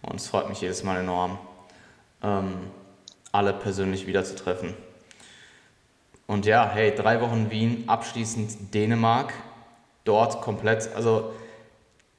Und 0.01 0.15
es 0.15 0.27
freut 0.27 0.49
mich 0.49 0.61
jedes 0.61 0.83
Mal 0.83 0.99
enorm, 0.99 1.39
alle 3.31 3.53
persönlich 3.53 4.07
wiederzutreffen. 4.07 4.73
Und 6.25 6.45
ja, 6.45 6.69
hey, 6.69 6.93
drei 6.93 7.21
Wochen 7.21 7.49
Wien, 7.49 7.85
abschließend 7.87 8.73
Dänemark, 8.73 9.33
dort 10.03 10.41
komplett, 10.41 10.93
also 10.95 11.33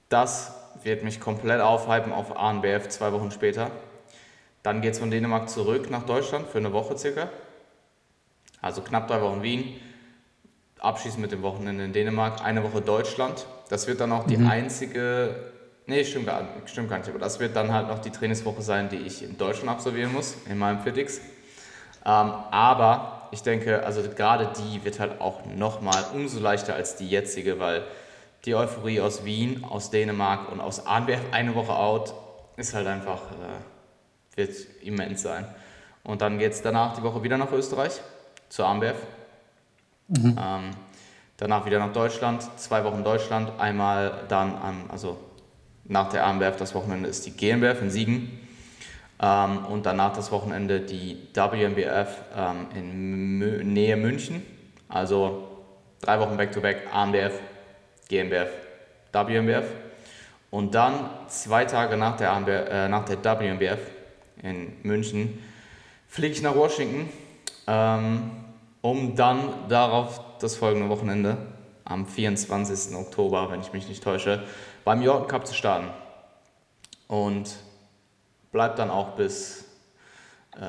das 0.08 0.52
wird 0.82 1.02
mich 1.04 1.20
komplett 1.20 1.60
aufhypen 1.60 2.12
auf 2.12 2.36
ANBF 2.36 2.88
zwei 2.88 3.12
Wochen 3.12 3.30
später. 3.30 3.70
Dann 4.62 4.80
geht 4.80 4.92
es 4.92 4.98
von 4.98 5.10
Dänemark 5.10 5.48
zurück 5.48 5.90
nach 5.90 6.04
Deutschland 6.04 6.48
für 6.48 6.58
eine 6.58 6.72
Woche 6.72 6.96
circa. 6.96 7.28
Also 8.60 8.82
knapp 8.82 9.06
drei 9.08 9.20
Wochen 9.20 9.42
Wien, 9.42 9.80
abschließend 10.80 11.20
mit 11.20 11.32
dem 11.32 11.42
Wochenende 11.42 11.84
in 11.84 11.92
Dänemark, 11.92 12.44
eine 12.44 12.62
Woche 12.64 12.80
Deutschland. 12.80 13.46
Das 13.68 13.86
wird 13.86 14.00
dann 14.00 14.12
auch 14.12 14.26
die 14.26 14.36
mhm. 14.36 14.48
einzige, 14.48 15.34
nee, 15.86 16.04
stimmt 16.04 16.26
gar, 16.26 16.42
stimmt 16.66 16.90
gar 16.90 16.98
nicht, 16.98 17.08
aber 17.08 17.18
das 17.18 17.38
wird 17.38 17.54
dann 17.54 17.72
halt 17.72 17.88
noch 17.88 18.00
die 18.00 18.10
Trainingswoche 18.10 18.62
sein, 18.62 18.88
die 18.88 18.96
ich 18.96 19.22
in 19.22 19.38
Deutschland 19.38 19.70
absolvieren 19.70 20.12
muss, 20.12 20.36
in 20.48 20.58
meinem 20.58 20.80
Fitix. 20.80 21.18
Ähm, 22.04 22.32
aber 22.50 23.28
ich 23.30 23.42
denke, 23.42 23.84
also 23.84 24.02
gerade 24.02 24.50
die 24.58 24.84
wird 24.84 24.98
halt 24.98 25.20
auch 25.20 25.44
nochmal 25.46 26.04
umso 26.14 26.40
leichter 26.40 26.74
als 26.74 26.96
die 26.96 27.08
jetzige, 27.08 27.58
weil 27.58 27.84
die 28.48 28.54
Euphorie 28.54 28.98
aus 29.02 29.26
Wien, 29.26 29.62
aus 29.62 29.90
Dänemark 29.90 30.50
und 30.50 30.60
aus 30.60 30.86
Arnberg 30.86 31.20
eine 31.32 31.54
Woche 31.54 31.74
out 31.74 32.14
ist 32.56 32.72
halt 32.72 32.86
einfach, 32.86 33.20
äh, 33.32 34.36
wird 34.36 34.56
immens 34.82 35.20
sein. 35.20 35.44
Und 36.02 36.22
dann 36.22 36.38
geht 36.38 36.52
es 36.52 36.62
danach 36.62 36.96
die 36.96 37.02
Woche 37.02 37.22
wieder 37.22 37.36
nach 37.36 37.52
Österreich, 37.52 38.00
zu 38.48 38.64
Arnberg. 38.64 38.96
Mhm. 40.08 40.38
Ähm, 40.42 40.70
danach 41.36 41.66
wieder 41.66 41.78
nach 41.78 41.92
Deutschland, 41.92 42.42
zwei 42.56 42.82
Wochen 42.84 43.04
Deutschland, 43.04 43.52
einmal 43.60 44.24
dann, 44.28 44.56
am, 44.56 44.84
also 44.88 45.18
nach 45.84 46.08
der 46.08 46.26
AMBF, 46.26 46.56
das 46.56 46.74
Wochenende 46.74 47.10
ist 47.10 47.26
die 47.26 47.32
GmbF 47.32 47.82
in 47.82 47.90
Siegen 47.90 48.40
ähm, 49.20 49.66
und 49.66 49.84
danach 49.84 50.14
das 50.14 50.32
Wochenende 50.32 50.80
die 50.80 51.18
WMBF 51.34 52.16
ähm, 52.34 52.66
in 52.74 53.38
Mü 53.38 53.62
Nähe 53.62 53.96
München. 53.96 54.42
Also 54.88 55.48
drei 56.00 56.18
Wochen 56.18 56.38
Back-to-Back, 56.38 56.86
-back, 56.86 56.94
AMBF, 56.94 57.40
GmbF, 58.08 58.50
WMBF. 59.12 59.66
Und 60.50 60.74
dann 60.74 61.10
zwei 61.28 61.64
Tage 61.64 61.96
nach 61.96 62.16
der, 62.16 62.70
äh, 62.70 62.88
nach 62.88 63.04
der 63.04 63.22
WMBF 63.22 63.80
in 64.42 64.76
München 64.82 65.42
fliege 66.08 66.32
ich 66.32 66.42
nach 66.42 66.54
Washington, 66.54 67.08
ähm, 67.66 68.30
um 68.80 69.14
dann 69.14 69.68
darauf 69.68 70.20
das 70.38 70.56
folgende 70.56 70.88
Wochenende 70.88 71.36
am 71.84 72.06
24. 72.06 72.96
Oktober, 72.96 73.50
wenn 73.50 73.60
ich 73.60 73.72
mich 73.72 73.88
nicht 73.88 74.02
täusche, 74.02 74.42
beim 74.84 75.02
Jordan 75.02 75.28
Cup 75.28 75.46
zu 75.46 75.54
starten. 75.54 75.88
Und 77.08 77.56
bleibt 78.52 78.78
dann 78.78 78.90
auch 78.90 79.16
bis 79.16 79.64
äh, 80.56 80.60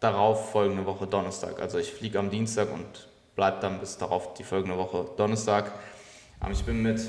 darauf 0.00 0.50
folgende 0.50 0.84
Woche 0.86 1.06
Donnerstag. 1.06 1.60
Also 1.60 1.78
ich 1.78 1.92
fliege 1.92 2.18
am 2.18 2.30
Dienstag 2.30 2.72
und 2.72 3.08
bleibe 3.34 3.58
dann 3.60 3.80
bis 3.80 3.98
darauf 3.98 4.34
die 4.34 4.44
folgende 4.44 4.76
Woche 4.76 5.06
Donnerstag. 5.16 5.72
Ich 6.50 6.64
bin 6.64 6.82
mit 6.82 7.00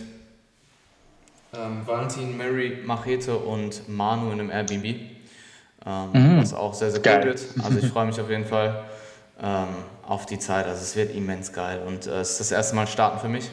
ähm, 1.54 1.86
Valentin, 1.86 2.38
Mary, 2.38 2.82
Machete 2.86 3.36
und 3.38 3.90
Manu 3.90 4.32
in 4.32 4.40
einem 4.40 4.52
Airbnb, 4.52 4.86
ähm, 5.86 6.10
mhm. 6.14 6.42
was 6.42 6.54
auch 6.54 6.74
sehr, 6.74 6.92
sehr 6.92 7.02
geil. 7.02 7.20
cool 7.20 7.26
wird. 7.26 7.42
Also 7.64 7.80
ich 7.80 7.88
freue 7.88 8.06
mich 8.06 8.20
auf 8.22 8.30
jeden 8.30 8.46
Fall 8.46 8.86
ähm, 9.42 9.68
auf 10.08 10.26
die 10.26 10.40
Zeit. 10.40 10.66
Also 10.66 10.82
es 10.82 10.96
wird 10.96 11.16
immens 11.16 11.52
geil 11.52 11.82
und 11.86 12.08
äh, 12.08 12.22
es 12.22 12.32
ist 12.32 12.40
das 12.40 12.52
erste 12.52 12.76
Mal 12.76 12.88
starten 12.88 13.20
für 13.20 13.28
mich. 13.28 13.50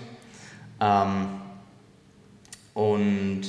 Ähm, 0.81 1.41
und 2.75 3.43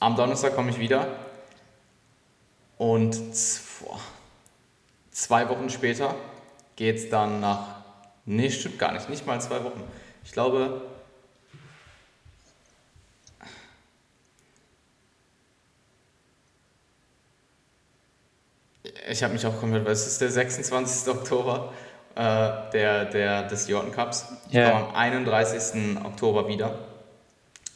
am 0.00 0.16
Donnerstag 0.16 0.54
komme 0.54 0.70
ich 0.70 0.78
wieder 0.78 1.06
und 2.78 3.18
zwei 5.10 5.48
Wochen 5.48 5.68
später 5.70 6.14
geht 6.76 6.96
es 6.96 7.10
dann 7.10 7.40
nach. 7.40 7.76
Nee, 8.24 8.50
stimmt 8.50 8.78
gar 8.78 8.92
nicht, 8.92 9.08
nicht 9.08 9.26
mal 9.26 9.40
zwei 9.40 9.62
Wochen. 9.62 9.82
Ich 10.26 10.32
glaube. 10.32 10.82
Ich 19.08 19.22
habe 19.22 19.32
mich 19.32 19.46
auch 19.46 19.58
komplett, 19.60 19.84
weil 19.84 19.92
es 19.92 20.06
ist 20.06 20.20
der 20.20 20.30
26. 20.30 21.14
Oktober 21.14 21.72
äh, 22.16 22.70
der, 22.72 23.04
der, 23.04 23.44
des 23.44 23.68
Jordan 23.68 23.92
Cups. 23.92 24.26
Ich 24.48 24.54
yeah. 24.56 24.70
komme 24.72 24.88
am 24.88 24.94
31. 24.96 26.04
Oktober 26.04 26.48
wieder. 26.48 26.76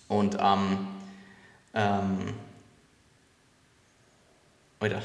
Und 0.08 0.38
am 0.40 0.88
ähm, 1.72 2.34
oder 4.80 5.02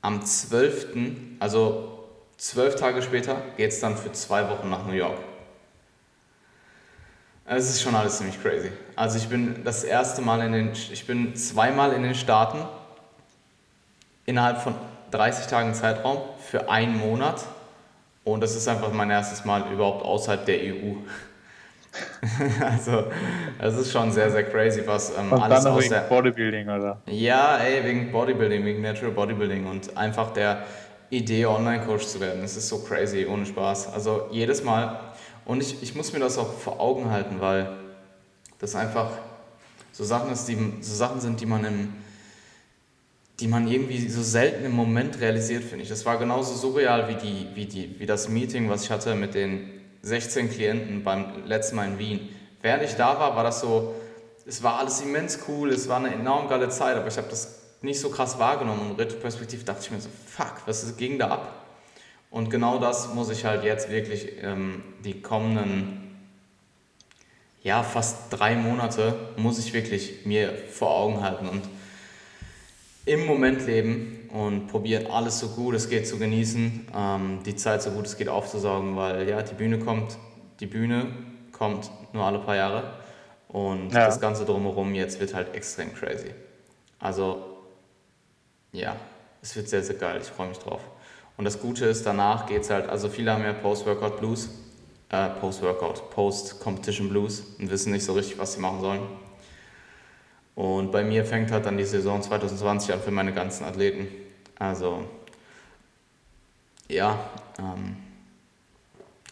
am 0.00 0.24
12., 0.24 0.96
also 1.38 2.01
zwölf 2.42 2.74
Tage 2.74 3.02
später, 3.02 3.36
geht 3.56 3.70
es 3.70 3.78
dann 3.78 3.96
für 3.96 4.10
zwei 4.10 4.48
Wochen 4.50 4.68
nach 4.68 4.84
New 4.84 4.94
York. 4.94 5.18
Es 7.46 7.70
ist 7.70 7.82
schon 7.82 7.94
alles 7.94 8.18
ziemlich 8.18 8.40
crazy. 8.42 8.72
Also 8.96 9.18
ich 9.18 9.28
bin 9.28 9.62
das 9.64 9.84
erste 9.84 10.22
Mal 10.22 10.42
in 10.42 10.52
den, 10.52 10.72
ich 10.72 11.06
bin 11.06 11.36
zweimal 11.36 11.92
in 11.92 12.02
den 12.02 12.14
Staaten 12.14 12.58
innerhalb 14.26 14.60
von 14.60 14.74
30 15.12 15.46
Tagen 15.46 15.72
Zeitraum 15.74 16.18
für 16.40 16.68
einen 16.68 16.98
Monat 16.98 17.44
und 18.24 18.40
das 18.40 18.56
ist 18.56 18.66
einfach 18.66 18.92
mein 18.92 19.10
erstes 19.10 19.44
Mal 19.44 19.72
überhaupt 19.72 20.04
außerhalb 20.04 20.44
der 20.44 20.56
EU. 20.56 20.94
also, 22.64 23.04
das 23.60 23.76
ist 23.76 23.92
schon 23.92 24.10
sehr, 24.10 24.30
sehr 24.30 24.44
crazy, 24.44 24.82
was 24.86 25.16
ähm, 25.16 25.30
und 25.30 25.42
alles 25.42 25.62
dann 25.62 25.74
aus 25.74 25.80
wegen 25.82 25.90
der... 25.90 26.00
Bodybuilding, 26.00 26.68
oder? 26.68 27.02
Ja, 27.06 27.58
ey, 27.58 27.84
wegen 27.84 28.10
Bodybuilding, 28.10 28.64
wegen 28.64 28.80
Natural 28.80 29.12
Bodybuilding 29.12 29.66
und 29.66 29.96
einfach 29.96 30.32
der 30.32 30.64
Idee, 31.12 31.46
Online-Coach 31.46 32.06
zu 32.06 32.20
werden. 32.20 32.42
Das 32.42 32.56
ist 32.56 32.68
so 32.68 32.78
crazy, 32.78 33.26
ohne 33.26 33.46
Spaß. 33.46 33.92
Also 33.92 34.28
jedes 34.30 34.64
Mal. 34.64 34.98
Und 35.44 35.62
ich, 35.62 35.82
ich 35.82 35.94
muss 35.94 36.12
mir 36.12 36.20
das 36.20 36.38
auch 36.38 36.52
vor 36.52 36.80
Augen 36.80 37.10
halten, 37.10 37.40
weil 37.40 37.76
das 38.58 38.74
einfach 38.74 39.10
so 39.92 40.04
Sachen, 40.04 40.32
ist, 40.32 40.46
die, 40.46 40.56
so 40.80 40.94
Sachen 40.94 41.20
sind, 41.20 41.40
die 41.40 41.46
man 41.46 41.64
im 41.64 41.92
die 43.40 43.48
man 43.48 43.66
irgendwie 43.66 44.08
so 44.08 44.22
selten 44.22 44.64
im 44.64 44.72
Moment 44.72 45.20
realisiert, 45.20 45.64
finde 45.64 45.82
ich. 45.82 45.88
Das 45.88 46.06
war 46.06 46.16
genauso 46.16 46.54
surreal 46.54 47.08
wie, 47.08 47.14
die, 47.14 47.48
wie, 47.54 47.66
die, 47.66 47.98
wie 47.98 48.06
das 48.06 48.28
Meeting, 48.28 48.70
was 48.70 48.84
ich 48.84 48.90
hatte 48.90 49.16
mit 49.16 49.34
den 49.34 49.68
16 50.02 50.48
Klienten 50.48 51.02
beim 51.02 51.44
letzten 51.46 51.74
Mal 51.74 51.88
in 51.88 51.98
Wien. 51.98 52.28
Während 52.60 52.84
ich 52.84 52.94
da 52.94 53.18
war, 53.18 53.34
war 53.34 53.42
das 53.42 53.60
so, 53.60 53.96
es 54.46 54.62
war 54.62 54.78
alles 54.78 55.00
immens 55.00 55.40
cool, 55.48 55.70
es 55.70 55.88
war 55.88 55.96
eine 55.96 56.14
enorm 56.14 56.48
geile 56.48 56.68
Zeit, 56.68 56.96
aber 56.96 57.08
ich 57.08 57.16
habe 57.16 57.28
das 57.30 57.61
nicht 57.82 58.00
so 58.00 58.10
krass 58.10 58.38
wahrgenommen 58.38 58.90
und 58.90 58.98
retrospektiv 58.98 59.64
dachte 59.64 59.82
ich 59.82 59.90
mir 59.90 60.00
so, 60.00 60.08
fuck, 60.26 60.62
was 60.66 60.96
ging 60.96 61.18
da 61.18 61.28
ab? 61.28 61.66
Und 62.30 62.48
genau 62.48 62.78
das 62.78 63.12
muss 63.12 63.28
ich 63.30 63.44
halt 63.44 63.62
jetzt 63.62 63.90
wirklich 63.90 64.42
ähm, 64.42 64.82
die 65.04 65.20
kommenden, 65.20 66.16
ja, 67.62 67.82
fast 67.82 68.32
drei 68.32 68.56
Monate, 68.56 69.14
muss 69.36 69.58
ich 69.58 69.72
wirklich 69.74 70.24
mir 70.24 70.52
vor 70.70 70.90
Augen 70.90 71.22
halten 71.22 71.46
und 71.46 71.62
im 73.04 73.26
Moment 73.26 73.66
leben 73.66 74.30
und 74.32 74.68
probieren 74.68 75.08
alles 75.08 75.40
so 75.40 75.48
gut 75.48 75.74
es 75.74 75.90
geht 75.90 76.08
zu 76.08 76.18
genießen, 76.18 76.86
ähm, 76.96 77.40
die 77.44 77.56
Zeit 77.56 77.82
so 77.82 77.90
gut 77.90 78.06
es 78.06 78.16
geht 78.16 78.28
aufzusaugen, 78.28 78.96
weil 78.96 79.28
ja, 79.28 79.42
die 79.42 79.54
Bühne 79.54 79.78
kommt, 79.78 80.16
die 80.60 80.66
Bühne 80.66 81.08
kommt 81.52 81.90
nur 82.14 82.24
alle 82.24 82.38
paar 82.38 82.56
Jahre 82.56 82.94
und 83.48 83.92
ja. 83.92 84.06
das 84.06 84.20
Ganze 84.20 84.44
drumherum 84.46 84.94
jetzt 84.94 85.20
wird 85.20 85.34
halt 85.34 85.54
extrem 85.54 85.92
crazy. 85.94 86.30
Also 86.98 87.51
ja, 88.72 88.96
es 89.42 89.54
wird 89.54 89.68
sehr, 89.68 89.82
sehr 89.82 89.96
geil, 89.96 90.20
ich 90.22 90.28
freue 90.28 90.48
mich 90.48 90.58
drauf. 90.58 90.80
Und 91.36 91.44
das 91.44 91.60
Gute 91.60 91.86
ist, 91.86 92.04
danach 92.04 92.46
geht 92.46 92.62
es 92.62 92.70
halt, 92.70 92.88
also 92.88 93.08
viele 93.08 93.32
haben 93.32 93.44
ja 93.44 93.52
Post-Workout 93.52 94.18
Blues, 94.18 94.48
äh, 95.10 95.28
Post-Workout, 95.28 96.10
Post-Competition 96.10 97.08
Blues 97.08 97.42
und 97.58 97.70
wissen 97.70 97.92
nicht 97.92 98.04
so 98.04 98.12
richtig, 98.12 98.38
was 98.38 98.54
sie 98.54 98.60
machen 98.60 98.80
sollen. 98.80 99.02
Und 100.54 100.92
bei 100.92 101.02
mir 101.02 101.24
fängt 101.24 101.50
halt 101.50 101.66
dann 101.66 101.78
die 101.78 101.84
Saison 101.84 102.20
2020 102.20 102.94
an 102.94 103.00
für 103.00 103.10
meine 103.10 103.32
ganzen 103.32 103.64
Athleten. 103.64 104.08
Also, 104.58 105.04
ja, 106.88 107.18
ähm, 107.58 107.96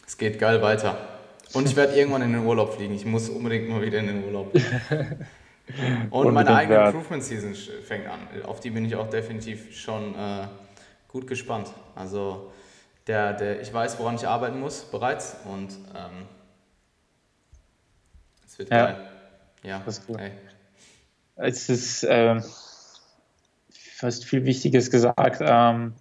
es 0.05 0.17
geht 0.17 0.39
geil 0.39 0.61
weiter. 0.61 0.97
Und 1.53 1.67
ich 1.67 1.75
werde 1.75 1.95
irgendwann 1.95 2.23
in 2.23 2.33
den 2.33 2.45
Urlaub 2.45 2.73
fliegen. 2.75 2.95
Ich 2.95 3.05
muss 3.05 3.29
unbedingt 3.29 3.69
mal 3.69 3.81
wieder 3.81 3.99
in 3.99 4.07
den 4.07 4.23
Urlaub. 4.25 4.53
Und 6.09 6.33
meine 6.33 6.55
eigene 6.55 6.85
Improvement 6.85 7.23
Season 7.23 7.53
fängt 7.53 8.07
an. 8.07 8.19
Auf 8.43 8.59
die 8.59 8.69
bin 8.69 8.85
ich 8.85 8.95
auch 8.95 9.09
definitiv 9.09 9.75
schon 9.77 10.15
äh, 10.15 10.47
gut 11.07 11.27
gespannt. 11.27 11.71
Also, 11.95 12.51
der, 13.07 13.33
der, 13.33 13.61
ich 13.61 13.73
weiß, 13.73 13.99
woran 13.99 14.15
ich 14.15 14.27
arbeiten 14.27 14.59
muss 14.59 14.83
bereits. 14.83 15.35
Und 15.45 15.71
ähm, 15.95 16.27
es 18.45 18.59
wird 18.59 18.69
ja. 18.69 18.85
geil. 18.85 19.07
Ja, 19.63 19.81
das 19.85 19.99
ist 19.99 20.09
cool. 20.09 20.31
Es 21.35 21.69
ist 21.69 22.03
äh, 22.03 22.41
fast 23.71 24.25
viel 24.25 24.45
Wichtiges 24.45 24.89
gesagt. 24.91 25.41
Ähm, 25.41 25.93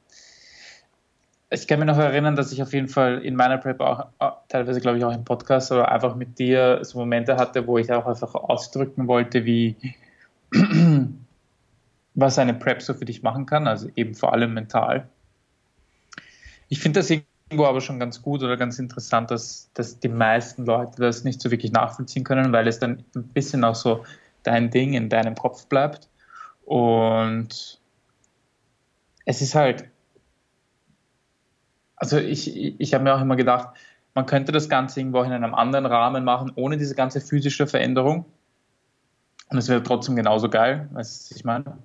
ich 1.51 1.67
kann 1.67 1.81
mich 1.81 1.87
noch 1.87 1.99
erinnern, 1.99 2.37
dass 2.37 2.53
ich 2.53 2.63
auf 2.63 2.73
jeden 2.73 2.89
Fall 2.89 3.25
in 3.25 3.35
meiner 3.35 3.59
Prep 3.59 3.81
auch, 3.81 4.07
teilweise 4.49 4.81
glaube 4.81 4.99
ich 4.99 5.05
auch 5.05 5.13
im 5.13 5.25
Podcast, 5.25 5.73
aber 5.73 5.91
einfach 5.91 6.15
mit 6.15 6.39
dir 6.39 6.79
so 6.83 6.99
Momente 6.99 7.37
hatte, 7.37 7.67
wo 7.67 7.77
ich 7.77 7.93
auch 7.93 8.07
einfach 8.07 8.35
ausdrücken 8.35 9.09
wollte, 9.09 9.45
wie 9.45 9.77
was 12.15 12.39
eine 12.39 12.55
Prep 12.55 12.83
so 12.83 12.95
für 12.95 13.05
dich 13.05 13.23
machen 13.23 13.47
kann, 13.47 13.67
also 13.67 13.89
eben 13.97 14.15
vor 14.15 14.33
allem 14.33 14.55
mental. 14.55 15.09
Ich 16.69 16.79
finde 16.79 17.01
das 17.01 17.11
irgendwo 17.11 17.65
aber 17.65 17.81
schon 17.81 17.99
ganz 17.99 18.23
gut 18.23 18.45
oder 18.45 18.57
ganz 18.57 18.79
interessant, 18.79 19.33
dass, 19.33 19.71
dass 19.75 19.99
die 19.99 20.09
meisten 20.09 20.65
Leute 20.65 21.03
das 21.03 21.25
nicht 21.25 21.41
so 21.41 21.51
wirklich 21.51 21.73
nachvollziehen 21.73 22.23
können, 22.23 22.53
weil 22.53 22.69
es 22.69 22.79
dann 22.79 23.05
ein 23.17 23.25
bisschen 23.25 23.65
auch 23.65 23.75
so 23.75 24.05
dein 24.45 24.71
Ding 24.71 24.95
in 24.95 25.09
deinem 25.09 25.35
Kopf 25.35 25.67
bleibt. 25.67 26.09
Und 26.65 27.81
es 29.25 29.43
ist 29.43 29.57
halt, 29.57 29.91
also 32.01 32.19
ich, 32.19 32.81
ich 32.81 32.95
habe 32.95 33.05
mir 33.05 33.15
auch 33.15 33.21
immer 33.21 33.37
gedacht, 33.37 33.69
man 34.15 34.27
könnte 34.27 34.51
das 34.51 34.69
Ganze 34.69 34.99
irgendwo 34.99 35.23
in 35.23 35.33
einem 35.33 35.55
anderen 35.55 35.87
Rahmen 35.87 36.25
machen, 36.25 36.51
ohne 36.57 36.77
diese 36.77 36.97
ganze 36.97 37.21
physische 37.21 37.67
Veränderung. 37.67 38.25
Und 39.51 39.59
es 39.59 39.69
wäre 39.69 39.83
trotzdem 39.83 40.17
genauso 40.17 40.49
geil, 40.49 40.89
weißt 40.93 41.31
du, 41.31 41.37
ich 41.37 41.45
meine? 41.45 41.79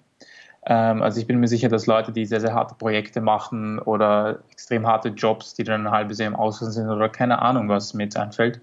Ähm, 0.66 1.01
also 1.01 1.20
ich 1.20 1.28
bin 1.28 1.39
mir 1.39 1.47
sicher, 1.47 1.68
dass 1.68 1.86
Leute, 1.86 2.11
die 2.11 2.26
sehr, 2.26 2.39
sehr 2.39 2.53
harte 2.53 2.76
Projekte 2.76 3.22
machen 3.22 3.78
oder 3.80 4.39
extrem 4.51 4.88
harte 4.88 5.09
Jobs, 5.09 5.53
die 5.53 5.63
dann 5.63 5.86
ein 5.86 5.91
halbes 5.91 6.18
Jahr 6.18 6.28
im 6.28 6.36
Ausland 6.36 6.74
sind 6.74 6.89
oder 6.89 7.09
keine 7.09 7.41
Ahnung, 7.41 7.68
was 7.70 7.93
mir 7.93 8.03
jetzt 8.03 8.18
einfällt, 8.18 8.61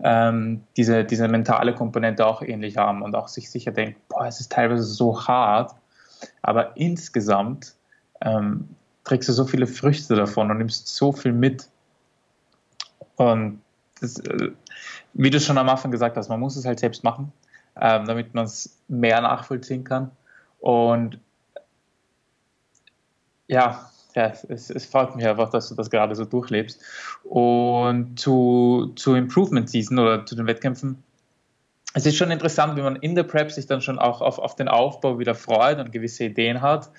ähm, 0.00 0.62
diese, 0.76 1.04
diese 1.04 1.28
mentale 1.28 1.74
Komponente 1.74 2.26
auch 2.26 2.42
ähnlich 2.42 2.76
haben 2.76 3.02
und 3.02 3.14
auch 3.14 3.28
sich 3.28 3.50
sicher 3.50 3.70
denken, 3.70 4.00
boah, 4.08 4.26
es 4.26 4.40
ist 4.40 4.52
teilweise 4.52 4.82
so 4.82 5.26
hart, 5.26 5.74
aber 6.42 6.76
insgesamt 6.76 7.74
ähm, 8.20 8.68
trägst 9.08 9.28
du 9.28 9.32
so 9.32 9.44
viele 9.44 9.66
Früchte 9.66 10.14
davon 10.14 10.50
und 10.50 10.58
nimmst 10.58 10.88
so 10.88 11.12
viel 11.12 11.32
mit. 11.32 11.68
Und 13.16 13.60
das, 14.00 14.18
äh, 14.20 14.50
wie 15.14 15.30
du 15.30 15.40
schon 15.40 15.58
am 15.58 15.68
Anfang 15.68 15.90
gesagt 15.90 16.16
hast, 16.16 16.28
man 16.28 16.40
muss 16.40 16.56
es 16.56 16.64
halt 16.64 16.78
selbst 16.78 17.02
machen, 17.02 17.32
ähm, 17.80 18.06
damit 18.06 18.34
man 18.34 18.44
es 18.44 18.78
mehr 18.88 19.20
nachvollziehen 19.20 19.84
kann. 19.84 20.10
Und 20.60 21.18
ja, 23.48 23.90
ja, 24.14 24.32
es, 24.48 24.70
es 24.70 24.86
freut 24.86 25.16
mich 25.16 25.26
einfach, 25.26 25.50
dass 25.50 25.68
du 25.68 25.74
das 25.74 25.90
gerade 25.90 26.14
so 26.14 26.24
durchlebst. 26.24 26.80
Und 27.24 28.20
zu, 28.20 28.92
zu 28.96 29.14
Improvement 29.14 29.70
Season 29.70 29.98
oder 29.98 30.26
zu 30.26 30.36
den 30.36 30.46
Wettkämpfen, 30.46 31.02
es 31.94 32.04
ist 32.04 32.16
schon 32.16 32.30
interessant, 32.30 32.76
wie 32.76 32.82
man 32.82 32.96
in 32.96 33.14
der 33.14 33.22
Prep 33.22 33.50
sich 33.50 33.66
dann 33.66 33.80
schon 33.80 33.98
auch 33.98 34.20
auf, 34.20 34.38
auf 34.38 34.54
den 34.54 34.68
Aufbau 34.68 35.18
wieder 35.18 35.34
freut 35.34 35.78
und 35.78 35.90
gewisse 35.90 36.24
Ideen 36.24 36.60
hat. 36.60 36.90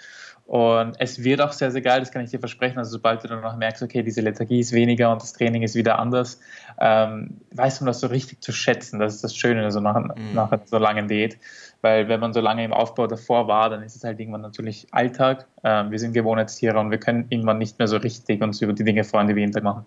Und 0.49 0.95
es 0.97 1.23
wird 1.23 1.41
auch 1.41 1.51
sehr, 1.51 1.69
sehr 1.69 1.81
geil, 1.81 1.99
das 1.99 2.11
kann 2.11 2.23
ich 2.23 2.31
dir 2.31 2.39
versprechen. 2.39 2.79
Also 2.79 2.89
sobald 2.93 3.23
du 3.23 3.27
dann 3.27 3.41
noch 3.41 3.55
merkst, 3.55 3.83
okay, 3.83 4.01
diese 4.01 4.21
Lethargie 4.21 4.61
ist 4.61 4.73
weniger 4.73 5.11
und 5.11 5.21
das 5.21 5.33
Training 5.33 5.61
ist 5.61 5.75
wieder 5.75 5.99
anders, 5.99 6.39
ähm, 6.79 7.41
weiß 7.51 7.81
man 7.81 7.85
das 7.85 7.99
so 7.99 8.07
richtig 8.07 8.41
zu 8.41 8.51
schätzen. 8.51 8.97
Das 8.97 9.13
ist 9.13 9.23
das 9.23 9.35
Schöne, 9.35 9.63
also 9.63 9.79
nach, 9.79 9.99
mhm. 9.99 10.33
nach 10.33 10.51
so 10.65 10.79
langen 10.79 11.07
Diät. 11.07 11.37
Weil 11.81 12.09
wenn 12.09 12.19
man 12.19 12.33
so 12.33 12.41
lange 12.41 12.65
im 12.65 12.73
Aufbau 12.73 13.05
davor 13.05 13.47
war, 13.47 13.69
dann 13.69 13.83
ist 13.83 13.95
es 13.95 14.03
halt 14.03 14.19
irgendwann 14.19 14.41
natürlich 14.41 14.87
Alltag. 14.89 15.45
Ähm, 15.63 15.91
wir 15.91 15.99
sind 15.99 16.13
Gewohnheitstiere 16.13 16.79
und 16.79 16.89
wir 16.89 16.99
können 16.99 17.27
irgendwann 17.29 17.59
nicht 17.59 17.77
mehr 17.77 17.87
so 17.87 17.97
richtig 17.97 18.41
uns 18.41 18.59
über 18.59 18.73
die 18.73 18.83
Dinge 18.83 19.03
freuen, 19.03 19.27
die 19.27 19.35
wir 19.35 19.41
jeden 19.41 19.53
Tag 19.53 19.61
machen. 19.61 19.85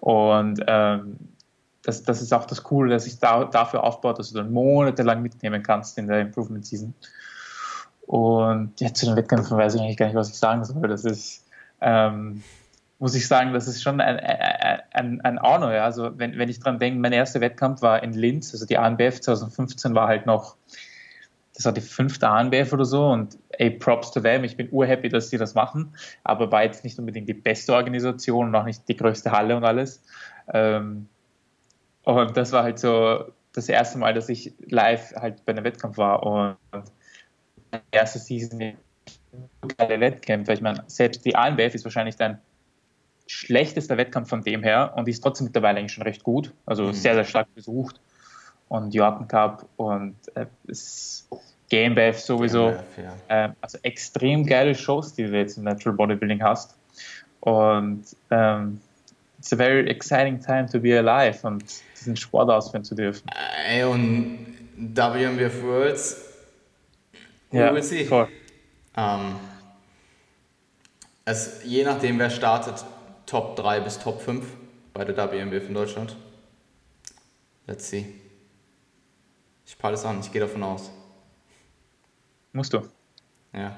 Und 0.00 0.64
ähm, 0.66 1.16
das, 1.84 2.02
das 2.02 2.22
ist 2.22 2.34
auch 2.34 2.46
das 2.46 2.64
Coole, 2.64 2.90
dass 2.90 3.04
sich 3.04 3.20
da, 3.20 3.44
dafür 3.44 3.84
aufbaut, 3.84 4.18
dass 4.18 4.32
du 4.32 4.38
dann 4.38 4.52
monatelang 4.52 5.22
mitnehmen 5.22 5.62
kannst 5.62 5.96
in 5.96 6.08
der 6.08 6.22
Improvement 6.22 6.66
Season. 6.66 6.92
Und 8.06 8.80
ja, 8.80 8.92
zu 8.92 9.06
den 9.06 9.16
Wettkämpfen 9.16 9.56
weiß 9.56 9.74
ich 9.74 9.80
eigentlich 9.80 9.96
gar 9.96 10.06
nicht, 10.06 10.16
was 10.16 10.30
ich 10.30 10.36
sagen 10.36 10.64
soll. 10.64 10.88
Das 10.88 11.04
ist, 11.04 11.46
ähm, 11.80 12.42
muss 12.98 13.14
ich 13.14 13.26
sagen, 13.26 13.52
das 13.52 13.66
ist 13.66 13.82
schon 13.82 14.00
ein, 14.00 14.18
ein, 14.92 15.20
ein 15.20 15.42
Honor. 15.42 15.72
Ja. 15.72 15.84
Also 15.84 16.18
wenn, 16.18 16.38
wenn 16.38 16.48
ich 16.48 16.60
dran 16.60 16.78
denke, 16.78 17.00
mein 17.00 17.12
erster 17.12 17.40
Wettkampf 17.40 17.82
war 17.82 18.02
in 18.02 18.12
Linz, 18.12 18.52
also 18.52 18.66
die 18.66 18.78
ANBF 18.78 19.20
2015 19.20 19.94
war 19.94 20.08
halt 20.08 20.26
noch, 20.26 20.56
das 21.54 21.64
war 21.64 21.72
die 21.72 21.80
fünfte 21.80 22.28
ANBF 22.28 22.72
oder 22.72 22.84
so 22.84 23.08
und 23.08 23.38
ey, 23.50 23.70
Props 23.70 24.10
to 24.10 24.20
them, 24.20 24.44
ich 24.44 24.56
bin 24.56 24.68
urhappy, 24.70 25.08
dass 25.08 25.30
sie 25.30 25.38
das 25.38 25.54
machen, 25.54 25.94
aber 26.24 26.50
war 26.50 26.62
jetzt 26.64 26.84
nicht 26.84 26.98
unbedingt 26.98 27.28
die 27.28 27.34
beste 27.34 27.74
Organisation 27.74 28.48
und 28.48 28.54
auch 28.54 28.64
nicht 28.64 28.88
die 28.88 28.96
größte 28.96 29.32
Halle 29.32 29.56
und 29.56 29.64
alles. 29.64 30.02
Ähm, 30.52 31.08
und 32.04 32.36
das 32.36 32.52
war 32.52 32.62
halt 32.62 32.78
so 32.78 33.24
das 33.52 33.68
erste 33.68 33.98
Mal, 33.98 34.14
dass 34.14 34.28
ich 34.28 34.54
live 34.66 35.14
halt 35.14 35.44
bei 35.44 35.52
einem 35.52 35.64
Wettkampf 35.64 35.98
war 35.98 36.22
und 36.22 36.56
erste 37.90 38.18
Season 38.18 38.74
geile 39.76 40.00
Wettkämpfe. 40.00 40.52
Ich 40.52 40.60
meine, 40.60 40.84
selbst 40.86 41.24
die 41.24 41.34
ANBF 41.34 41.74
ist 41.74 41.84
wahrscheinlich 41.84 42.16
dein 42.16 42.38
schlechtester 43.26 43.96
Wettkampf 43.96 44.28
von 44.28 44.42
dem 44.42 44.62
her 44.62 44.92
und 44.96 45.06
die 45.06 45.12
ist 45.12 45.22
trotzdem 45.22 45.46
mittlerweile 45.46 45.78
eigentlich 45.78 45.92
schon 45.92 46.02
recht 46.02 46.22
gut. 46.22 46.52
Also 46.66 46.84
mhm. 46.84 46.92
sehr, 46.92 47.14
sehr 47.14 47.24
stark 47.24 47.54
besucht. 47.54 48.00
Und 48.68 48.94
Jordan 48.94 49.28
Cup 49.28 49.66
und 49.76 50.16
äh, 50.34 50.46
GmbF 51.68 52.18
sowieso. 52.18 52.68
GmbF, 52.68 52.98
ja. 53.28 53.46
äh, 53.46 53.52
also 53.60 53.78
extrem 53.82 54.46
geile 54.46 54.74
Shows, 54.74 55.14
die 55.14 55.24
du 55.24 55.36
jetzt 55.36 55.58
im 55.58 55.64
Natural 55.64 55.96
Bodybuilding 55.96 56.42
hast. 56.42 56.76
Und 57.40 58.04
ähm, 58.30 58.80
it's 59.38 59.52
a 59.52 59.56
very 59.56 59.88
exciting 59.88 60.40
time 60.40 60.66
to 60.66 60.78
be 60.78 60.96
alive 60.96 61.46
und 61.46 61.64
diesen 61.98 62.16
Sport 62.16 62.50
ausführen 62.50 62.84
zu 62.84 62.94
dürfen. 62.94 63.28
Ey, 63.66 63.84
und 63.84 64.46
WMBF 64.76 65.62
Worlds 65.62 66.31
We 67.52 67.58
ja, 67.58 67.72
will 67.72 67.82
see. 67.82 68.04
Voll. 68.06 68.28
Ähm, 68.96 69.36
es, 71.24 71.60
je 71.64 71.84
nachdem, 71.84 72.18
wer 72.18 72.30
startet, 72.30 72.84
Top 73.26 73.56
3 73.56 73.80
bis 73.80 73.98
Top 73.98 74.20
5 74.22 74.44
bei 74.92 75.04
der 75.04 75.16
WMBF 75.16 75.68
in 75.68 75.74
Deutschland. 75.74 76.16
Let's 77.66 77.88
see. 77.88 78.06
Ich 79.66 79.78
peile 79.78 79.94
es 79.94 80.04
an, 80.04 80.20
ich 80.20 80.32
gehe 80.32 80.40
davon 80.40 80.62
aus. 80.62 80.90
Musst 82.52 82.72
du. 82.72 82.82
Ja. 83.52 83.76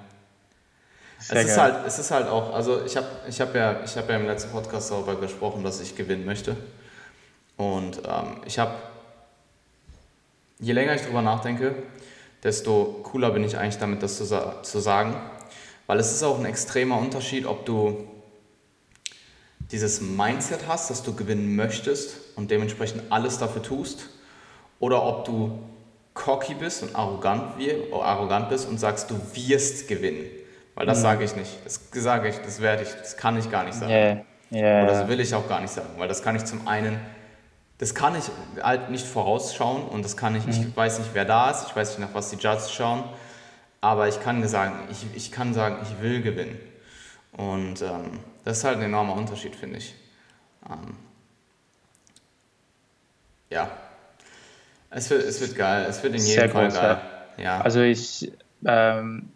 es 1.19 1.31
ist, 1.31 1.59
halt, 1.59 1.87
es 1.87 1.99
ist 1.99 2.11
halt 2.11 2.29
auch, 2.29 2.55
also 2.55 2.85
ich 2.85 2.97
habe 2.97 3.07
ich 3.29 3.41
hab 3.41 3.55
ja, 3.55 3.83
hab 3.85 4.09
ja 4.09 4.17
im 4.17 4.27
letzten 4.27 4.51
Podcast 4.51 4.91
darüber 4.91 5.17
gesprochen, 5.17 5.65
dass 5.65 5.81
ich 5.81 5.97
gewinnen 5.97 6.25
möchte. 6.25 6.57
Und 7.57 8.03
ähm, 8.07 8.41
ich 8.47 8.59
habe, 8.59 8.75
je 10.59 10.73
länger 10.73 10.95
ich 10.95 11.03
darüber 11.03 11.23
nachdenke, 11.23 11.75
desto 12.45 13.01
cooler 13.03 13.31
bin 13.31 13.43
ich 13.43 13.59
eigentlich 13.59 13.79
damit, 13.79 14.03
das 14.03 14.19
zu, 14.19 14.27
zu 14.63 14.79
sagen. 14.79 15.17
Weil 15.87 15.99
es 15.99 16.13
ist 16.13 16.23
auch 16.23 16.39
ein 16.39 16.47
extremer 16.47 16.99
Unterschied, 16.99 17.47
ob 17.47 17.67
du 17.67 18.07
dieses 19.73 20.01
Mindset 20.01 20.69
hast, 20.69 20.91
dass 20.91 21.03
du 21.03 21.15
gewinnen 21.15 21.57
möchtest 21.57 22.17
und 22.37 22.51
dementsprechend 22.51 23.03
alles 23.11 23.39
dafür 23.39 23.63
tust, 23.63 24.09
oder 24.79 25.03
ob 25.03 25.25
du 25.25 25.59
cocky 26.13 26.55
bist 26.55 26.83
und 26.83 26.95
arrogant, 26.95 27.55
arrogant 27.93 28.49
bist 28.49 28.69
und 28.69 28.79
sagst, 28.79 29.11
du 29.11 29.15
wirst 29.35 29.89
gewinnen. 29.89 30.27
Weil 30.75 30.87
das 30.87 30.99
mhm. 30.99 31.03
sage 31.03 31.25
ich 31.25 31.37
nicht. 31.37 31.51
Das 31.65 31.81
sage 31.93 32.29
ich, 32.29 32.37
das 32.39 32.61
werde 32.61 32.83
ich, 32.83 32.91
das 32.91 33.17
kann 33.17 33.39
ich 33.39 33.51
gar 33.51 33.65
nicht 33.65 33.75
sagen. 33.75 33.91
Yeah. 33.91 34.25
Yeah. 34.53 34.85
Oder 34.85 34.93
das 34.93 35.09
will 35.09 35.21
ich 35.21 35.35
auch 35.35 35.49
gar 35.49 35.61
nicht 35.61 35.73
sagen, 35.73 35.89
weil 35.97 36.09
das 36.09 36.23
kann 36.23 36.37
ich 36.37 36.45
zum 36.45 36.69
einen, 36.69 37.01
das 37.85 37.95
kann 37.95 38.17
ich 38.17 38.25
halt 38.63 38.89
nicht 38.89 39.07
vorausschauen 39.07 39.83
und 39.85 40.07
das 40.07 40.17
kann 40.17 40.35
ich, 40.35 40.47
mhm. 40.47 40.53
ich 40.53 40.75
weiß 40.75 41.01
nicht, 41.01 41.11
wer 41.13 41.27
da 41.27 41.51
ist, 41.51 41.67
ich 41.69 41.77
weiß 41.77 41.91
nicht, 41.99 42.09
nach 42.09 42.15
was 42.15 42.31
die 42.31 42.37
Judges 42.37 42.73
schauen, 42.73 43.05
aber 43.83 44.09
ich 44.09 44.23
kann 44.23 44.43
sagen, 44.49 44.89
ich, 44.91 45.05
ich 45.15 45.31
kann 45.31 45.53
sagen, 45.53 45.77
ich 45.83 46.01
will 46.01 46.23
gewinnen. 46.23 46.59
Und 47.33 47.83
ähm, 47.83 48.21
das 48.43 48.57
ist 48.57 48.65
halt 48.65 48.79
ein 48.79 48.85
enormer 48.85 49.15
Unterschied, 49.15 49.55
finde 49.55 49.77
ich. 49.77 49.95
Ähm, 50.67 50.97
ja, 53.51 53.69
es 54.89 55.11
wird, 55.11 55.23
es 55.23 55.43
wird 55.43 55.55
geil, 55.55 55.85
es 55.87 56.03
wird 56.03 56.15
in 56.15 56.21
jedem 56.21 56.41
Sehr 56.41 56.49
Fall 56.49 56.69
groß, 56.69 56.81
geil. 56.81 57.01
Ja. 57.37 57.61
Also 57.61 57.83
ich, 57.83 58.33
ähm, 58.65 59.29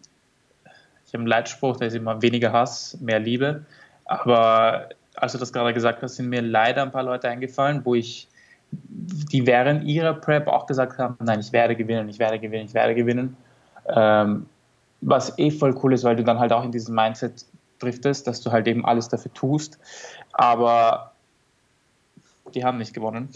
ich 1.05 1.13
habe 1.13 1.19
einen 1.19 1.27
Leitspruch, 1.27 1.77
der 1.77 1.89
ist 1.89 1.93
immer 1.93 2.19
weniger 2.23 2.51
Hass, 2.51 2.97
mehr 2.99 3.19
Liebe. 3.19 3.63
Aber 4.05 4.89
als 5.13 5.33
du 5.33 5.37
das 5.37 5.53
gerade 5.53 5.71
gesagt 5.71 6.01
hast, 6.01 6.15
sind 6.15 6.29
mir 6.29 6.41
leider 6.41 6.81
ein 6.81 6.91
paar 6.91 7.03
Leute 7.03 7.29
eingefallen, 7.29 7.85
wo 7.85 7.93
ich, 7.93 8.27
die 8.71 9.45
während 9.47 9.83
ihrer 9.83 10.13
Prep 10.13 10.47
auch 10.47 10.65
gesagt 10.65 10.97
haben, 10.97 11.17
nein, 11.23 11.39
ich 11.39 11.51
werde 11.51 11.75
gewinnen, 11.75 12.09
ich 12.09 12.19
werde 12.19 12.39
gewinnen, 12.39 12.65
ich 12.65 12.73
werde 12.73 12.95
gewinnen. 12.95 13.37
Ähm, 13.87 14.45
was 15.01 15.37
eh 15.39 15.51
voll 15.51 15.75
cool 15.81 15.93
ist, 15.93 16.03
weil 16.03 16.15
du 16.15 16.23
dann 16.23 16.39
halt 16.39 16.51
auch 16.51 16.63
in 16.63 16.71
diesem 16.71 16.95
Mindset 16.95 17.45
driftest, 17.79 18.27
dass 18.27 18.41
du 18.41 18.51
halt 18.51 18.67
eben 18.67 18.85
alles 18.85 19.07
dafür 19.09 19.33
tust. 19.33 19.79
Aber 20.33 21.13
die 22.53 22.63
haben 22.63 22.77
nicht 22.77 22.93
gewonnen 22.93 23.29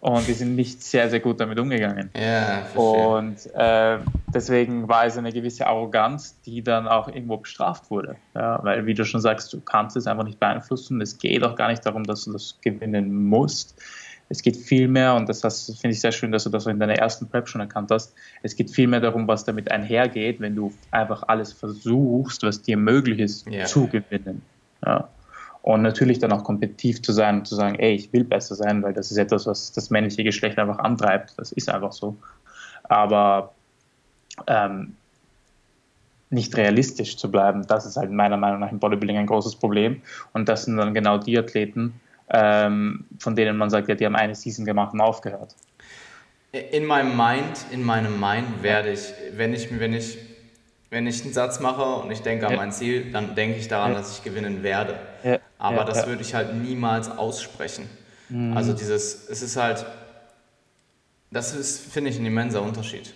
und 0.00 0.28
die 0.28 0.32
sind 0.32 0.54
nicht 0.54 0.82
sehr, 0.82 1.10
sehr 1.10 1.20
gut 1.20 1.40
damit 1.40 1.58
umgegangen. 1.58 2.10
Ja, 2.16 2.66
und 2.74 3.38
äh, 3.54 3.98
deswegen 4.32 4.88
war 4.88 5.06
es 5.06 5.16
eine 5.16 5.32
gewisse 5.32 5.66
Arroganz, 5.66 6.40
die 6.42 6.62
dann 6.62 6.86
auch 6.86 7.08
irgendwo 7.08 7.38
bestraft 7.38 7.90
wurde. 7.90 8.16
Ja, 8.34 8.60
weil, 8.62 8.86
wie 8.86 8.94
du 8.94 9.04
schon 9.04 9.20
sagst, 9.20 9.52
du 9.52 9.60
kannst 9.60 9.96
es 9.96 10.06
einfach 10.06 10.24
nicht 10.24 10.38
beeinflussen. 10.38 11.00
Es 11.00 11.18
geht 11.18 11.42
auch 11.42 11.56
gar 11.56 11.68
nicht 11.68 11.84
darum, 11.84 12.04
dass 12.04 12.24
du 12.24 12.32
das 12.32 12.58
gewinnen 12.60 13.24
musst. 13.24 13.74
Es 14.28 14.42
geht 14.42 14.56
vielmehr, 14.56 15.14
und 15.14 15.28
das 15.28 15.40
finde 15.80 15.94
ich 15.94 16.00
sehr 16.00 16.12
schön, 16.12 16.32
dass 16.32 16.44
du 16.44 16.50
das 16.50 16.66
in 16.66 16.78
deiner 16.78 16.96
ersten 16.96 17.28
Prep 17.28 17.48
schon 17.48 17.60
erkannt 17.60 17.90
hast, 17.90 18.14
es 18.42 18.54
geht 18.56 18.70
vielmehr 18.70 19.00
darum, 19.00 19.26
was 19.26 19.44
damit 19.44 19.70
einhergeht, 19.70 20.40
wenn 20.40 20.54
du 20.54 20.72
einfach 20.90 21.24
alles 21.28 21.52
versuchst, 21.52 22.42
was 22.42 22.60
dir 22.60 22.76
möglich 22.76 23.20
ist, 23.20 23.46
ja. 23.48 23.64
zu 23.64 23.86
gewinnen. 23.86 24.42
Ja. 24.84 25.08
Und 25.62 25.82
natürlich 25.82 26.18
dann 26.18 26.32
auch 26.32 26.44
kompetitiv 26.44 27.02
zu 27.02 27.12
sein 27.12 27.40
und 27.40 27.46
zu 27.46 27.54
sagen, 27.54 27.76
ey, 27.78 27.94
ich 27.94 28.12
will 28.12 28.24
besser 28.24 28.54
sein, 28.54 28.82
weil 28.82 28.92
das 28.92 29.10
ist 29.10 29.16
etwas, 29.16 29.46
was 29.46 29.72
das 29.72 29.90
männliche 29.90 30.24
Geschlecht 30.24 30.58
einfach 30.58 30.78
antreibt. 30.78 31.34
Das 31.36 31.52
ist 31.52 31.68
einfach 31.68 31.92
so. 31.92 32.16
Aber 32.84 33.52
ähm, 34.46 34.94
nicht 36.30 36.56
realistisch 36.56 37.16
zu 37.16 37.30
bleiben, 37.30 37.66
das 37.66 37.86
ist 37.86 37.96
halt 37.96 38.10
meiner 38.10 38.36
Meinung 38.36 38.60
nach 38.60 38.70
im 38.70 38.78
Bodybuilding 38.78 39.18
ein 39.18 39.26
großes 39.26 39.56
Problem. 39.56 40.02
Und 40.32 40.48
das 40.48 40.64
sind 40.64 40.76
dann 40.76 40.94
genau 40.94 41.18
die 41.18 41.38
Athleten, 41.38 42.00
ähm, 42.30 43.06
von 43.18 43.36
denen 43.36 43.56
man 43.56 43.70
sagt, 43.70 43.88
ja, 43.88 43.94
die 43.94 44.04
haben 44.04 44.16
eine 44.16 44.34
Season 44.34 44.64
gemacht 44.64 44.92
und 44.92 45.00
aufgehört. 45.00 45.54
In 46.52 46.86
meinem 46.86 47.16
Mind, 47.16 47.66
in 47.70 47.82
meinem 47.82 48.18
Mind 48.18 48.62
werde 48.62 48.90
ich, 48.90 49.12
wenn 49.36 49.52
ich, 49.52 49.78
wenn 49.78 49.92
ich 49.92 50.18
wenn 50.90 51.06
ich 51.06 51.22
einen 51.22 51.32
Satz 51.32 51.60
mache 51.60 51.84
und 51.84 52.10
ich 52.10 52.22
denke 52.22 52.46
an 52.46 52.52
ja. 52.52 52.58
mein 52.58 52.72
Ziel, 52.72 53.12
dann 53.12 53.34
denke 53.34 53.58
ich 53.58 53.68
daran, 53.68 53.92
ja. 53.92 53.98
dass 53.98 54.16
ich 54.16 54.24
gewinnen 54.24 54.62
werde. 54.62 54.98
Ja. 55.22 55.38
Aber 55.58 55.84
das 55.84 56.06
würde 56.06 56.22
ich 56.22 56.34
halt 56.34 56.54
niemals 56.54 57.10
aussprechen. 57.10 57.88
Mhm. 58.28 58.56
Also 58.56 58.72
dieses, 58.72 59.28
es 59.28 59.42
ist 59.42 59.56
halt, 59.56 59.84
das 61.30 61.54
ist, 61.54 61.92
finde 61.92 62.10
ich, 62.10 62.18
ein 62.18 62.24
immenser 62.24 62.62
Unterschied. 62.62 63.12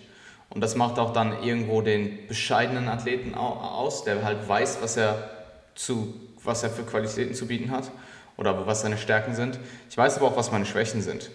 Und 0.49 0.61
das 0.61 0.75
macht 0.75 0.99
auch 0.99 1.13
dann 1.13 1.41
irgendwo 1.41 1.81
den 1.81 2.27
bescheidenen 2.27 2.87
Athleten 2.87 3.33
aus, 3.33 4.03
der 4.03 4.23
halt 4.23 4.47
weiß, 4.47 4.79
was 4.81 4.97
er, 4.97 5.29
zu, 5.73 6.13
was 6.43 6.61
er 6.61 6.69
für 6.69 6.83
Qualitäten 6.83 7.33
zu 7.33 7.47
bieten 7.47 7.71
hat 7.71 7.89
oder 8.37 8.65
was 8.65 8.81
seine 8.81 8.97
Stärken 8.97 9.35
sind. 9.35 9.59
Ich 9.89 9.97
weiß 9.97 10.17
aber 10.17 10.27
auch, 10.27 10.37
was 10.37 10.51
meine 10.51 10.65
Schwächen 10.65 11.01
sind. 11.01 11.29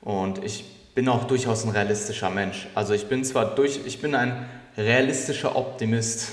Und 0.00 0.42
ich 0.44 0.64
bin 0.94 1.08
auch 1.08 1.24
durchaus 1.24 1.64
ein 1.64 1.70
realistischer 1.70 2.30
Mensch. 2.30 2.68
Also 2.74 2.94
ich 2.94 3.06
bin 3.06 3.24
zwar 3.24 3.54
durch, 3.54 3.80
ich 3.84 4.00
bin 4.00 4.14
ein 4.14 4.48
realistischer 4.76 5.56
Optimist, 5.56 6.28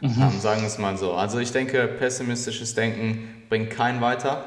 mhm. 0.00 0.14
ähm, 0.20 0.40
sagen 0.40 0.62
wir 0.62 0.68
es 0.68 0.78
mal 0.78 0.96
so. 0.96 1.12
Also 1.14 1.38
ich 1.38 1.52
denke, 1.52 1.86
pessimistisches 1.86 2.74
Denken 2.74 3.44
bringt 3.48 3.70
keinen 3.70 4.00
weiter. 4.00 4.46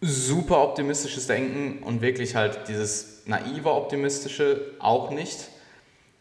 Super 0.00 0.62
optimistisches 0.62 1.26
Denken 1.26 1.82
und 1.82 2.00
wirklich 2.00 2.34
halt 2.34 2.68
dieses 2.68 3.22
naive 3.26 3.70
optimistische 3.70 4.62
auch 4.78 5.10
nicht. 5.10 5.48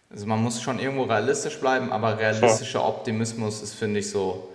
Also 0.09 0.26
man 0.26 0.41
muss 0.43 0.61
schon 0.61 0.80
irgendwo 0.80 1.03
realistisch 1.03 1.59
bleiben, 1.59 1.91
aber 1.91 2.17
realistischer 2.17 2.84
Optimismus 2.86 3.61
ist, 3.61 3.76
finde 3.76 3.99
ich, 3.99 4.09
so, 4.09 4.49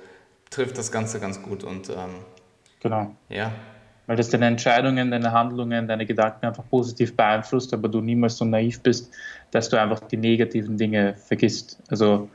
trifft 0.55 0.79
das 0.79 0.93
Ganze 0.93 1.21
ganz 1.21 1.43
gut 1.43 1.65
und 1.65 1.91
ähm, 1.91 2.25
genau. 2.81 3.15
Ja, 3.29 3.53
weil 4.07 4.17
das 4.17 4.29
deine 4.29 4.47
Entscheidungen, 4.47 5.11
deine 5.11 5.33
Handlungen, 5.33 5.89
deine 5.89 6.07
Gedanken 6.07 6.47
einfach 6.47 6.69
positiv 6.69 7.17
beeinflusst, 7.17 7.73
aber 7.73 7.89
du 7.89 8.01
niemals 8.01 8.37
so 8.37 8.45
naiv 8.45 8.83
bist, 8.83 9.13
dass 9.51 9.69
du 9.69 9.81
einfach 9.81 10.01
die 10.01 10.19
negativen 10.19 10.77
Dinge 10.77 11.15
vergisst. 11.15 11.81
Also 11.89 12.29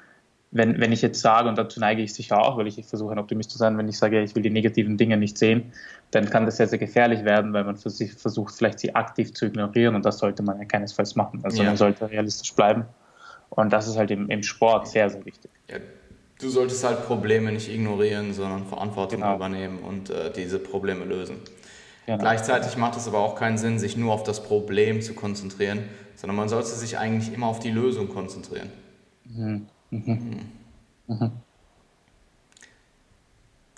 wenn, 0.51 0.79
wenn 0.79 0.91
ich 0.91 1.03
jetzt 1.03 1.21
sage, 1.21 1.47
und 1.47 1.59
dazu 1.59 1.79
neige 1.79 2.01
ich 2.01 2.13
sicher 2.13 2.41
auch, 2.41 2.57
weil 2.57 2.65
ich 2.65 2.83
versuche 2.83 3.11
ein 3.11 3.19
Optimist 3.19 3.51
zu 3.51 3.59
sein, 3.59 3.77
wenn 3.77 3.87
ich 3.87 3.99
sage, 3.99 4.19
ich 4.21 4.35
will 4.35 4.41
die 4.41 4.49
negativen 4.49 4.97
Dinge 4.97 5.15
nicht 5.15 5.37
sehen, 5.37 5.71
dann 6.09 6.27
kann 6.27 6.45
das 6.45 6.57
sehr, 6.57 6.67
sehr 6.67 6.79
gefährlich 6.79 7.23
werden, 7.23 7.53
weil 7.53 7.65
man 7.65 7.77
versucht, 7.77 8.55
vielleicht 8.57 8.79
sie 8.79 8.95
aktiv 8.95 9.31
zu 9.33 9.45
ignorieren 9.45 9.93
und 9.93 10.03
das 10.05 10.17
sollte 10.17 10.41
man 10.41 10.57
ja 10.57 10.65
keinesfalls 10.65 11.15
machen. 11.15 11.41
Also 11.43 11.61
ja. 11.61 11.69
man 11.69 11.77
sollte 11.77 12.09
realistisch 12.09 12.55
bleiben. 12.55 12.85
Und 13.51 13.71
das 13.71 13.87
ist 13.87 13.97
halt 13.97 14.09
im, 14.09 14.29
im 14.29 14.41
Sport 14.41 14.87
sehr, 14.87 15.09
sehr 15.09 15.23
wichtig. 15.25 15.51
Ja, 15.69 15.77
du 16.39 16.49
solltest 16.49 16.83
halt 16.83 17.05
Probleme 17.05 17.51
nicht 17.51 17.69
ignorieren, 17.69 18.33
sondern 18.33 18.65
Verantwortung 18.65 19.21
genau. 19.21 19.35
übernehmen 19.35 19.79
und 19.79 20.09
äh, 20.09 20.31
diese 20.31 20.59
Probleme 20.59 21.05
lösen. 21.05 21.37
Genau. 22.05 22.17
Gleichzeitig 22.17 22.75
macht 22.77 22.97
es 22.97 23.07
aber 23.07 23.19
auch 23.19 23.35
keinen 23.35 23.57
Sinn, 23.57 23.77
sich 23.77 23.95
nur 23.95 24.13
auf 24.13 24.23
das 24.23 24.41
Problem 24.41 25.01
zu 25.01 25.13
konzentrieren, 25.13 25.83
sondern 26.15 26.35
man 26.35 26.49
sollte 26.49 26.69
sich 26.69 26.97
eigentlich 26.97 27.33
immer 27.33 27.47
auf 27.47 27.59
die 27.59 27.69
Lösung 27.69 28.09
konzentrieren. 28.09 28.69
Mhm. 29.25 29.67
Mhm. 29.91 30.01
Mhm. 30.05 30.39
mhm. 31.07 31.31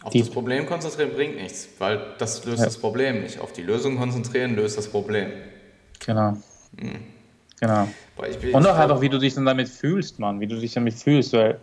Auf 0.03 0.13
die. 0.13 0.19
das 0.19 0.31
Problem 0.31 0.65
konzentrieren 0.65 1.11
bringt 1.13 1.35
nichts, 1.35 1.67
weil 1.77 2.15
das 2.17 2.43
löst 2.45 2.59
ja. 2.59 2.65
das 2.65 2.77
Problem 2.77 3.21
nicht. 3.21 3.39
Auf 3.39 3.53
die 3.53 3.61
Lösung 3.61 3.97
konzentrieren 3.97 4.55
löst 4.55 4.75
das 4.77 4.87
Problem. 4.87 5.31
Genau. 6.03 6.31
Mhm. 6.79 7.01
Genau. 7.59 7.87
Und 8.53 8.67
auch 8.67 8.77
einfach, 8.77 9.01
wie 9.01 9.09
du 9.09 9.19
dich 9.19 9.35
dann 9.35 9.45
damit 9.45 9.69
fühlst, 9.69 10.17
Mann, 10.17 10.39
wie 10.39 10.47
du 10.47 10.59
dich 10.59 10.73
damit 10.73 10.95
fühlst, 10.95 11.33
weil 11.33 11.59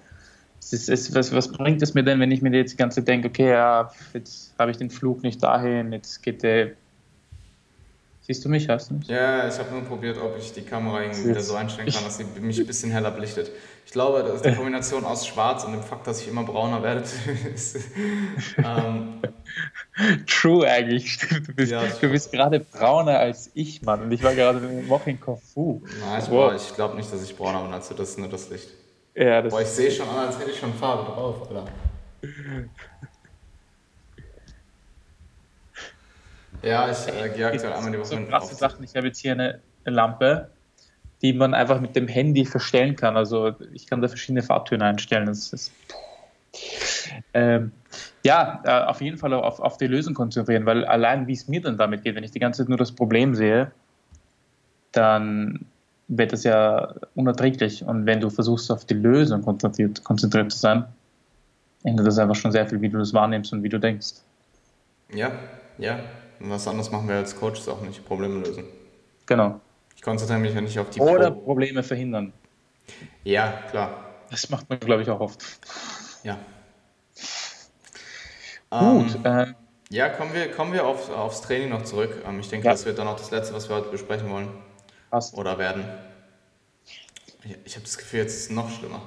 ist, 0.61 0.89
es, 0.89 1.15
was, 1.15 1.33
was 1.33 1.51
bringt 1.51 1.83
es 1.83 1.95
mir 1.95 2.03
denn, 2.03 2.21
wenn 2.21 2.31
ich 2.31 2.43
mir 2.43 2.51
jetzt 2.53 2.73
die 2.73 2.77
ganze 2.77 3.01
Zeit 3.01 3.09
denke, 3.09 3.29
okay, 3.29 3.51
ja, 3.51 3.91
jetzt 4.13 4.55
habe 4.59 4.71
ich 4.71 4.77
den 4.77 4.91
Flug 4.91 5.23
nicht 5.23 5.43
dahin, 5.43 5.93
jetzt 5.93 6.23
geht 6.23 6.43
der. 6.43 6.73
Siehst 8.21 8.45
du 8.45 8.51
mich, 8.51 8.69
hast 8.69 8.91
du 8.91 8.95
mich? 8.95 9.09
Ja, 9.09 9.49
ich 9.49 9.59
habe 9.59 9.71
nur 9.71 9.83
probiert, 9.85 10.19
ob 10.19 10.37
ich 10.39 10.53
die 10.53 10.61
Kamera 10.61 11.01
irgendwie 11.01 11.31
wieder 11.31 11.41
so 11.41 11.55
einstellen 11.55 11.89
kann, 11.91 12.05
dass 12.05 12.19
sie 12.19 12.27
mich 12.41 12.61
ein 12.61 12.67
bisschen 12.67 12.91
heller 12.91 13.11
belichtet. 13.11 13.51
Ich 13.87 13.93
glaube, 13.93 14.23
das 14.23 14.35
ist 14.35 14.45
die 14.45 14.55
Kombination 14.55 15.07
aus 15.07 15.27
Schwarz 15.27 15.65
und 15.65 15.73
dem 15.73 15.83
Fakt, 15.83 16.07
dass 16.07 16.21
ich 16.21 16.29
immer 16.29 16.45
brauner 16.45 16.83
werde. 16.83 17.05
ähm, 18.59 19.15
True 20.27 20.69
eigentlich. 20.69 21.19
Du 21.19 21.55
bist, 21.55 21.73
ja, 21.73 21.83
bist 22.03 22.31
gerade 22.31 22.61
brauner 22.61 23.19
als 23.19 23.51
ich, 23.55 23.81
Mann. 23.81 24.03
Und 24.03 24.13
ich 24.13 24.23
war 24.23 24.35
gerade 24.35 24.61
dem 24.61 24.91
Woche 24.91 25.09
in 25.09 25.19
Corfu. 25.19 25.81
Nein, 26.01 26.23
ich, 26.23 26.31
wow. 26.31 26.53
ich 26.55 26.75
glaube 26.75 26.97
nicht, 26.97 27.11
dass 27.11 27.23
ich 27.23 27.35
brauner 27.35 27.63
bin 27.63 27.73
als 27.73 27.89
du. 27.89 27.95
Das 27.95 28.11
ist 28.11 28.19
nur 28.19 28.29
das 28.29 28.51
Licht. 28.51 28.69
Ja, 29.19 29.43
das 29.43 29.53
Boah, 29.53 29.63
ich 29.63 29.69
sehe 29.69 29.91
schon 29.91 30.09
an, 30.09 30.27
als 30.27 30.39
hätte 30.39 30.53
ich 30.53 30.59
schon 30.59 30.73
Farbe 30.75 31.11
drauf, 31.11 31.49
Alter. 31.49 31.65
Ja, 36.63 36.89
ich 36.89 37.09
äh, 37.09 37.29
gehe 37.31 37.47
aktuell 37.49 37.73
einmal 37.73 37.91
die 37.91 37.99
Woche 37.99 38.07
so 38.07 38.17
krasse 38.27 38.55
Sachen. 38.55 38.85
Ich 38.85 38.95
habe 38.95 39.09
jetzt 39.09 39.19
hier 39.19 39.33
eine 39.33 39.61
Lampe, 39.85 40.53
die 41.21 41.33
man 41.33 41.53
einfach 41.53 41.81
mit 41.81 41.97
dem 41.97 42.07
Handy 42.07 42.45
verstellen 42.45 42.95
kann. 42.95 43.17
Also 43.17 43.57
ich 43.73 43.89
kann 43.89 44.01
da 44.01 44.07
verschiedene 44.07 44.45
Farbtöne 44.45 44.85
einstellen. 44.85 45.27
Das 45.27 45.53
ist, 45.53 45.73
ähm, 47.35 47.73
ja, 48.23 48.63
äh, 48.65 48.85
auf 48.85 49.01
jeden 49.01 49.19
Fall 49.19 49.35
auf, 49.35 49.59
auf 49.59 49.79
die 49.79 49.89
Lösung 49.89 50.15
konzentrieren, 50.15 50.65
weil 50.65 50.85
allein 50.85 51.27
wie 51.27 51.33
es 51.33 51.49
mir 51.49 51.61
dann 51.61 51.77
damit 51.77 52.05
geht, 52.05 52.15
wenn 52.15 52.25
ich 52.25 52.31
die 52.31 52.41
ganze 52.41 52.63
Zeit 52.63 52.69
nur 52.69 52.79
das 52.79 52.93
Problem 52.93 53.35
sehe, 53.35 53.73
dann 54.93 55.67
wird 56.09 56.33
es 56.33 56.45
ja 56.45 56.95
unerträglich. 57.15 57.85
Und 57.85 58.07
wenn 58.07 58.21
du 58.21 58.31
versuchst, 58.31 58.71
auf 58.71 58.85
die 58.85 58.95
Lösung 58.95 59.43
konzentriert, 59.43 60.03
konzentriert 60.05 60.51
zu 60.53 60.59
sein, 60.59 60.85
ändert 61.85 62.07
das 62.07 62.19
einfach 62.19 62.35
schon 62.35 62.53
sehr 62.53 62.67
viel, 62.67 62.81
wie 62.81 62.89
du 62.89 62.99
das 62.99 63.13
wahrnimmst 63.15 63.53
und 63.53 63.63
wie 63.63 63.69
du 63.69 63.79
denkst. 63.79 64.15
Ja, 65.13 65.33
ja. 65.79 66.01
Und 66.41 66.51
was 66.51 66.67
anderes 66.69 66.91
machen 66.91 67.09
wir 67.09 67.17
als 67.17 67.37
Coaches 67.37 67.69
auch 67.69 67.81
nicht. 67.83 68.05
Probleme 68.07 68.41
lösen. 68.41 68.65
Genau. 69.27 69.61
Ich 69.97 70.03
konzentriere 70.03 70.41
mich 70.41 70.55
ja 70.55 70.61
nicht 70.61 70.79
auf 70.79 70.91
die 70.91 71.01
Oder 71.01 71.31
Pro 71.31 71.41
Probleme 71.41 71.83
verhindern. 71.83 72.33
Ja, 73.25 73.63
klar. 73.71 74.05
Das 74.31 74.49
macht 74.51 74.69
man, 74.69 74.79
glaube 74.81 75.03
ich, 75.03 75.11
auch 75.11 75.21
oft. 75.21 75.45
Ja. 76.23 76.39
Gut. 78.71 79.15
Ähm, 79.15 79.25
Ähm, 79.25 79.55
ja, 79.91 80.09
kommen 80.11 80.35
wir, 80.35 80.51
kommen 80.51 80.73
wir 80.73 80.87
auf, 80.87 81.11
aufs 81.11 81.41
Training 81.41 81.71
noch 81.71 81.83
zurück. 81.83 82.23
Ähm, 82.27 82.41
ich 82.41 82.49
denke, 82.49 82.67
Ja. 82.67 82.73
das 82.73 82.85
wird 82.85 82.99
dann 82.99 83.09
auch 83.09 83.17
das 83.17 83.31
Letzte, 83.31 83.55
was 83.55 83.69
wir 83.69 83.77
heute 83.77 83.89
besprechen 83.89 84.29
wollen. 84.31 84.49
Passt. 85.11 85.35
Oder 85.35 85.59
werden. 85.59 85.85
Ich, 87.45 87.57
ich 87.65 87.75
habe 87.75 87.85
das 87.85 87.97
Gefühl, 87.99 88.21
jetzt 88.21 88.35
ist 88.35 88.43
es 88.45 88.51
noch 88.51 88.71
schlimmer. 88.71 89.01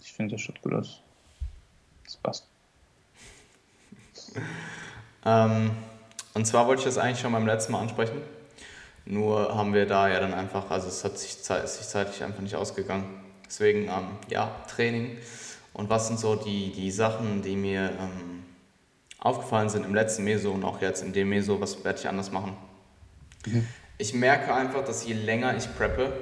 Ich 0.00 0.12
finde, 0.12 0.34
das 0.34 0.40
schaut 0.42 0.60
gut 0.62 0.74
aus. 0.74 1.00
Das 2.04 2.16
passt. 2.16 2.46
Ähm, 5.24 5.72
und 6.34 6.46
zwar 6.46 6.66
wollte 6.68 6.80
ich 6.80 6.84
das 6.86 6.96
eigentlich 6.96 7.18
schon 7.20 7.32
beim 7.32 7.46
letzten 7.46 7.72
Mal 7.72 7.80
ansprechen. 7.80 8.22
Nur 9.04 9.54
haben 9.56 9.74
wir 9.74 9.86
da 9.86 10.08
ja 10.08 10.20
dann 10.20 10.32
einfach, 10.32 10.70
also 10.70 10.88
es 10.88 11.04
hat 11.04 11.18
sich, 11.18 11.42
zei- 11.42 11.60
ist 11.62 11.78
sich 11.78 11.88
zeitlich 11.88 12.22
einfach 12.22 12.40
nicht 12.40 12.54
ausgegangen. 12.54 13.04
Deswegen, 13.46 13.84
ähm, 13.88 14.16
ja, 14.28 14.50
Training. 14.68 15.18
Und 15.74 15.90
was 15.90 16.08
sind 16.08 16.20
so 16.20 16.36
die, 16.36 16.72
die 16.72 16.90
Sachen, 16.90 17.42
die 17.42 17.56
mir 17.56 17.90
ähm, 17.98 18.44
aufgefallen 19.18 19.68
sind 19.68 19.84
im 19.84 19.94
letzten 19.94 20.24
Meso 20.24 20.52
und 20.52 20.64
auch 20.64 20.80
jetzt 20.80 21.02
in 21.02 21.12
dem 21.12 21.30
Meso, 21.30 21.60
was 21.60 21.84
werde 21.84 21.98
ich 22.00 22.08
anders 22.08 22.30
machen? 22.32 22.56
Ich 23.98 24.14
merke 24.14 24.54
einfach, 24.54 24.84
dass 24.84 25.04
je 25.06 25.14
länger 25.14 25.56
ich 25.56 25.74
preppe, 25.76 26.12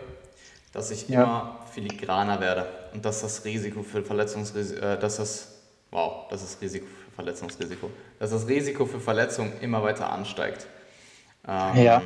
dass 0.73 0.91
ich 0.91 1.09
Ja. 1.09 1.23
immer 1.23 1.59
filigraner 1.73 2.41
werde 2.41 2.67
und 2.93 3.05
dass 3.05 3.21
das 3.21 3.45
Risiko 3.45 3.83
für 3.83 4.03
Verletzungsrisiko, 4.03 4.81
äh, 4.85 4.99
dass 4.99 5.17
das, 5.17 5.49
wow, 5.91 6.27
das 6.31 6.43
ist 6.43 6.61
Risiko 6.63 6.87
für 6.87 7.11
Verletzungsrisiko, 7.15 7.91
dass 8.19 8.31
das 8.31 8.47
Risiko 8.47 8.87
für 8.87 9.01
Verletzung 9.01 9.53
immer 9.61 9.83
weiter 9.83 10.11
ansteigt. 10.11 10.67
Ähm, 11.47 11.77
Ja. 11.85 12.03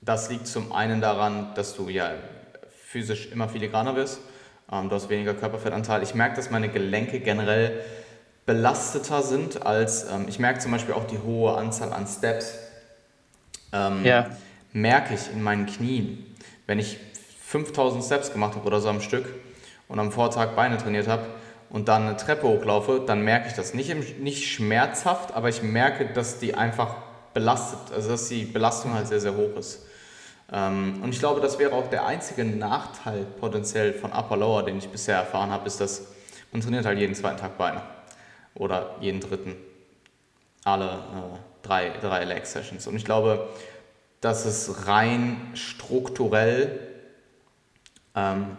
Das 0.00 0.28
liegt 0.30 0.48
zum 0.48 0.72
einen 0.72 1.00
daran, 1.00 1.54
dass 1.54 1.76
du 1.76 1.88
ja 1.88 2.10
physisch 2.86 3.30
immer 3.30 3.48
filigraner 3.48 3.94
wirst, 3.94 4.18
ähm, 4.70 4.88
du 4.88 4.96
hast 4.96 5.08
weniger 5.08 5.34
Körperfettanteil. 5.34 6.02
Ich 6.02 6.14
merke, 6.14 6.34
dass 6.36 6.50
meine 6.50 6.68
Gelenke 6.68 7.20
generell 7.20 7.80
belasteter 8.46 9.22
sind 9.22 9.64
als, 9.64 10.10
ähm, 10.10 10.26
ich 10.28 10.38
merke 10.40 10.58
zum 10.58 10.72
Beispiel 10.72 10.94
auch 10.94 11.06
die 11.06 11.18
hohe 11.20 11.56
Anzahl 11.56 11.92
an 11.92 12.06
Steps, 12.08 12.58
ähm, 13.72 14.04
Ja. 14.04 14.30
merke 14.72 15.14
ich 15.14 15.30
in 15.32 15.42
meinen 15.42 15.66
Knien, 15.66 16.24
wenn 16.66 16.78
ich 16.78 16.98
5000 17.46 18.04
Steps 18.04 18.32
gemacht 18.32 18.54
habe 18.56 18.66
oder 18.66 18.80
so 18.80 18.88
am 18.88 19.00
Stück 19.00 19.26
und 19.88 19.98
am 19.98 20.12
Vortag 20.12 20.50
Beine 20.56 20.78
trainiert 20.78 21.08
habe 21.08 21.26
und 21.70 21.88
dann 21.88 22.02
eine 22.08 22.16
Treppe 22.16 22.46
hochlaufe, 22.46 23.02
dann 23.06 23.22
merke 23.22 23.48
ich 23.48 23.54
das. 23.54 23.74
Nicht, 23.74 23.90
im, 23.90 24.00
nicht 24.22 24.50
schmerzhaft, 24.50 25.34
aber 25.34 25.48
ich 25.48 25.62
merke, 25.62 26.06
dass 26.06 26.38
die 26.38 26.54
einfach 26.54 26.94
belastet, 27.34 27.92
also 27.94 28.10
dass 28.10 28.28
die 28.28 28.44
Belastung 28.44 28.94
halt 28.94 29.08
sehr, 29.08 29.20
sehr 29.20 29.34
hoch 29.34 29.56
ist. 29.58 29.86
Ähm, 30.52 31.00
und 31.02 31.10
ich 31.14 31.18
glaube, 31.18 31.40
das 31.40 31.58
wäre 31.58 31.72
auch 31.74 31.88
der 31.88 32.06
einzige 32.06 32.44
Nachteil 32.44 33.24
potenziell 33.40 33.94
von 33.94 34.12
Upper 34.12 34.36
Lower, 34.36 34.62
den 34.64 34.78
ich 34.78 34.88
bisher 34.88 35.16
erfahren 35.16 35.50
habe, 35.50 35.66
ist, 35.66 35.80
dass 35.80 36.02
man 36.52 36.60
trainiert 36.60 36.84
halt 36.84 36.98
jeden 36.98 37.14
zweiten 37.14 37.38
Tag 37.38 37.56
Beine 37.56 37.80
oder 38.54 38.96
jeden 39.00 39.20
dritten 39.20 39.56
alle 40.64 40.84
äh, 40.84 41.51
drei, 41.62 41.90
drei 42.00 42.24
Leg 42.24 42.46
Sessions. 42.46 42.86
Und 42.86 42.96
ich 42.96 43.04
glaube, 43.04 43.48
dass 44.20 44.44
es 44.44 44.86
rein 44.86 45.50
strukturell 45.54 46.80
ähm, 48.14 48.56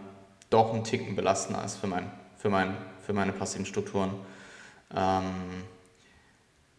doch 0.50 0.72
einen 0.72 0.84
Ticken 0.84 1.16
belastender 1.16 1.64
ist 1.64 1.76
für, 1.76 1.86
mein, 1.86 2.10
für, 2.36 2.50
mein, 2.50 2.76
für 3.04 3.12
meine 3.12 3.32
passiven 3.32 3.66
Strukturen. 3.66 4.10
Ähm, 4.94 5.64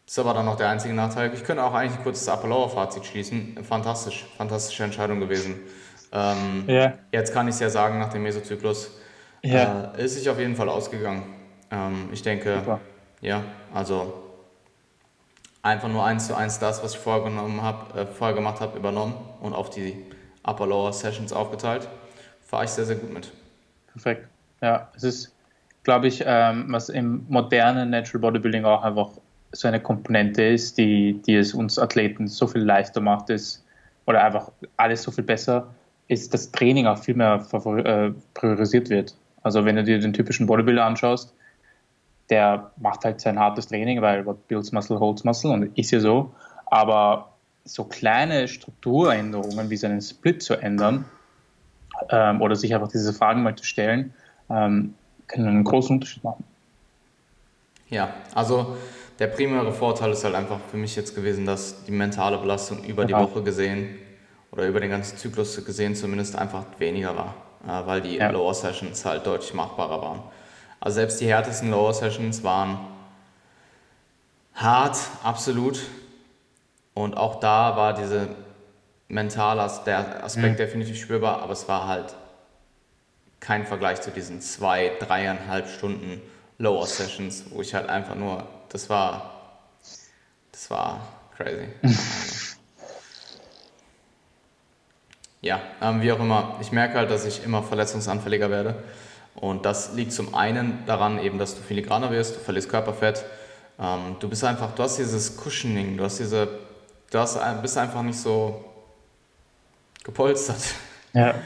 das 0.05 0.13
ist 0.13 0.19
aber 0.19 0.35
dann 0.35 0.45
noch 0.45 0.55
der 0.55 0.69
einzige 0.69 0.93
Nachteil. 0.93 1.33
Ich 1.33 1.43
könnte 1.43 1.63
auch 1.63 1.73
eigentlich 1.73 1.97
ein 1.97 2.03
kurzes 2.03 2.27
Upper 2.27 2.47
Lower 2.47 2.69
Fazit 2.69 3.05
schließen. 3.05 3.57
Fantastisch, 3.63 4.25
fantastische 4.37 4.83
Entscheidung 4.83 5.19
gewesen. 5.19 5.55
Ähm, 6.11 6.65
Ja. 6.67 6.93
Jetzt 7.11 7.33
kann 7.33 7.47
ich 7.47 7.55
es 7.55 7.59
ja 7.61 7.69
sagen, 7.69 7.97
nach 7.99 8.09
dem 8.09 8.21
Mesozyklus 8.21 8.91
Ja. 9.41 9.93
äh, 9.97 10.03
ist 10.05 10.13
sich 10.13 10.29
auf 10.29 10.37
jeden 10.37 10.55
Fall 10.55 10.69
ausgegangen. 10.69 11.23
Ähm, 11.71 12.09
ich 12.11 12.21
denke, 12.21 12.59
Super. 12.59 12.79
ja, 13.21 13.41
also 13.73 14.24
einfach 15.65 15.89
nur 15.89 16.05
eins 16.05 16.27
zu 16.27 16.35
eins 16.35 16.59
das, 16.59 16.83
was 16.83 16.93
ich 16.93 16.99
vorher, 16.99 17.23
genommen 17.23 17.61
hab, 17.61 17.97
äh, 17.97 18.05
vorher 18.05 18.35
gemacht 18.35 18.61
habe, 18.61 18.77
übernommen 18.77 19.15
und 19.41 19.53
auf 19.53 19.71
die 19.71 19.97
Upper-Lower 20.43 20.93
Sessions 20.93 21.33
aufgeteilt. 21.33 21.87
Fahre 22.41 22.65
ich 22.65 22.69
sehr, 22.69 22.85
sehr 22.85 22.97
gut 22.97 23.11
mit. 23.11 23.31
Perfekt. 23.91 24.27
Ja, 24.61 24.89
es 24.95 25.03
ist, 25.03 25.35
glaube 25.83 26.07
ich, 26.07 26.23
ähm, 26.25 26.65
was 26.69 26.89
im 26.89 27.25
modernen 27.29 27.89
Natural 27.89 28.21
Bodybuilding 28.21 28.63
auch 28.63 28.83
einfach 28.83 29.09
so 29.53 29.67
eine 29.67 29.79
Komponente 29.79 30.43
ist, 30.43 30.77
die, 30.77 31.19
die 31.25 31.35
es 31.35 31.53
uns 31.53 31.79
Athleten 31.79 32.27
so 32.27 32.45
viel 32.45 32.61
leichter 32.61 33.01
macht, 33.01 33.31
ist, 33.31 33.65
oder 34.05 34.23
einfach 34.23 34.51
alles 34.77 35.01
so 35.01 35.09
viel 35.09 35.23
besser, 35.23 35.67
ist, 36.07 36.31
dass 36.33 36.51
Training 36.51 36.85
auch 36.85 36.99
viel 36.99 37.15
mehr 37.15 37.43
äh, 37.53 38.11
priorisiert 38.35 38.91
wird. 38.91 39.15
Also 39.41 39.65
wenn 39.65 39.77
du 39.77 39.83
dir 39.83 39.97
den 39.97 40.13
typischen 40.13 40.45
Bodybuilder 40.45 40.85
anschaust, 40.85 41.33
der 42.29 42.71
macht 42.77 43.05
halt 43.05 43.21
sein 43.21 43.39
hartes 43.39 43.67
Training, 43.67 44.01
weil 44.01 44.25
what 44.25 44.47
builds 44.47 44.71
muscle 44.71 44.99
holds 44.99 45.23
muscle 45.23 45.51
und 45.51 45.77
ist 45.77 45.91
ja 45.91 45.99
so. 45.99 46.33
Aber 46.65 47.33
so 47.63 47.83
kleine 47.83 48.47
Strukturänderungen 48.47 49.69
wie 49.69 49.77
seinen 49.77 50.01
Split 50.01 50.41
zu 50.41 50.55
ändern 50.55 51.05
ähm, 52.09 52.41
oder 52.41 52.55
sich 52.55 52.73
einfach 52.73 52.87
diese 52.87 53.13
Fragen 53.13 53.43
mal 53.43 53.55
zu 53.55 53.65
stellen, 53.65 54.13
ähm, 54.49 54.95
können 55.27 55.47
einen 55.47 55.63
großen 55.63 55.95
Unterschied 55.95 56.23
machen. 56.23 56.43
Ja, 57.89 58.13
also 58.33 58.77
der 59.19 59.27
primäre 59.27 59.71
Vorteil 59.71 60.11
ist 60.11 60.23
halt 60.23 60.35
einfach 60.35 60.59
für 60.71 60.77
mich 60.77 60.95
jetzt 60.95 61.15
gewesen, 61.15 61.45
dass 61.45 61.85
die 61.85 61.91
mentale 61.91 62.37
Belastung 62.37 62.83
über 62.83 63.05
die 63.05 63.11
Ja. 63.11 63.21
Woche 63.21 63.43
gesehen 63.43 63.97
oder 64.51 64.67
über 64.67 64.79
den 64.79 64.89
ganzen 64.89 65.17
Zyklus 65.17 65.63
gesehen 65.65 65.95
zumindest 65.95 66.37
einfach 66.37 66.65
weniger 66.79 67.15
war, 67.15 67.35
äh, 67.67 67.87
weil 67.87 68.01
die 68.01 68.17
Ja. 68.17 68.29
Lower 68.29 68.53
Sessions 68.53 69.05
halt 69.05 69.25
deutlich 69.25 69.53
machbarer 69.53 70.01
waren. 70.01 70.19
Also 70.85 70.97
selbst 70.97 71.19
die 71.19 71.25
härtesten 71.25 71.71
Lower 71.71 71.95
Sessions 71.95 72.43
waren 72.43 72.77
hart, 74.53 74.99
absolut. 75.23 75.79
Und 76.93 77.17
auch 77.17 77.39
da 77.39 77.75
war 77.75 77.95
diese 77.95 78.27
mentale 79.07 79.67
der 79.87 80.23
Aspekt 80.23 80.59
definitiv 80.59 81.01
spürbar, 81.01 81.41
aber 81.41 81.53
es 81.53 81.67
war 81.67 81.87
halt 81.87 82.13
kein 83.39 83.65
Vergleich 83.65 83.99
zu 84.01 84.11
diesen 84.11 84.41
zwei, 84.41 84.91
dreieinhalb 84.99 85.67
Stunden 85.69 86.21
Lower 86.59 86.85
Sessions, 86.85 87.45
wo 87.49 87.61
ich 87.61 87.73
halt 87.73 87.89
einfach 87.89 88.13
nur, 88.13 88.47
das 88.69 88.87
war, 88.87 89.41
das 90.51 90.69
war 90.69 90.99
crazy. 91.35 91.67
ja, 95.41 95.63
ähm, 95.81 96.03
wie 96.03 96.11
auch 96.11 96.19
immer, 96.19 96.59
ich 96.61 96.71
merke 96.71 96.99
halt, 96.99 97.09
dass 97.09 97.25
ich 97.25 97.43
immer 97.43 97.63
verletzungsanfälliger 97.63 98.51
werde. 98.51 98.83
Und 99.35 99.65
das 99.65 99.93
liegt 99.93 100.13
zum 100.13 100.33
einen 100.33 100.83
daran 100.85 101.19
eben, 101.19 101.37
dass 101.37 101.55
du 101.55 101.61
filigraner 101.61 102.11
wirst, 102.11 102.35
du 102.37 102.39
verlierst 102.39 102.69
Körperfett, 102.69 103.25
ähm, 103.79 104.15
du 104.19 104.29
bist 104.29 104.43
einfach, 104.43 104.73
du 104.73 104.83
hast 104.83 104.97
dieses 104.97 105.37
Cushioning, 105.37 105.97
du 105.97 106.03
hast 106.05 106.19
diese, 106.19 106.47
du 107.11 107.19
hast, 107.19 107.37
bist 107.61 107.77
einfach 107.77 108.01
nicht 108.01 108.19
so 108.19 108.63
gepolstert. 110.03 110.75
Ja, 111.13 111.35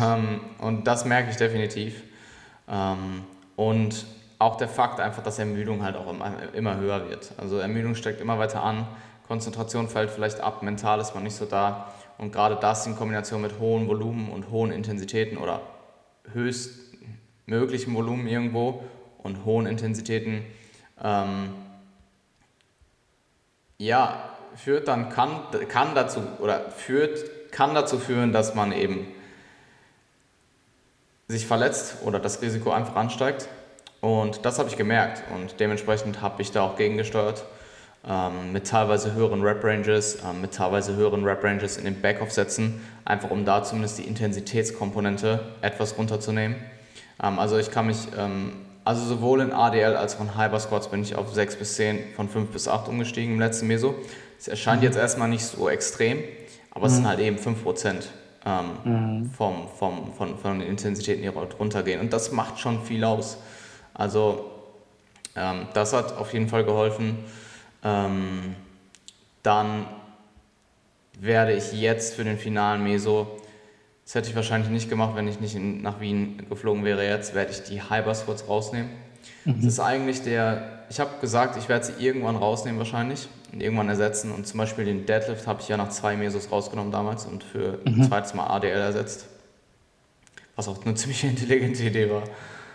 Ähm, 0.00 0.40
und 0.58 0.86
das 0.86 1.04
merke 1.04 1.30
ich 1.30 1.36
definitiv. 1.36 2.02
Ähm, 2.68 3.24
und 3.56 4.06
auch 4.38 4.56
der 4.56 4.68
Fakt 4.68 5.00
einfach, 5.00 5.22
dass 5.22 5.38
Ermüdung 5.38 5.82
halt 5.82 5.96
auch 5.96 6.10
immer, 6.10 6.32
immer 6.54 6.76
höher 6.76 7.08
wird. 7.08 7.32
Also 7.36 7.58
Ermüdung 7.58 7.94
steckt 7.94 8.20
immer 8.20 8.38
weiter 8.38 8.62
an, 8.62 8.86
Konzentration 9.28 9.88
fällt 9.88 10.10
vielleicht 10.10 10.40
ab, 10.40 10.62
mental 10.62 11.00
ist 11.00 11.14
man 11.14 11.22
nicht 11.22 11.36
so 11.36 11.44
da. 11.44 11.92
Und 12.18 12.32
gerade 12.32 12.56
das 12.56 12.86
in 12.86 12.96
Kombination 12.96 13.40
mit 13.40 13.58
hohen 13.58 13.88
Volumen 13.88 14.30
und 14.30 14.50
hohen 14.50 14.72
Intensitäten 14.72 15.38
oder 15.38 15.60
höchst 16.32 16.91
möglichen 17.46 17.94
Volumen 17.94 18.26
irgendwo 18.26 18.82
und 19.18 19.44
hohen 19.44 19.66
Intensitäten, 19.66 20.44
ähm, 21.02 21.50
ja, 23.78 24.28
führt 24.54 24.88
dann, 24.88 25.08
kann, 25.08 25.40
kann 25.68 25.94
dazu 25.94 26.20
oder 26.38 26.70
führt, 26.70 27.52
kann 27.52 27.74
dazu 27.74 27.98
führen, 27.98 28.32
dass 28.32 28.54
man 28.54 28.72
eben 28.72 29.06
sich 31.28 31.46
verletzt 31.46 31.96
oder 32.04 32.18
das 32.18 32.42
Risiko 32.42 32.70
einfach 32.70 32.96
ansteigt. 32.96 33.48
Und 34.00 34.44
das 34.44 34.58
habe 34.58 34.68
ich 34.68 34.76
gemerkt 34.76 35.22
und 35.34 35.60
dementsprechend 35.60 36.20
habe 36.20 36.42
ich 36.42 36.50
da 36.50 36.62
auch 36.62 36.76
gegengesteuert. 36.76 37.44
Ähm, 38.04 38.52
mit 38.52 38.66
teilweise 38.66 39.14
höheren 39.14 39.42
Rep-Ranges, 39.42 40.18
ähm, 40.28 40.40
mit 40.40 40.54
teilweise 40.54 40.96
höheren 40.96 41.24
Rep-Ranges 41.24 41.76
in 41.76 41.84
den 41.84 42.00
Backoff-Sätzen, 42.00 42.80
einfach 43.04 43.30
um 43.30 43.44
da 43.44 43.62
zumindest 43.62 43.98
die 43.98 44.02
Intensitätskomponente 44.02 45.52
etwas 45.60 45.96
runterzunehmen. 45.96 46.56
Ähm, 47.20 47.38
also 47.38 47.58
ich 47.58 47.70
kann 47.70 47.86
mich, 47.86 48.08
ähm, 48.16 48.52
also 48.84 49.04
sowohl 49.04 49.40
in 49.40 49.52
ADL 49.52 49.96
als 49.96 50.16
auch 50.16 50.20
in 50.20 50.38
Hyper 50.38 50.60
Squats 50.60 50.88
bin 50.88 51.02
ich 51.02 51.16
auf 51.16 51.32
6 51.32 51.56
bis 51.56 51.74
10, 51.74 52.14
von 52.14 52.28
5 52.28 52.50
bis 52.50 52.68
8 52.68 52.88
umgestiegen 52.88 53.34
im 53.34 53.40
letzten 53.40 53.66
Meso. 53.66 53.94
Es 54.38 54.48
erscheint 54.48 54.82
jetzt 54.82 54.96
erstmal 54.96 55.28
nicht 55.28 55.44
so 55.44 55.68
extrem, 55.68 56.18
aber 56.72 56.86
es 56.86 56.94
sind 56.94 57.06
halt 57.06 57.20
eben 57.20 57.36
5% 57.36 58.04
ähm, 58.44 59.30
vom, 59.36 59.68
vom, 59.68 60.12
von, 60.14 60.38
von 60.38 60.58
den 60.58 60.68
Intensitäten, 60.68 61.22
die 61.22 61.28
runtergehen. 61.28 62.00
Und 62.00 62.12
das 62.12 62.32
macht 62.32 62.58
schon 62.58 62.82
viel 62.82 63.04
aus. 63.04 63.38
Also 63.94 64.50
ähm, 65.36 65.68
das 65.74 65.92
hat 65.92 66.16
auf 66.16 66.32
jeden 66.32 66.48
Fall 66.48 66.64
geholfen. 66.64 67.18
Ähm, 67.84 68.54
dann 69.42 69.86
werde 71.18 71.52
ich 71.52 71.72
jetzt 71.72 72.14
für 72.14 72.24
den 72.24 72.38
finalen 72.38 72.82
Meso 72.82 73.38
Das 74.12 74.16
hätte 74.16 74.28
ich 74.28 74.36
wahrscheinlich 74.36 74.70
nicht 74.70 74.90
gemacht, 74.90 75.12
wenn 75.14 75.26
ich 75.26 75.40
nicht 75.40 75.54
in, 75.54 75.80
nach 75.80 75.98
Wien 75.98 76.44
geflogen 76.50 76.84
wäre. 76.84 77.02
Jetzt 77.02 77.34
werde 77.34 77.50
ich 77.50 77.62
die 77.62 77.80
Hyper 77.80 78.14
Squats 78.14 78.46
rausnehmen. 78.46 78.90
Mhm. 79.46 79.62
Das 79.62 79.72
ist 79.72 79.80
eigentlich 79.80 80.20
der, 80.20 80.84
ich 80.90 81.00
habe 81.00 81.12
gesagt, 81.22 81.56
ich 81.56 81.70
werde 81.70 81.86
sie 81.86 81.94
irgendwann 81.98 82.36
rausnehmen 82.36 82.78
wahrscheinlich 82.78 83.26
und 83.54 83.62
irgendwann 83.62 83.88
ersetzen. 83.88 84.30
Und 84.30 84.46
zum 84.46 84.58
Beispiel 84.58 84.84
den 84.84 85.06
Deadlift 85.06 85.46
habe 85.46 85.62
ich 85.62 85.68
ja 85.68 85.78
nach 85.78 85.88
zwei 85.88 86.14
Mesos 86.14 86.52
rausgenommen 86.52 86.92
damals 86.92 87.24
und 87.24 87.42
für 87.42 87.78
mhm. 87.86 88.02
ein 88.02 88.04
zweites 88.04 88.34
Mal 88.34 88.48
ADL 88.48 88.80
ersetzt. 88.80 89.28
Was 90.56 90.68
auch 90.68 90.84
eine 90.84 90.94
ziemlich 90.94 91.24
intelligente 91.24 91.82
Idee 91.82 92.10
war. 92.10 92.24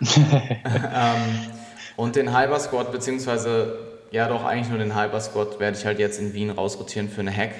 ähm, 0.00 1.52
und 1.94 2.16
den 2.16 2.36
Hyper 2.36 2.58
Squat, 2.58 2.90
beziehungsweise 2.90 3.78
ja 4.10 4.26
doch 4.26 4.44
eigentlich 4.44 4.70
nur 4.70 4.78
den 4.78 5.00
Hyper 5.00 5.20
Squat, 5.20 5.60
werde 5.60 5.78
ich 5.78 5.86
halt 5.86 6.00
jetzt 6.00 6.18
in 6.18 6.32
Wien 6.32 6.50
rausrotieren 6.50 7.08
für 7.08 7.20
eine 7.20 7.30
Hack, 7.30 7.52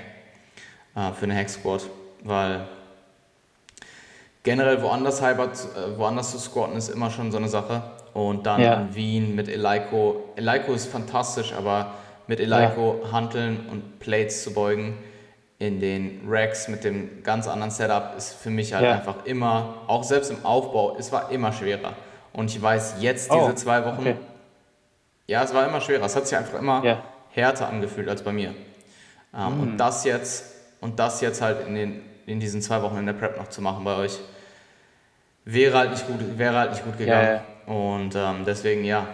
äh, 0.97 1.13
für 1.13 1.27
eine 1.27 1.37
Hack 1.37 1.49
Squat, 1.49 1.85
weil 2.25 2.67
generell 4.43 4.83
woanders, 4.83 5.23
Hyper, 5.23 5.45
äh, 5.45 5.99
woanders 5.99 6.31
zu 6.31 6.39
squatten 6.39 6.77
ist 6.77 6.89
immer 6.89 7.11
schon 7.11 7.31
so 7.31 7.39
eine 7.39 7.49
Sache. 7.49 7.83
Und 8.15 8.47
dann 8.47 8.61
ja. 8.61 8.75
in 8.75 8.95
Wien 8.95 9.35
mit 9.35 9.49
Eleiko. 9.49 10.25
Eleiko 10.37 10.73
ist 10.73 10.87
fantastisch, 10.87 11.53
aber 11.53 11.93
mit 12.27 12.41
Eleiko 12.41 13.01
ja. 13.03 13.13
Hanteln 13.13 13.67
und 13.71 14.01
Plates 14.01 14.43
zu 14.43 14.53
beugen 14.53 14.99
in 15.59 15.81
den 15.81 16.21
Racks 16.27 16.69
mit 16.69 16.85
dem 16.85 17.23
ganz 17.25 17.49
anderen 17.49 17.71
Setup 17.71 18.15
ist 18.17 18.35
für 18.35 18.51
mich 18.51 18.73
halt 18.73 18.85
ja. 18.85 18.93
einfach 18.93 19.25
immer, 19.25 19.75
auch 19.89 20.05
selbst 20.05 20.31
im 20.31 20.45
Aufbau, 20.45 20.97
es 20.99 21.11
war 21.11 21.31
immer 21.31 21.53
schwerer. 21.53 21.95
Und 22.33 22.51
ich 22.51 22.63
weiß 22.63 22.97
jetzt 23.01 23.33
diese 23.33 23.43
oh, 23.43 23.53
zwei 23.55 23.85
Wochen, 23.85 24.01
okay. 24.01 24.17
ja, 25.27 25.43
es 25.43 25.53
war 25.53 25.67
immer 25.67 25.81
schwerer. 25.81 26.05
Es 26.05 26.15
hat 26.15 26.29
sich 26.29 26.39
einfach 26.39 26.59
immer 26.59 26.85
ja. 26.85 27.03
härter 27.31 27.69
angefühlt 27.69 28.09
als 28.09 28.23
bei 28.23 28.33
mir. 28.33 28.55
Ähm, 29.35 29.59
mm. 29.59 29.61
Und 29.61 29.77
das 29.79 30.05
jetzt, 30.05 30.45
und 30.81 31.01
das 31.01 31.21
jetzt 31.21 31.43
halt 31.43 31.67
in, 31.67 31.75
den, 31.75 32.03
in 32.29 32.41
diesen 32.41 32.63
zwei 32.63 32.83
Wochen 32.83 32.99
in 32.99 33.07
der 33.07 33.15
Prep 33.15 33.37
noch 33.37 33.49
zu 33.49 33.61
machen 33.61 33.85
bei 33.85 33.97
euch, 33.97 34.19
wäre 35.45 35.79
halt 35.79 35.91
nicht 35.91 36.07
gut, 36.07 36.39
wäre 36.39 36.57
halt 36.57 36.73
nicht 36.73 36.85
gut 36.85 36.99
gegangen. 36.99 37.41
Ja, 37.67 37.73
und 37.73 38.15
ähm, 38.15 38.45
deswegen, 38.47 38.85
ja, 38.85 39.07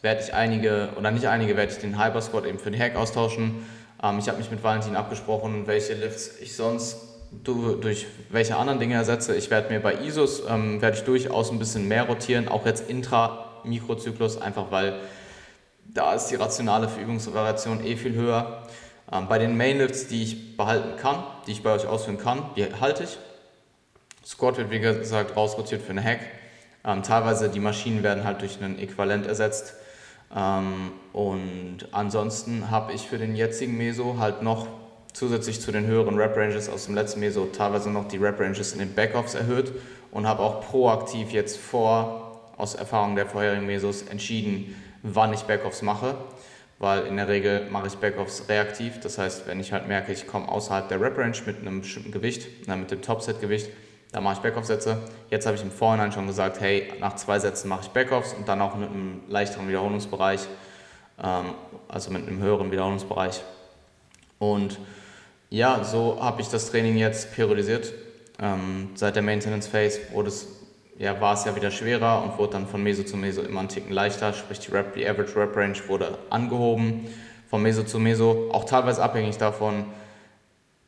werde 0.00 0.20
ich 0.20 0.34
einige, 0.34 0.90
oder 0.98 1.10
nicht 1.10 1.26
einige, 1.26 1.56
werde 1.56 1.72
ich 1.72 1.78
den 1.78 2.02
Hyper 2.02 2.20
Squad 2.20 2.46
eben 2.46 2.58
für 2.58 2.70
den 2.70 2.80
Hack 2.80 2.96
austauschen 2.96 3.64
ähm, 4.02 4.18
ich 4.18 4.28
habe 4.28 4.38
mich 4.38 4.50
mit 4.50 4.62
Valentin 4.62 4.96
abgesprochen, 4.96 5.66
welche 5.66 5.94
Lifts 5.94 6.32
ich 6.40 6.56
sonst 6.56 6.96
durch 7.44 8.06
welche 8.28 8.56
anderen 8.56 8.78
Dinge 8.78 8.94
ersetze. 8.94 9.34
Ich 9.34 9.50
werde 9.50 9.72
mir 9.72 9.80
bei 9.80 9.94
ISOs, 9.94 10.42
ähm, 10.48 10.82
werde 10.82 10.98
ich 10.98 11.04
durchaus 11.04 11.50
ein 11.50 11.58
bisschen 11.58 11.88
mehr 11.88 12.02
rotieren, 12.04 12.48
auch 12.48 12.66
jetzt 12.66 12.90
intra-Mikrozyklus, 12.90 14.40
einfach 14.42 14.70
weil 14.70 15.00
da 15.86 16.12
ist 16.12 16.26
die 16.26 16.34
rationale 16.34 16.88
Verübungsvariation 16.88 17.84
eh 17.84 17.96
viel 17.96 18.14
höher. 18.14 18.66
Ähm, 19.12 19.28
bei 19.28 19.38
den 19.38 19.56
Mainlifts, 19.56 20.06
die 20.06 20.22
ich 20.22 20.56
behalten 20.56 20.96
kann, 20.96 21.22
die 21.46 21.52
ich 21.52 21.62
bei 21.62 21.72
euch 21.72 21.86
ausführen 21.86 22.18
kann, 22.18 22.44
die 22.56 22.64
halte 22.80 23.04
ich. 23.04 23.18
Squat 24.24 24.56
wird 24.56 24.70
wie 24.70 24.80
gesagt 24.80 25.36
rausrotiert 25.36 25.82
für 25.82 25.90
eine 25.90 26.02
Hack. 26.02 26.20
Ähm, 26.84 27.02
teilweise 27.02 27.48
die 27.48 27.60
Maschinen 27.60 28.02
werden 28.02 28.24
halt 28.24 28.40
durch 28.40 28.62
einen 28.62 28.78
Äquivalent 28.78 29.26
ersetzt. 29.26 29.74
Ähm, 30.34 30.92
und 31.12 31.88
ansonsten 31.92 32.70
habe 32.70 32.92
ich 32.92 33.02
für 33.02 33.18
den 33.18 33.36
jetzigen 33.36 33.76
Meso 33.76 34.18
halt 34.18 34.42
noch 34.42 34.66
zusätzlich 35.12 35.60
zu 35.60 35.72
den 35.72 35.86
höheren 35.86 36.16
Rep 36.16 36.36
Ranges 36.36 36.70
aus 36.70 36.86
dem 36.86 36.94
letzten 36.94 37.20
Meso 37.20 37.44
teilweise 37.46 37.90
noch 37.90 38.08
die 38.08 38.16
Rep 38.16 38.40
Ranges 38.40 38.72
in 38.72 38.78
den 38.78 38.94
Backoffs 38.94 39.34
erhöht 39.34 39.72
und 40.10 40.26
habe 40.26 40.42
auch 40.42 40.62
proaktiv 40.62 41.32
jetzt 41.32 41.58
vor, 41.58 42.40
aus 42.56 42.74
Erfahrung 42.74 43.16
der 43.16 43.26
vorherigen 43.26 43.66
Mesos, 43.66 44.02
entschieden, 44.02 44.74
wann 45.02 45.34
ich 45.34 45.42
Backoffs 45.42 45.82
mache. 45.82 46.14
Weil 46.82 47.06
in 47.06 47.16
der 47.16 47.28
Regel 47.28 47.70
mache 47.70 47.86
ich 47.86 47.94
Backoffs 47.94 48.48
reaktiv. 48.48 48.98
Das 48.98 49.16
heißt, 49.16 49.46
wenn 49.46 49.60
ich 49.60 49.72
halt 49.72 49.86
merke, 49.86 50.12
ich 50.12 50.26
komme 50.26 50.48
außerhalb 50.48 50.88
der 50.88 51.00
Rep 51.00 51.16
Range 51.16 51.36
mit 51.46 51.60
einem 51.60 51.82
bestimmten 51.82 52.10
Gewicht, 52.10 52.66
mit 52.66 52.90
dem 52.90 53.00
Topset-Gewicht, 53.00 53.70
da 54.10 54.20
mache 54.20 54.34
ich 54.34 54.40
Backoff-Sätze. 54.40 54.98
Jetzt 55.30 55.46
habe 55.46 55.54
ich 55.54 55.62
im 55.62 55.70
Vorhinein 55.70 56.10
schon 56.10 56.26
gesagt, 56.26 56.60
hey, 56.60 56.92
nach 56.98 57.14
zwei 57.14 57.38
Sätzen 57.38 57.68
mache 57.68 57.82
ich 57.84 57.88
Backoffs 57.90 58.32
und 58.32 58.48
dann 58.48 58.60
auch 58.60 58.74
mit 58.74 58.90
einem 58.90 59.20
leichteren 59.28 59.68
Wiederholungsbereich, 59.68 60.40
ähm, 61.22 61.54
also 61.86 62.10
mit 62.10 62.26
einem 62.26 62.42
höheren 62.42 62.72
Wiederholungsbereich. 62.72 63.42
Und 64.40 64.80
ja, 65.50 65.84
so 65.84 66.18
habe 66.20 66.42
ich 66.42 66.48
das 66.48 66.68
Training 66.68 66.96
jetzt 66.96 67.32
periodisiert. 67.32 67.92
Ähm, 68.40 68.90
seit 68.96 69.14
der 69.14 69.22
Maintenance 69.22 69.68
Phase 69.68 70.00
wurde 70.10 70.30
es, 70.30 70.48
ja, 71.02 71.20
war 71.20 71.34
es 71.34 71.44
ja 71.44 71.56
wieder 71.56 71.72
schwerer 71.72 72.22
und 72.22 72.38
wurde 72.38 72.52
dann 72.52 72.68
von 72.68 72.80
Meso 72.80 73.02
zu 73.02 73.16
Meso 73.16 73.42
immer 73.42 73.58
einen 73.58 73.68
Ticken 73.68 73.92
leichter, 73.92 74.32
sprich 74.32 74.60
die, 74.60 74.70
Rep, 74.70 74.94
die 74.94 75.06
Average 75.06 75.36
Rep 75.36 75.56
Range 75.56 75.76
wurde 75.88 76.16
angehoben, 76.30 77.08
von 77.50 77.60
Meso 77.60 77.82
zu 77.82 77.98
Meso, 77.98 78.50
auch 78.52 78.64
teilweise 78.64 79.02
abhängig 79.02 79.36
davon, 79.36 79.86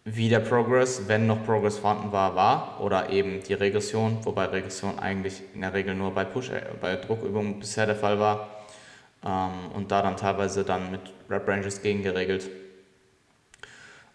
wie 0.04 0.28
der 0.28 0.38
Progress, 0.38 1.08
wenn 1.08 1.26
noch 1.26 1.44
Progress 1.44 1.78
vorhanden 1.78 2.12
war, 2.12 2.36
war 2.36 2.80
oder 2.80 3.10
eben 3.10 3.42
die 3.42 3.54
Regression, 3.54 4.18
wobei 4.22 4.44
Regression 4.44 5.00
eigentlich 5.00 5.42
in 5.52 5.62
der 5.62 5.74
Regel 5.74 5.96
nur 5.96 6.12
bei 6.12 6.24
Push, 6.24 6.50
äh, 6.50 6.62
bei 6.80 6.94
Druckübungen 6.94 7.58
bisher 7.58 7.86
der 7.86 7.96
Fall 7.96 8.20
war. 8.20 8.64
Ähm, 9.26 9.72
und 9.74 9.90
da 9.90 10.00
dann 10.00 10.16
teilweise 10.16 10.62
dann 10.62 10.92
mit 10.92 11.00
Rep 11.28 11.48
Ranges 11.48 11.82
gegengeregelt. 11.82 12.48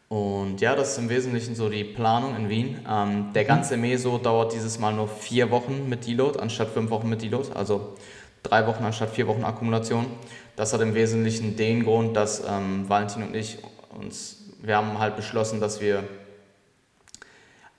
Und 0.10 0.60
ja, 0.60 0.76
das 0.76 0.93
ist 0.93 0.97
im 0.97 1.10
Wesentlichen 1.10 1.53
so 1.53 1.70
die 1.70 1.84
Planung 1.84 2.36
in 2.36 2.49
Wien. 2.49 2.86
Ähm, 2.89 3.32
der 3.34 3.45
ganze 3.45 3.78
Meso 3.78 4.18
dauert 4.18 4.53
dieses 4.53 4.80
Mal 4.80 4.91
nur 4.91 5.07
vier 5.07 5.51
Wochen 5.51 5.88
mit 5.88 6.07
Deload 6.07 6.39
anstatt 6.39 6.70
fünf 6.70 6.89
Wochen 6.89 7.07
mit 7.07 7.22
Deload, 7.22 7.49
also 7.53 7.95
drei 8.41 8.66
Wochen 8.66 8.84
anstatt 8.84 9.12
vier 9.12 9.28
Wochen 9.28 9.43
Akkumulation. 9.43 10.07
Das 10.55 10.74
hat 10.74 10.82
im 10.82 10.95
Wesentlichen 10.95 11.55
den 11.55 11.84
Grund, 11.84 12.18
dass 12.18 12.43
ähm, 12.43 12.89
Valentin 12.89 13.22
und 13.22 13.36
ich 13.36 13.60
uns 13.97 14.39
wir 14.62 14.76
haben 14.76 14.99
halt 14.99 15.16
beschlossen, 15.16 15.62
dass 15.62 15.80
wir 15.80 16.03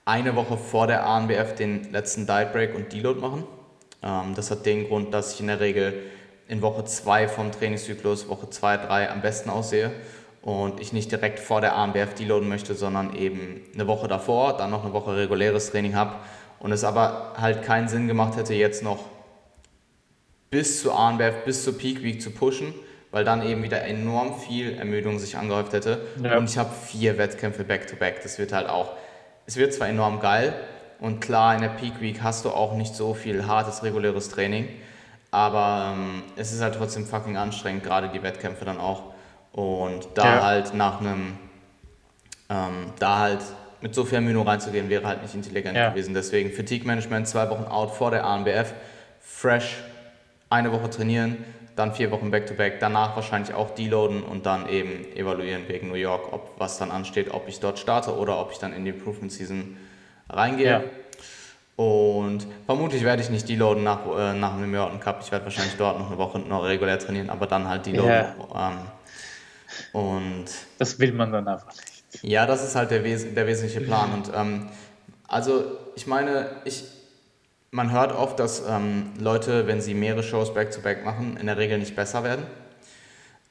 eine 0.05 0.35
Woche 0.35 0.57
vor 0.57 0.87
der 0.87 1.05
ANBF 1.05 1.55
den 1.55 1.91
letzten 1.91 2.25
Diet 2.25 2.53
Break 2.53 2.75
und 2.75 2.91
Deload 2.91 3.19
machen. 3.19 3.43
Ähm, 4.01 4.33
das 4.35 4.51
hat 4.51 4.65
den 4.65 4.87
Grund, 4.87 5.13
dass 5.13 5.33
ich 5.33 5.41
in 5.41 5.47
der 5.47 5.59
Regel 5.59 5.93
in 6.47 6.61
Woche 6.61 6.83
2 6.83 7.27
vom 7.27 7.51
Trainingszyklus, 7.51 8.27
Woche 8.27 8.49
2, 8.49 8.77
3 8.77 9.11
am 9.11 9.21
besten 9.21 9.49
aussehe 9.49 9.91
und 10.41 10.79
ich 10.79 10.91
nicht 10.93 11.11
direkt 11.11 11.39
vor 11.39 11.61
der 11.61 11.75
ANBF 11.75 12.15
deloaden 12.15 12.49
möchte, 12.49 12.73
sondern 12.73 13.15
eben 13.15 13.61
eine 13.73 13.87
Woche 13.87 14.07
davor, 14.07 14.57
dann 14.57 14.71
noch 14.71 14.83
eine 14.83 14.93
Woche 14.93 15.15
reguläres 15.15 15.71
Training 15.71 15.95
habe 15.95 16.15
und 16.59 16.71
es 16.71 16.83
aber 16.83 17.33
halt 17.37 17.63
keinen 17.63 17.87
Sinn 17.87 18.07
gemacht 18.07 18.37
hätte, 18.37 18.53
jetzt 18.53 18.83
noch 18.83 19.05
bis 20.49 20.81
zur 20.81 20.97
ANBF, 20.97 21.45
bis 21.45 21.63
zur 21.63 21.77
Peak 21.77 22.03
Week 22.03 22.21
zu 22.21 22.31
pushen, 22.31 22.73
weil 23.11 23.23
dann 23.23 23.41
eben 23.47 23.63
wieder 23.63 23.83
enorm 23.83 24.39
viel 24.39 24.77
Ermüdung 24.77 25.19
sich 25.19 25.37
angehäuft 25.37 25.73
hätte. 25.73 25.99
Ja. 26.21 26.37
Und 26.37 26.49
ich 26.49 26.57
habe 26.57 26.71
vier 26.85 27.17
Wettkämpfe 27.17 27.63
back-to-back. 27.63 28.17
-back. 28.17 28.23
Das 28.23 28.37
wird 28.37 28.51
halt 28.51 28.67
auch, 28.67 28.93
es 29.45 29.57
wird 29.57 29.73
zwar 29.73 29.87
enorm 29.87 30.19
geil 30.19 30.53
und 30.99 31.19
klar, 31.19 31.55
in 31.55 31.61
der 31.61 31.69
Peak 31.69 31.99
Week 31.99 32.21
hast 32.21 32.45
du 32.45 32.49
auch 32.49 32.75
nicht 32.75 32.95
so 32.95 33.13
viel 33.13 33.47
hartes, 33.47 33.83
reguläres 33.83 34.29
Training, 34.29 34.67
aber 35.31 35.93
ähm, 35.95 36.23
es 36.35 36.51
ist 36.51 36.61
halt 36.61 36.75
trotzdem 36.75 37.05
fucking 37.05 37.37
anstrengend, 37.37 37.83
gerade 37.83 38.09
die 38.09 38.21
Wettkämpfe 38.21 38.65
dann 38.65 38.77
auch. 38.77 39.10
Und 39.53 40.07
da 40.15 40.35
ja. 40.35 40.43
halt 40.43 40.73
nach 40.73 40.99
einem, 40.99 41.37
ähm, 42.49 42.93
da 42.99 43.19
halt 43.19 43.41
mit 43.81 43.95
so 43.95 44.05
viel 44.05 44.15
Ermüdung 44.15 44.47
reinzugehen, 44.47 44.89
wäre 44.89 45.05
halt 45.05 45.21
nicht 45.21 45.35
intelligent 45.35 45.75
ja. 45.75 45.89
gewesen. 45.89 46.13
Deswegen 46.13 46.51
Fatigue 46.51 46.87
Management, 46.87 47.27
zwei 47.27 47.49
Wochen 47.49 47.63
out 47.63 47.91
vor 47.91 48.11
der 48.11 48.25
ANBF, 48.25 48.73
fresh, 49.19 49.77
eine 50.49 50.71
Woche 50.71 50.89
trainieren, 50.89 51.37
dann 51.75 51.93
vier 51.93 52.11
Wochen 52.11 52.31
Back-to-Back, 52.31 52.75
-back, 52.75 52.79
danach 52.79 53.15
wahrscheinlich 53.15 53.53
auch 53.53 53.71
deloaden 53.71 54.23
und 54.23 54.45
dann 54.45 54.69
eben 54.69 55.05
evaluieren 55.15 55.67
wegen 55.67 55.87
New 55.89 55.95
York, 55.95 56.31
ob 56.31 56.59
was 56.59 56.77
dann 56.77 56.91
ansteht, 56.91 57.33
ob 57.33 57.47
ich 57.47 57.59
dort 57.59 57.79
starte 57.79 58.15
oder 58.15 58.39
ob 58.39 58.51
ich 58.51 58.59
dann 58.59 58.73
in 58.73 58.85
die 58.85 58.91
Improvement 58.91 59.31
Season 59.31 59.77
reingehe. 60.29 60.69
Ja. 60.69 60.81
Und 61.77 62.45
vermutlich 62.65 63.03
werde 63.03 63.23
ich 63.23 63.29
nicht 63.29 63.49
deloaden 63.49 63.83
nach, 63.83 64.01
äh, 64.05 64.33
nach 64.33 64.55
dem 64.57 64.69
New 64.69 64.77
York 64.77 65.01
Cup. 65.01 65.21
Ich 65.23 65.31
werde 65.31 65.45
wahrscheinlich 65.45 65.75
dort 65.77 65.97
noch 65.97 66.07
eine 66.07 66.17
Woche 66.17 66.37
noch 66.39 66.63
regulär 66.63 66.99
trainieren, 66.99 67.29
aber 67.29 67.47
dann 67.47 67.67
halt 67.67 67.85
deloaden. 67.85 68.11
Ja. 68.11 68.69
Ähm, 68.69 68.77
und 69.93 70.45
das 70.77 70.99
will 70.99 71.13
man 71.13 71.31
dann 71.31 71.47
einfach 71.47 71.73
nicht. 71.75 72.23
Ja, 72.23 72.45
das 72.45 72.63
ist 72.63 72.75
halt 72.75 72.91
der, 72.91 73.03
Wes 73.03 73.33
der 73.33 73.47
wesentliche 73.47 73.81
Plan. 73.81 74.13
Und 74.13 74.31
ähm, 74.35 74.69
also 75.27 75.77
ich 75.95 76.07
meine, 76.07 76.49
ich, 76.65 76.83
man 77.71 77.91
hört 77.91 78.13
oft, 78.13 78.39
dass 78.39 78.63
ähm, 78.67 79.13
Leute, 79.17 79.67
wenn 79.67 79.81
sie 79.81 79.93
mehrere 79.93 80.23
Shows 80.23 80.53
back-to-back 80.53 80.99
-back 80.99 81.05
machen, 81.05 81.37
in 81.37 81.47
der 81.47 81.57
Regel 81.57 81.77
nicht 81.77 81.95
besser 81.95 82.23
werden. 82.23 82.45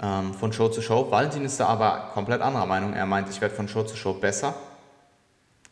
Ähm, 0.02 0.34
von 0.34 0.52
Show 0.52 0.68
zu 0.68 0.82
Show. 0.82 1.10
Valentin 1.10 1.44
ist 1.44 1.60
da 1.60 1.66
aber 1.66 2.10
komplett 2.14 2.40
anderer 2.40 2.66
Meinung. 2.66 2.94
Er 2.94 3.06
meint, 3.06 3.28
ich 3.28 3.40
werde 3.40 3.54
von 3.54 3.68
Show 3.68 3.82
zu 3.82 3.96
Show 3.96 4.14
besser. 4.14 4.54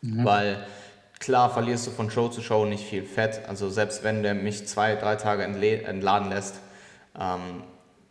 Mhm. 0.02 0.24
Weil 0.24 0.66
klar 1.18 1.50
verlierst 1.50 1.86
du 1.86 1.90
von 1.90 2.10
Show 2.10 2.28
zu 2.28 2.42
Show 2.42 2.64
nicht 2.64 2.84
viel 2.84 3.04
Fett. 3.04 3.42
Also 3.48 3.70
selbst 3.70 4.04
wenn 4.04 4.22
der 4.22 4.34
mich 4.34 4.66
zwei, 4.66 4.96
drei 4.96 5.16
Tage 5.16 5.44
entladen 5.44 6.28
lässt, 6.30 6.56
ähm, 7.18 7.62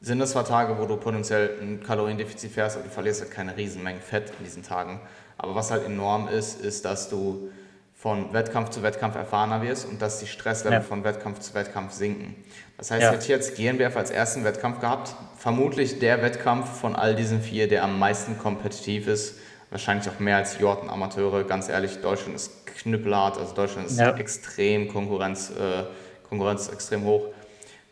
sind 0.01 0.19
das 0.19 0.31
zwar 0.31 0.45
Tage, 0.45 0.77
wo 0.77 0.85
du 0.85 0.97
potenziell 0.97 1.57
ein 1.61 1.83
Kaloriendefizit 1.83 2.51
fährst, 2.51 2.77
aber 2.77 2.85
du 2.85 2.91
verlierst 2.91 3.21
halt 3.21 3.31
keine 3.31 3.57
Riesenmengen 3.57 4.01
Fett 4.01 4.31
in 4.37 4.45
diesen 4.45 4.63
Tagen. 4.63 4.99
Aber 5.37 5.55
was 5.55 5.71
halt 5.71 5.85
enorm 5.85 6.27
ist, 6.27 6.61
ist, 6.61 6.85
dass 6.85 7.09
du 7.09 7.49
von 7.95 8.31
Wettkampf 8.31 8.69
zu 8.69 8.83
Wettkampf 8.83 9.15
erfahrener 9.15 9.61
wirst 9.63 9.87
und 9.87 10.01
dass 10.01 10.19
die 10.19 10.27
Stresslevel 10.27 10.79
ja. 10.79 10.83
von 10.83 11.03
Wettkampf 11.03 11.39
zu 11.39 11.55
Wettkampf 11.55 11.93
sinken. 11.93 12.35
Das 12.77 12.91
heißt, 12.91 13.01
ja. 13.01 13.11
hätte 13.11 13.23
ich 13.23 13.27
jetzt 13.27 13.55
GNBF 13.55 13.95
als 13.97 14.11
ersten 14.11 14.43
Wettkampf 14.43 14.79
gehabt, 14.79 15.15
vermutlich 15.35 15.97
der 15.97 16.21
Wettkampf 16.21 16.79
von 16.79 16.95
all 16.95 17.15
diesen 17.15 17.41
vier, 17.41 17.67
der 17.67 17.83
am 17.83 17.97
meisten 17.97 18.37
kompetitiv 18.37 19.07
ist, 19.07 19.35
Wahrscheinlich 19.69 20.07
auch 20.09 20.19
mehr 20.19 20.37
als 20.37 20.59
Jordan 20.59 20.89
Amateure. 20.89 21.43
Ganz 21.43 21.67
ehrlich, 21.67 21.99
Deutschland 22.01 22.35
ist 22.35 22.65
knüppelhart. 22.67 23.37
Also 23.37 23.53
Deutschland 23.53 23.87
ist 23.87 23.99
Ja. 23.99 24.15
extrem 24.15 24.87
Konkurrenz, 24.87 25.49
äh, 25.49 25.83
Konkurrenz 26.29 26.63
ist 26.63 26.73
extrem 26.73 27.03
hoch. 27.03 27.25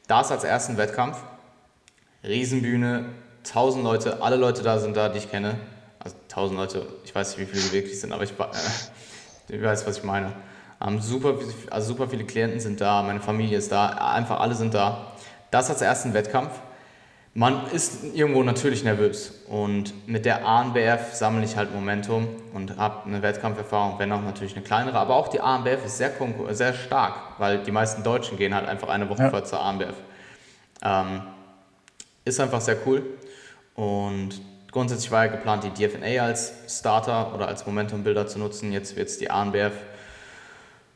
Das 0.07 0.31
als 0.31 0.43
ersten 0.43 0.77
Wettkampf. 0.77 1.17
Riesenbühne, 2.27 3.05
1000 3.45 3.83
Leute, 3.83 4.21
alle 4.21 4.35
Leute 4.35 4.63
da 4.63 4.79
sind 4.79 4.97
da, 4.97 5.09
die 5.09 5.19
ich 5.19 5.29
kenne. 5.29 5.55
Also 5.99 6.15
1000 6.29 6.59
Leute, 6.59 6.85
ich 7.03 7.13
weiß 7.13 7.37
nicht, 7.37 7.47
wie 7.47 7.51
viele 7.51 7.61
sie 7.61 7.71
wirklich 7.71 7.99
sind, 7.99 8.11
aber 8.11 8.23
ich, 8.23 8.31
äh, 8.31 8.45
ich 9.55 9.61
weiß, 9.63 9.85
was 9.87 9.97
ich 9.97 10.03
meine. 10.03 10.33
Ähm, 10.85 10.99
super, 10.99 11.35
also 11.69 11.93
super 11.93 12.09
viele 12.09 12.25
Klienten 12.25 12.59
sind 12.59 12.81
da, 12.81 13.01
meine 13.03 13.21
Familie 13.21 13.57
ist 13.57 13.71
da, 13.71 13.87
einfach 13.87 14.39
alle 14.39 14.55
sind 14.55 14.73
da. 14.73 15.13
Das 15.51 15.69
als 15.69 15.81
ersten 15.81 16.13
Wettkampf. 16.13 16.51
Man 17.37 17.67
ist 17.71 18.03
irgendwo 18.13 18.43
natürlich 18.43 18.85
nervös 18.85 19.33
und 19.49 20.07
mit 20.07 20.23
der 20.23 20.45
ANBF 20.45 21.13
sammle 21.13 21.43
ich 21.43 21.57
halt 21.57 21.73
Momentum 21.73 22.27
und 22.53 22.77
habe 22.77 23.05
eine 23.05 23.21
Wettkampferfahrung, 23.21 23.99
wenn 23.99 24.09
auch 24.13 24.21
natürlich 24.21 24.55
eine 24.55 24.63
kleinere, 24.63 24.97
aber 24.97 25.15
auch 25.17 25.27
die 25.27 25.41
ANBF 25.41 25.85
ist 25.85 25.97
sehr, 25.97 26.11
sehr 26.51 26.73
stark, 26.73 27.15
weil 27.37 27.57
die 27.59 27.71
meisten 27.71 28.03
Deutschen 28.03 28.37
gehen 28.37 28.55
halt 28.55 28.69
einfach 28.69 28.87
eine 28.87 29.09
Woche 29.09 29.23
Ja. 29.23 29.29
vor 29.31 29.43
zur 29.43 29.61
ANBF. 29.61 29.95
Ähm, 30.81 31.23
ist 32.25 32.39
einfach 32.39 32.61
sehr 32.61 32.77
cool 32.85 33.03
und 33.75 34.41
grundsätzlich 34.71 35.11
war 35.11 35.25
ja 35.25 35.31
geplant, 35.31 35.63
die 35.63 35.69
DFNA 35.69 36.23
als 36.23 36.53
Starter 36.67 37.33
oder 37.33 37.47
als 37.47 37.65
Momentum-Bilder 37.65 38.27
zu 38.27 38.39
nutzen, 38.39 38.71
jetzt 38.73 38.95
wird 38.95 39.07
es 39.07 39.17
die 39.17 39.29
ANBF 39.29 39.73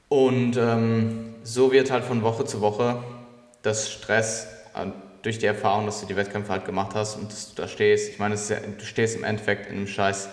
und 0.10 0.58
ähm, 0.58 1.36
so 1.44 1.72
wird 1.72 1.92
halt 1.92 2.04
von 2.04 2.24
Woche 2.24 2.44
zu 2.46 2.62
Woche 2.62 3.04
das 3.62 3.92
Stress 3.92 4.48
äh, 4.76 4.88
durch 5.22 5.38
die 5.38 5.46
Erfahrung, 5.46 5.86
dass 5.86 6.02
du 6.02 6.08
die 6.08 6.16
Wettkämpfe 6.16 6.52
halt 6.52 6.66
gemacht 6.66 6.96
hast 6.96 7.16
und 7.16 7.32
dass 7.32 7.54
du 7.54 7.62
da 7.62 7.68
stehst. 7.68 8.10
Ich 8.10 8.20
meine, 8.20 8.36
ja, 8.36 8.58
du 8.60 8.86
stehst 8.86 9.16
im 9.16 9.24
Endeffekt 9.24 9.68
in 9.70 9.78
einem 9.78 9.88
scheiß 9.88 10.30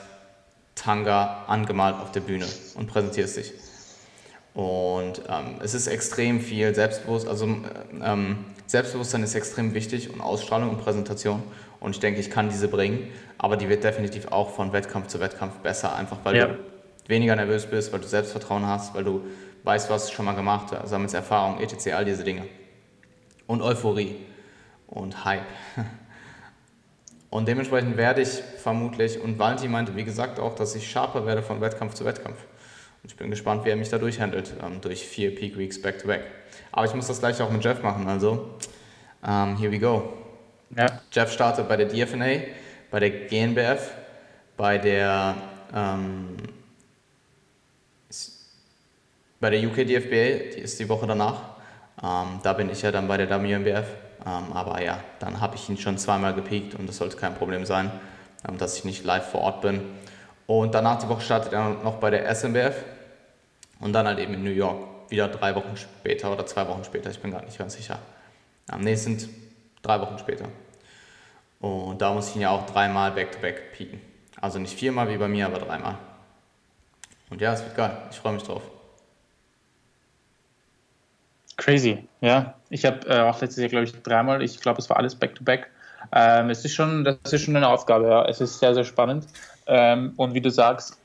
Tanga 0.74 1.44
angemalt 1.46 1.96
auf 1.96 2.12
der 2.12 2.20
Bühne 2.20 2.46
und 2.74 2.86
präsentierst 2.86 3.36
dich. 3.36 3.52
Und 4.54 5.22
ähm, 5.28 5.56
es 5.62 5.74
ist 5.74 5.86
extrem 5.86 6.40
viel 6.40 6.74
Selbstbewusst, 6.74 7.28
also 7.28 7.46
ähm, 8.02 8.44
Selbstbewusstsein 8.66 9.22
ist 9.22 9.34
extrem 9.34 9.74
wichtig 9.74 10.12
und 10.12 10.20
Ausstrahlung 10.20 10.70
und 10.70 10.78
Präsentation. 10.78 11.42
Und 11.80 11.92
ich 11.92 12.00
denke, 12.00 12.20
ich 12.20 12.30
kann 12.30 12.48
diese 12.48 12.68
bringen, 12.68 13.08
aber 13.38 13.56
die 13.56 13.68
wird 13.68 13.84
definitiv 13.84 14.28
auch 14.28 14.50
von 14.50 14.72
Wettkampf 14.72 15.08
zu 15.08 15.20
Wettkampf 15.20 15.58
besser, 15.58 15.94
einfach 15.94 16.18
weil 16.24 16.36
Ja. 16.36 16.46
du 16.46 16.58
weniger 17.06 17.36
nervös 17.36 17.66
bist, 17.66 17.92
weil 17.92 18.00
du 18.00 18.06
Selbstvertrauen 18.06 18.66
hast, 18.66 18.94
weil 18.94 19.04
du 19.04 19.22
weißt, 19.62 19.90
was 19.90 20.06
du 20.08 20.12
schon 20.14 20.24
mal 20.24 20.34
gemacht 20.34 20.72
hast, 20.72 20.90
sammelst 20.90 21.14
Erfahrung, 21.14 21.60
etc., 21.60 21.92
all 21.92 22.04
diese 22.04 22.24
Dinge. 22.24 22.44
Und 23.46 23.62
Euphorie 23.62 24.16
und 24.88 25.24
Hype. 25.24 25.42
Und 27.30 27.48
dementsprechend 27.48 27.96
werde 27.96 28.22
ich 28.22 28.28
vermutlich, 28.62 29.20
und 29.20 29.38
Valentin 29.38 29.70
meinte, 29.70 29.94
wie 29.96 30.04
gesagt, 30.04 30.38
auch, 30.38 30.54
dass 30.54 30.74
ich 30.74 30.88
sharper 30.88 31.26
werde 31.26 31.42
von 31.42 31.60
Wettkampf 31.60 31.94
zu 31.94 32.04
Wettkampf. 32.04 32.38
Und 33.02 33.10
ich 33.10 33.16
bin 33.16 33.30
gespannt, 33.30 33.64
wie 33.64 33.70
er 33.70 33.76
mich 33.76 33.88
da 33.90 33.98
durchhandelt, 33.98 34.54
ähm, 34.64 34.80
durch 34.80 35.04
vier 35.04 35.34
Peak 35.34 35.58
Weeks 35.58 35.82
back-to-back. 35.82 36.22
Aber 36.76 36.84
ich 36.84 36.94
muss 36.94 37.06
das 37.06 37.20
gleich 37.20 37.40
auch 37.40 37.50
mit 37.50 37.64
Jeff 37.64 37.82
machen, 37.82 38.06
also 38.06 38.50
ähm, 39.26 39.56
here 39.56 39.72
we 39.72 39.78
go. 39.78 40.12
Ja. 40.76 41.00
Jeff 41.10 41.32
startet 41.32 41.66
bei 41.68 41.76
der 41.78 41.86
DFNA, 41.86 42.42
bei 42.90 43.00
der 43.00 43.10
GNBF, 43.10 43.92
bei 44.58 44.76
der, 44.76 45.34
ähm, 45.74 46.36
bei 49.40 49.48
der 49.48 49.66
UK 49.66 49.86
DFBA, 49.86 50.54
die 50.54 50.60
ist 50.60 50.78
die 50.78 50.86
Woche 50.86 51.06
danach. 51.06 51.40
Ähm, 52.02 52.40
da 52.42 52.52
bin 52.52 52.68
ich 52.68 52.82
ja 52.82 52.92
dann 52.92 53.08
bei 53.08 53.16
der 53.16 53.30
WNBF. 53.30 53.86
Ähm, 54.26 54.52
aber 54.52 54.82
ja, 54.82 54.98
dann 55.18 55.40
habe 55.40 55.56
ich 55.56 55.66
ihn 55.70 55.78
schon 55.78 55.96
zweimal 55.96 56.34
gepiekt 56.34 56.74
und 56.74 56.86
das 56.86 56.98
sollte 56.98 57.16
kein 57.16 57.34
Problem 57.36 57.64
sein, 57.64 57.90
ähm, 58.46 58.58
dass 58.58 58.76
ich 58.76 58.84
nicht 58.84 59.02
live 59.02 59.30
vor 59.30 59.40
Ort 59.40 59.62
bin. 59.62 59.80
Und 60.46 60.74
danach 60.74 60.98
die 60.98 61.08
Woche 61.08 61.22
startet 61.22 61.54
er 61.54 61.70
noch 61.70 61.94
bei 61.94 62.10
der 62.10 62.28
SMBF 62.34 62.84
und 63.80 63.94
dann 63.94 64.06
halt 64.06 64.18
eben 64.18 64.34
in 64.34 64.44
New 64.44 64.50
York. 64.50 64.95
Wieder 65.08 65.28
drei 65.28 65.54
Wochen 65.54 65.76
später 65.76 66.32
oder 66.32 66.46
zwei 66.46 66.66
Wochen 66.68 66.84
später, 66.84 67.10
ich 67.10 67.20
bin 67.20 67.30
gar 67.30 67.42
nicht 67.42 67.58
ganz 67.58 67.74
sicher. 67.74 67.98
Ähm, 68.72 68.80
nee, 68.80 68.92
es 68.92 69.04
sind 69.04 69.28
drei 69.82 70.00
Wochen 70.00 70.18
später. 70.18 70.48
Und 71.60 72.02
da 72.02 72.12
muss 72.12 72.30
ich 72.30 72.36
ihn 72.36 72.42
ja 72.42 72.50
auch 72.50 72.66
dreimal 72.66 73.12
back-to-back 73.12 73.72
pieken. 73.72 74.00
Also 74.40 74.58
nicht 74.58 74.78
viermal 74.78 75.08
wie 75.08 75.16
bei 75.16 75.28
mir, 75.28 75.46
aber 75.46 75.58
dreimal. 75.58 75.96
Und 77.30 77.40
ja, 77.40 77.52
es 77.52 77.62
wird 77.62 77.74
geil. 77.76 77.96
Ich 78.10 78.18
freue 78.18 78.34
mich 78.34 78.42
drauf. 78.42 78.62
Crazy, 81.56 82.06
ja. 82.20 82.54
Ich 82.68 82.84
habe 82.84 83.08
äh, 83.08 83.20
auch 83.20 83.40
letztes 83.40 83.56
Jahr, 83.56 83.68
glaube 83.68 83.84
ich, 83.84 84.02
dreimal, 84.02 84.42
ich 84.42 84.60
glaube, 84.60 84.80
es 84.80 84.90
war 84.90 84.98
alles 84.98 85.14
back-to-back. 85.14 85.70
Ähm, 86.12 86.50
es 86.50 86.64
ist 86.64 86.74
schon, 86.74 87.02
das 87.02 87.32
ist 87.32 87.42
schon 87.42 87.56
eine 87.56 87.68
Aufgabe, 87.68 88.08
ja. 88.08 88.24
Es 88.26 88.40
ist 88.40 88.58
sehr, 88.58 88.74
sehr 88.74 88.84
spannend. 88.84 89.26
Ähm, 89.66 90.12
und 90.16 90.34
wie 90.34 90.40
du 90.40 90.50
sagst, 90.50 91.00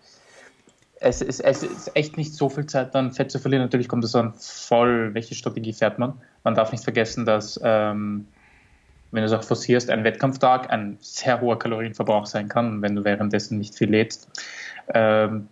es 1.04 1.22
ist, 1.22 1.40
es 1.40 1.64
ist 1.64 1.96
echt 1.96 2.16
nicht 2.16 2.36
so 2.36 2.48
viel 2.48 2.68
Zeit, 2.68 2.94
dann 2.94 3.12
Fett 3.12 3.32
zu 3.32 3.40
verlieren. 3.40 3.64
Natürlich 3.64 3.88
kommt 3.88 4.04
es 4.04 4.12
dann 4.12 4.34
voll, 4.36 5.14
welche 5.16 5.34
Strategie 5.34 5.74
fährt 5.74 5.98
man. 5.98 6.14
Man 6.44 6.54
darf 6.54 6.72
nicht 6.72 6.84
vergessen, 6.84 7.26
dass, 7.26 7.60
ähm, 7.64 8.28
wenn 9.10 9.22
du 9.22 9.26
es 9.26 9.34
auch 9.34 9.44
forcierst, 9.44 9.90
ein 9.90 10.04
Wettkampftag 10.04 10.72
ein 10.72 10.98
sehr 11.02 11.42
hoher 11.42 11.58
Kalorienverbrauch 11.58 12.28
sein 12.28 12.48
kann, 12.48 12.84
wenn 12.84 12.96
du 12.96 13.04
währenddessen 13.04 13.58
nicht 13.58 13.74
viel 13.74 13.90
lädst. 13.90 14.30
Ähm, 14.94 15.48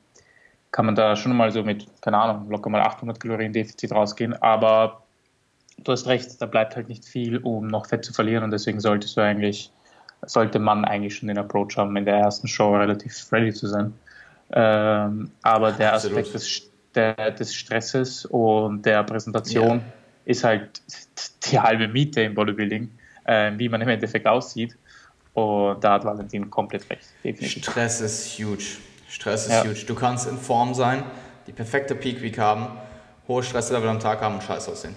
kann 0.72 0.86
man 0.86 0.93
da 0.93 1.16
schon 1.16 1.36
mal 1.36 1.52
so 1.52 1.64
mit, 1.64 1.88
keine 2.02 2.20
Ahnung, 2.20 2.47
locker 2.52 2.70
mal 2.70 2.82
800 2.82 3.20
Kalorien 3.20 3.52
Defizit 3.52 3.91
rausgehen. 3.91 4.39
Aber 4.43 5.02
du 5.84 5.91
hast 5.91 6.06
recht, 6.06 6.39
da 6.39 6.45
bleibt 6.45 6.76
halt 6.76 6.89
nicht 6.89 7.06
viel, 7.06 7.39
um 7.39 7.66
noch 7.66 7.88
Fett 7.88 8.06
zu 8.06 8.14
verlieren. 8.14 8.43
Und 8.43 8.52
deswegen 8.52 8.80
solltest 8.80 9.18
du 9.18 9.22
eigentlich, 9.22 9.72
sollte 10.28 10.60
man 10.60 10.86
eigentlich 10.86 11.16
schon 11.16 11.28
den 11.28 11.39
Approach 11.39 11.76
haben, 11.76 11.97
in 11.97 12.06
der 12.06 12.18
ersten 12.18 12.47
Show 12.47 12.76
relativ 12.76 13.32
ready 13.32 13.52
zu 13.52 13.66
sein. 13.66 13.95
Ähm, 14.52 15.32
aber 15.41 15.72
der 15.72 15.93
Absolut. 15.93 16.18
Aspekt 16.20 16.34
des, 16.36 16.62
der, 16.95 17.32
des 17.32 17.54
Stresses 17.54 18.26
und 18.26 18.84
der 18.86 19.04
Präsentation 19.04 19.78
Ja. 19.80 19.84
ist 20.26 20.43
halt 20.43 20.82
die 21.45 21.60
halbe 21.60 21.88
Miete 21.88 22.22
im 22.22 22.34
Bodybuilding, 22.36 22.89
äh, 23.26 23.52
wie 23.58 23.70
man 23.70 23.82
im 23.82 23.89
Endeffekt 23.89 24.28
aussieht. 24.28 24.76
Und 25.34 25.84
da 25.84 25.93
hat 25.93 26.06
Valentin 26.06 26.50
komplett 26.50 26.89
recht, 26.89 27.06
definitiv. 27.24 27.64
Stress 27.64 28.02
ist 28.02 28.39
huge. 28.39 28.78
Stress 29.08 29.45
ist 29.45 29.52
Ja. 29.54 29.64
huge. 29.64 29.86
Du 29.86 29.95
kannst 29.95 30.28
in 30.28 30.38
Form 30.38 30.74
sein, 30.74 31.04
die 31.47 31.52
perfekte 31.54 31.95
Peak 31.95 32.22
Week 32.22 32.38
haben, 32.38 32.68
hohe 33.28 33.43
Stresslevel 33.43 33.88
am 33.88 34.00
Tag 34.00 34.22
haben 34.22 34.36
und 34.36 34.43
scheiße 34.43 34.72
aussehen. 34.72 34.95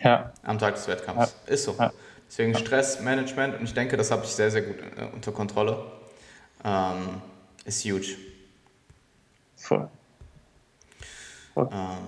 Ja, 0.00 0.32
Am 0.42 0.58
Tag 0.58 0.74
des 0.74 0.86
Wettkampfs. 0.88 1.34
Ist 1.46 1.64
so. 1.64 1.76
Ja. 1.78 1.92
Deswegen 2.28 2.56
Stressmanagement 2.56 3.58
und 3.58 3.64
ich 3.64 3.74
denke, 3.74 3.96
das 3.96 4.10
habe 4.10 4.24
ich 4.24 4.30
sehr, 4.30 4.50
sehr 4.50 4.62
gut 4.62 4.76
äh, 4.96 5.04
unter 5.14 5.32
Kontrolle. 5.32 5.78
Ähm, 6.64 7.20
ist 7.64 7.84
huge. 7.84 8.16
Voll. 9.62 9.88
Ähm, 11.56 11.98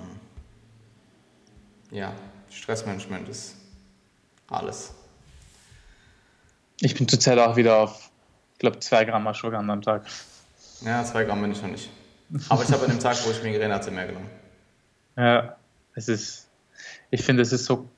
ja, 1.90 2.12
Stressmanagement 2.50 3.28
ist 3.28 3.54
alles. 4.48 4.92
Ich 6.80 6.94
bin 6.94 7.06
zurzeit 7.08 7.38
auch 7.38 7.56
wieder 7.56 7.78
auf, 7.78 8.10
ich 8.54 8.58
glaube, 8.58 8.80
zwei 8.80 9.04
Gramm 9.04 9.26
Ashwagandha 9.26 9.72
am 9.72 9.82
Tag. 9.82 10.04
Ja, 10.80 11.04
zwei 11.04 11.24
Gramm 11.24 11.40
bin 11.42 11.52
ich 11.52 11.62
noch 11.62 11.70
nicht. 11.70 11.90
Aber 12.48 12.62
ich 12.62 12.70
habe 12.72 12.84
an 12.84 12.90
dem 12.90 13.00
Tag, 13.00 13.16
wo 13.24 13.30
ich 13.30 13.42
Migräne 13.42 13.74
hatte, 13.74 13.90
mehr 13.90 14.06
genommen. 14.06 14.30
Ja, 15.16 15.56
es 15.94 16.08
ist, 16.08 16.48
ich 17.10 17.22
finde, 17.22 17.42
es 17.42 17.52
ist 17.52 17.66
so, 17.66 17.88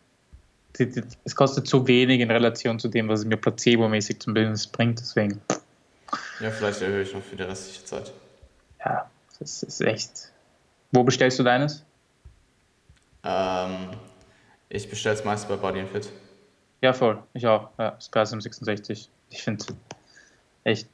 es 1.25 1.35
kostet 1.35 1.67
zu 1.67 1.87
wenig 1.87 2.21
in 2.21 2.31
Relation 2.31 2.79
zu 2.79 2.89
dem, 2.89 3.09
was 3.09 3.21
es 3.21 3.27
mir 3.27 3.39
placebomäßig 3.39 4.21
zum 4.21 4.35
Business 4.35 4.67
bringt. 4.67 5.01
Deswegen, 5.01 5.41
Ja, 6.41 6.51
vielleicht 6.51 6.83
erhöhe 6.83 7.03
ich 7.03 7.15
noch 7.15 7.23
für 7.23 7.37
die 7.37 7.45
restliche 7.45 7.85
Zeit. 7.85 8.13
ja, 8.85 9.11
das 9.39 9.63
ist 9.63 9.81
echt. 9.81 10.33
Wo 10.93 11.03
bestellst 11.03 11.39
du 11.39 11.43
deines? 11.43 11.85
Ähm, 13.25 13.91
ich 14.69 14.89
bestelle 14.89 15.15
es 15.15 15.25
meist 15.25 15.49
bei 15.49 15.57
Body 15.57 15.81
and 15.81 15.91
Fit. 15.91 16.09
Ja, 16.81 16.93
voll. 16.93 17.23
Ich 17.35 17.47
auch. 17.47 17.71
Ja, 17.79 17.97
Spasm 18.01 18.41
66. 18.41 19.11
Ich 19.31 19.43
finde 19.43 19.65
echt. 20.65 20.89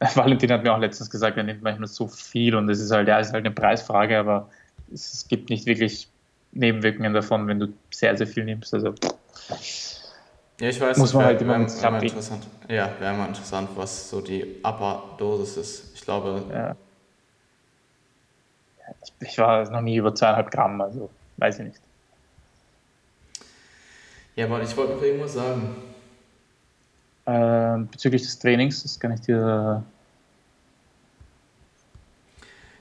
Valentin 0.14 0.50
hat 0.50 0.62
mir 0.62 0.72
auch 0.72 0.78
letztens 0.78 1.10
gesagt, 1.10 1.36
er 1.36 1.42
nimmt 1.42 1.62
manchmal 1.62 1.88
so 1.88 2.08
viel 2.08 2.54
und 2.54 2.68
es 2.70 2.80
ist 2.80 2.90
halt, 2.90 3.06
ja, 3.06 3.20
es 3.20 3.28
ist 3.28 3.32
halt 3.34 3.44
eine 3.44 3.54
Preisfrage, 3.54 4.18
aber 4.18 4.48
es, 4.92 5.26
gibt 5.28 5.50
nicht 5.50 5.66
wirklich 5.66 6.08
Nebenwirkungen 6.52 7.12
davon, 7.12 7.46
wenn 7.46 7.60
du 7.60 7.68
sehr, 7.90 8.16
sehr 8.16 8.26
viel 8.26 8.44
nimmst. 8.44 8.72
Also, 8.72 8.94
Ja, 10.58 10.68
ich 10.68 10.80
weiß, 10.80 10.96
Muss 10.96 11.12
man 11.12 11.26
halt 11.26 11.42
immer 11.42 11.56
abwägen. 11.56 12.08
interessant. 12.08 12.46
Ja, 12.68 12.90
wäre 12.98 13.14
mal 13.14 13.28
interessant, 13.28 13.68
was 13.76 14.08
so 14.08 14.22
die 14.22 14.56
Upper 14.62 15.16
Dosis 15.18 15.56
ist. 15.58 15.94
Ich 15.94 16.00
glaube, 16.00 16.42
ja. 16.50 16.76
Ich, 19.20 19.38
war 19.38 19.68
noch 19.70 19.80
nie 19.80 19.96
über 19.96 20.14
zweieinhalb 20.14 20.50
Gramm, 20.50 20.80
also 20.80 21.10
weiß 21.36 21.58
ich 21.60 21.66
nicht. 21.66 21.80
ja, 24.36 24.48
warte, 24.48 24.64
ich 24.64 24.76
wollte 24.76 24.94
noch 24.94 25.02
irgendwas 25.02 25.34
sagen. 25.34 25.76
Ähm, 27.26 27.88
bezüglich 27.88 28.22
des 28.22 28.38
Trainings, 28.38 28.82
das 28.82 28.98
kann 28.98 29.12
ich 29.12 29.20
dir. 29.20 29.82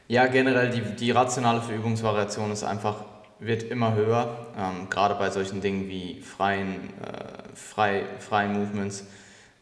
Ja, 0.07 0.25
generell 0.27 0.71
die, 0.71 0.81
die 0.95 1.11
rationale 1.11 1.61
Verübungsvariation 1.61 2.51
ist 2.51 2.63
einfach, 2.63 3.05
wird 3.39 3.63
immer 3.63 3.93
höher, 3.93 4.47
ähm, 4.57 4.89
gerade 4.89 5.15
bei 5.15 5.29
solchen 5.29 5.61
Dingen 5.61 5.87
wie 5.87 6.21
freien, 6.21 6.89
äh, 6.99 7.55
frei, 7.55 8.05
freien 8.19 8.53
Movements, 8.53 9.05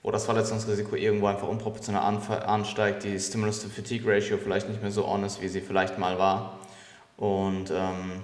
wo 0.08 0.12
das 0.12 0.24
Verletzungsrisiko 0.24 0.96
irgendwo 0.96 1.28
einfach 1.28 1.50
unproportional 1.50 2.18
ansteigt, 2.46 3.04
die 3.04 3.20
Stimulus-to-Fatigue-Ratio 3.20 4.38
vielleicht 4.38 4.70
nicht 4.70 4.82
mehr 4.82 4.90
so 4.90 5.06
on 5.06 5.26
ist, 5.26 5.42
wie 5.42 5.50
sie 5.50 5.60
vielleicht 5.60 6.00
mal 6.00 6.18
war. 6.18 6.60
Und 7.18 7.72
ähm, 7.72 8.24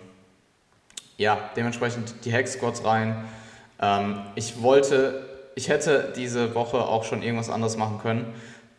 ja, 1.17 1.49
dementsprechend 1.57 2.13
die 2.23 2.31
Hack-Squats 2.31 2.85
rein. 2.85 3.25
Ähm, 3.81 4.21
ich 4.35 4.61
wollte, 4.61 5.27
ich 5.55 5.67
hätte 5.67 6.13
diese 6.15 6.55
Woche 6.55 6.77
auch 6.77 7.03
schon 7.03 7.21
irgendwas 7.21 7.49
anderes 7.49 7.75
machen 7.75 7.99
können. 8.01 8.33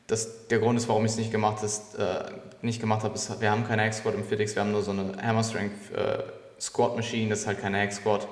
Das, 0.07 0.48
der 0.48 0.61
Grund 0.61 0.78
ist, 0.78 0.88
warum 0.88 1.05
ich 1.05 1.11
es 1.11 1.18
nicht 1.18 1.30
gemacht, 1.30 1.62
ist, 1.62 1.98
äh, 1.98 2.24
nicht 2.62 2.80
gemacht 2.80 3.02
habe, 3.02 3.16
ist, 3.16 3.38
wir 3.38 3.50
haben 3.50 3.68
keine 3.68 3.82
Hack-Squat 3.82 4.14
im 4.14 4.24
Fitix, 4.24 4.55
wir 4.55 4.62
haben 4.62 4.72
nur 4.72 4.80
so 4.80 4.92
eine 4.92 5.12
Hammer-Strength-Squat-Machine, 5.22 7.26
äh, 7.26 7.28
das 7.28 7.40
ist 7.40 7.46
halt 7.48 7.61
keine 7.61 7.82
Hack-Squat. 7.82 8.26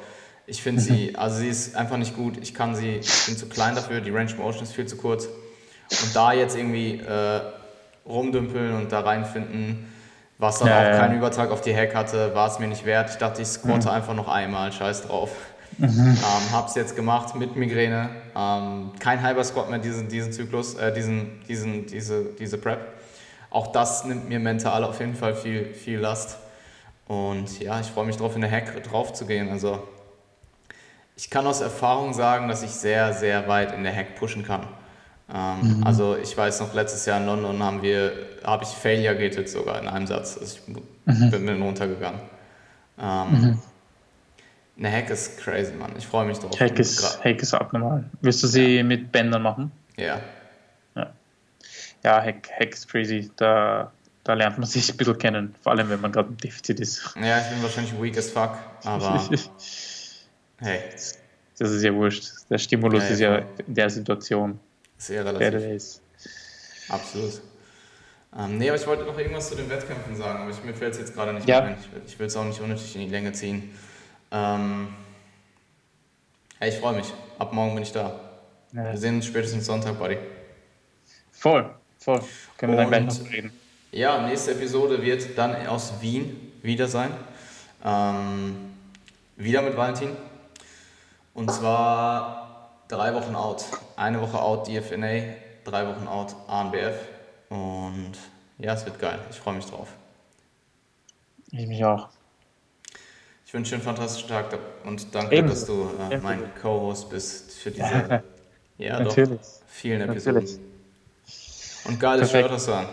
Ich 0.46 0.62
finde 0.62 0.80
sie, 0.80 1.14
also 1.14 1.38
sie 1.38 1.48
ist 1.48 1.76
einfach 1.76 1.96
nicht 1.96 2.16
gut. 2.16 2.38
Ich 2.42 2.54
kann 2.54 2.74
sie, 2.74 2.96
ich 2.96 3.26
bin 3.26 3.36
zu 3.36 3.46
klein 3.46 3.74
dafür, 3.74 4.00
die 4.00 4.10
Range 4.10 4.34
Motion 4.34 4.64
ist 4.64 4.74
viel 4.74 4.86
zu 4.86 4.96
kurz. 4.96 5.26
Und 5.26 6.14
da 6.16 6.32
jetzt 6.32 6.56
irgendwie 6.56 6.98
äh, 6.98 7.40
rumdümpeln 8.06 8.74
und 8.74 8.90
da 8.90 9.00
reinfinden, 9.00 9.92
was 10.38 10.58
dann 10.58 10.68
ja, 10.68 10.78
auch 10.78 10.84
ja. 10.84 10.98
keinen 10.98 11.16
Übertrag 11.16 11.50
auf 11.50 11.60
die 11.60 11.74
Hack 11.74 11.94
hatte, 11.94 12.34
war 12.34 12.48
es 12.48 12.58
mir 12.58 12.66
nicht 12.66 12.84
wert. 12.84 13.10
Ich 13.10 13.16
dachte, 13.16 13.42
ich 13.42 13.48
squatte 13.48 13.88
mhm. 13.88 13.94
einfach 13.94 14.14
noch 14.14 14.28
einmal, 14.28 14.72
scheiß 14.72 15.02
drauf. 15.02 15.30
Mhm. 15.78 15.88
Ähm, 15.88 16.52
hab's 16.52 16.74
jetzt 16.74 16.96
gemacht 16.96 17.34
mit 17.36 17.56
Migräne. 17.56 18.10
Ähm, 18.36 18.90
kein 18.98 19.22
halber 19.22 19.44
Squat 19.44 19.70
mehr 19.70 19.78
diesen, 19.78 20.08
diesen 20.08 20.32
Zyklus, 20.32 20.74
äh, 20.74 20.92
diesen, 20.92 21.40
diesen, 21.48 21.86
diese, 21.86 22.24
diese 22.38 22.58
Prep. 22.58 22.80
Auch 23.50 23.68
das 23.68 24.04
nimmt 24.04 24.28
mir 24.28 24.40
mental 24.40 24.84
auf 24.84 24.98
jeden 25.00 25.14
Fall 25.14 25.34
viel, 25.34 25.72
viel 25.74 25.98
Last. 25.98 26.38
Und 27.06 27.60
ja, 27.60 27.80
ich 27.80 27.88
freue 27.88 28.06
mich 28.06 28.16
drauf, 28.16 28.34
in 28.34 28.40
der 28.40 28.50
Hack 28.50 28.82
drauf 28.84 29.12
zu 29.12 29.26
gehen. 29.26 29.50
Also 29.50 29.82
ich 31.22 31.30
kann 31.30 31.46
aus 31.46 31.60
Erfahrung 31.60 32.14
sagen, 32.14 32.48
dass 32.48 32.64
ich 32.64 32.72
sehr, 32.72 33.12
sehr 33.12 33.46
weit 33.46 33.72
in 33.72 33.84
der 33.84 33.94
Hack 33.94 34.16
pushen 34.16 34.44
kann. 34.44 34.66
Ähm, 35.32 35.78
mhm. 35.78 35.84
Also 35.84 36.16
ich 36.16 36.36
weiß 36.36 36.58
noch, 36.58 36.74
letztes 36.74 37.06
Jahr 37.06 37.20
in 37.20 37.26
London 37.26 37.62
haben 37.62 37.80
wir, 37.80 38.12
habe 38.42 38.64
ich 38.64 38.70
Failure 38.70 39.16
gated 39.16 39.48
sogar 39.48 39.80
in 39.80 39.86
einem 39.86 40.08
Satz. 40.08 40.36
Also 40.36 40.58
ich 40.66 40.76
mhm. 41.06 41.30
bin 41.30 41.44
mit 41.44 41.60
runtergegangen. 41.60 42.20
Ähm, 42.98 43.30
mhm. 43.30 43.58
Eine 44.76 44.90
Hack 44.90 45.10
ist 45.10 45.38
crazy, 45.38 45.72
Mann. 45.74 45.92
Ich 45.96 46.08
freue 46.08 46.26
mich 46.26 46.40
drauf. 46.40 46.58
Hack 46.58 46.76
ist, 46.80 47.24
Hack 47.24 47.40
ist 47.40 47.54
abnormal. 47.54 48.04
Wirst 48.20 48.42
du 48.42 48.48
sie 48.48 48.78
ja. 48.78 48.82
mit 48.82 49.12
Bändern 49.12 49.42
machen? 49.42 49.70
Ja. 49.96 50.18
Ja, 50.96 51.12
ja 52.02 52.20
Hack, 52.20 52.50
Hack 52.58 52.72
ist 52.72 52.88
crazy. 52.88 53.30
Da, 53.36 53.92
da 54.24 54.34
lernt 54.34 54.58
man 54.58 54.66
sich 54.66 54.90
ein 54.90 54.96
bisschen 54.96 55.18
kennen, 55.18 55.54
vor 55.62 55.70
allem 55.70 55.88
wenn 55.88 56.00
man 56.00 56.10
gerade 56.10 56.30
im 56.30 56.36
Defizit 56.36 56.80
ist. 56.80 57.14
Ja, 57.14 57.38
ich 57.38 57.48
bin 57.48 57.62
wahrscheinlich 57.62 57.94
weak 58.02 58.18
as 58.18 58.28
fuck, 58.28 58.56
aber 58.84 59.20
Hey. 60.62 60.80
Das 61.58 61.70
ist 61.70 61.82
ja 61.82 61.94
wurscht. 61.94 62.24
Der 62.48 62.58
Stimulus 62.58 63.04
ja, 63.04 63.08
ist 63.10 63.20
ja 63.20 63.36
in 63.66 63.74
der 63.74 63.90
Situation. 63.90 64.58
Sehr 64.96 65.24
relativ. 65.24 66.00
Absolut. 66.88 67.40
Ähm, 68.38 68.58
nee, 68.58 68.68
aber 68.70 68.78
ich 68.78 68.86
wollte 68.86 69.04
noch 69.04 69.18
irgendwas 69.18 69.50
zu 69.50 69.56
den 69.56 69.68
Wettkämpfen 69.68 70.16
sagen, 70.16 70.40
aber 70.40 70.50
ich, 70.50 70.64
mir 70.64 70.74
fällt 70.74 70.94
es 70.94 71.00
jetzt 71.00 71.14
gerade 71.14 71.34
nicht 71.34 71.46
ja. 71.46 71.60
mehr 71.60 71.70
ein. 71.70 71.76
Ich, 72.06 72.12
ich 72.12 72.18
will 72.18 72.26
es 72.26 72.36
auch 72.36 72.44
nicht 72.44 72.60
unnötig 72.60 72.94
in 72.96 73.02
die 73.02 73.08
Länge 73.08 73.32
ziehen. 73.32 73.70
Ähm, 74.30 74.88
hey, 76.58 76.70
ich 76.70 76.76
freue 76.76 76.96
mich. 76.96 77.12
Ab 77.38 77.52
morgen 77.52 77.74
bin 77.74 77.82
ich 77.82 77.92
da. 77.92 78.20
Ja. 78.72 78.92
Wir 78.92 78.96
sehen 78.96 79.16
uns 79.16 79.26
spätestens 79.26 79.66
Sonntag, 79.66 79.98
Buddy. 79.98 80.16
Voll, 81.32 81.68
voll. 81.98 82.22
Können 82.56 82.72
wir 82.72 82.84
Und, 82.84 82.90
dann 82.90 83.06
gleich 83.06 83.18
noch 83.20 83.30
reden. 83.30 83.52
Ja, 83.90 84.26
nächste 84.26 84.52
Episode 84.52 85.02
wird 85.02 85.36
dann 85.36 85.66
aus 85.66 85.92
Wien 86.00 86.52
wieder 86.62 86.88
sein. 86.88 87.10
Ähm, 87.84 88.56
wieder 89.36 89.60
mit 89.60 89.76
Valentin. 89.76 90.10
Und 91.34 91.50
zwar 91.50 92.70
drei 92.88 93.14
Wochen 93.14 93.34
out. 93.34 93.64
Eine 93.96 94.20
Woche 94.20 94.40
out 94.40 94.68
DFNA, 94.68 95.34
drei 95.64 95.86
Wochen 95.86 96.06
out 96.06 96.34
ANBF. 96.46 96.96
Und 97.48 98.12
ja, 98.58 98.74
es 98.74 98.84
wird 98.84 98.98
geil. 98.98 99.18
Ich 99.30 99.38
freue 99.38 99.54
mich 99.54 99.66
drauf. 99.66 99.88
Ich 101.50 101.66
mich 101.66 101.84
auch. 101.84 102.08
Ich 103.46 103.52
wünsche 103.52 103.72
dir 103.72 103.76
einen 103.76 103.84
fantastischen 103.84 104.30
Tag 104.30 104.46
und 104.84 105.14
danke, 105.14 105.36
Eben. 105.36 105.48
dass 105.48 105.66
du 105.66 105.90
äh, 106.10 106.16
mein 106.18 106.42
Co-Host 106.60 107.10
bist 107.10 107.52
für 107.52 107.70
diese 107.70 108.22
ja, 108.78 108.98
natürlich. 108.98 109.40
Doch, 109.40 109.66
vielen 109.66 110.00
Episoden. 110.00 110.40
Natürlich. 110.40 110.60
Und 111.84 112.00
geiles 112.00 112.30
Perfekt. 112.30 112.48
Shirt 112.48 112.52
hast 112.52 112.68
du 112.68 112.72
an. 112.72 112.86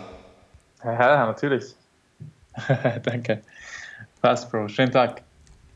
Ja, 0.84 1.26
natürlich. 1.26 1.74
danke. 3.02 3.42
Passt, 4.20 4.50
Bro. 4.50 4.68
Schönen 4.68 4.92
Tag. 4.92 5.22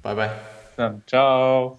Bye, 0.03 0.15
bye. 0.15 0.31
Dann, 0.77 1.03
ciao. 1.07 1.79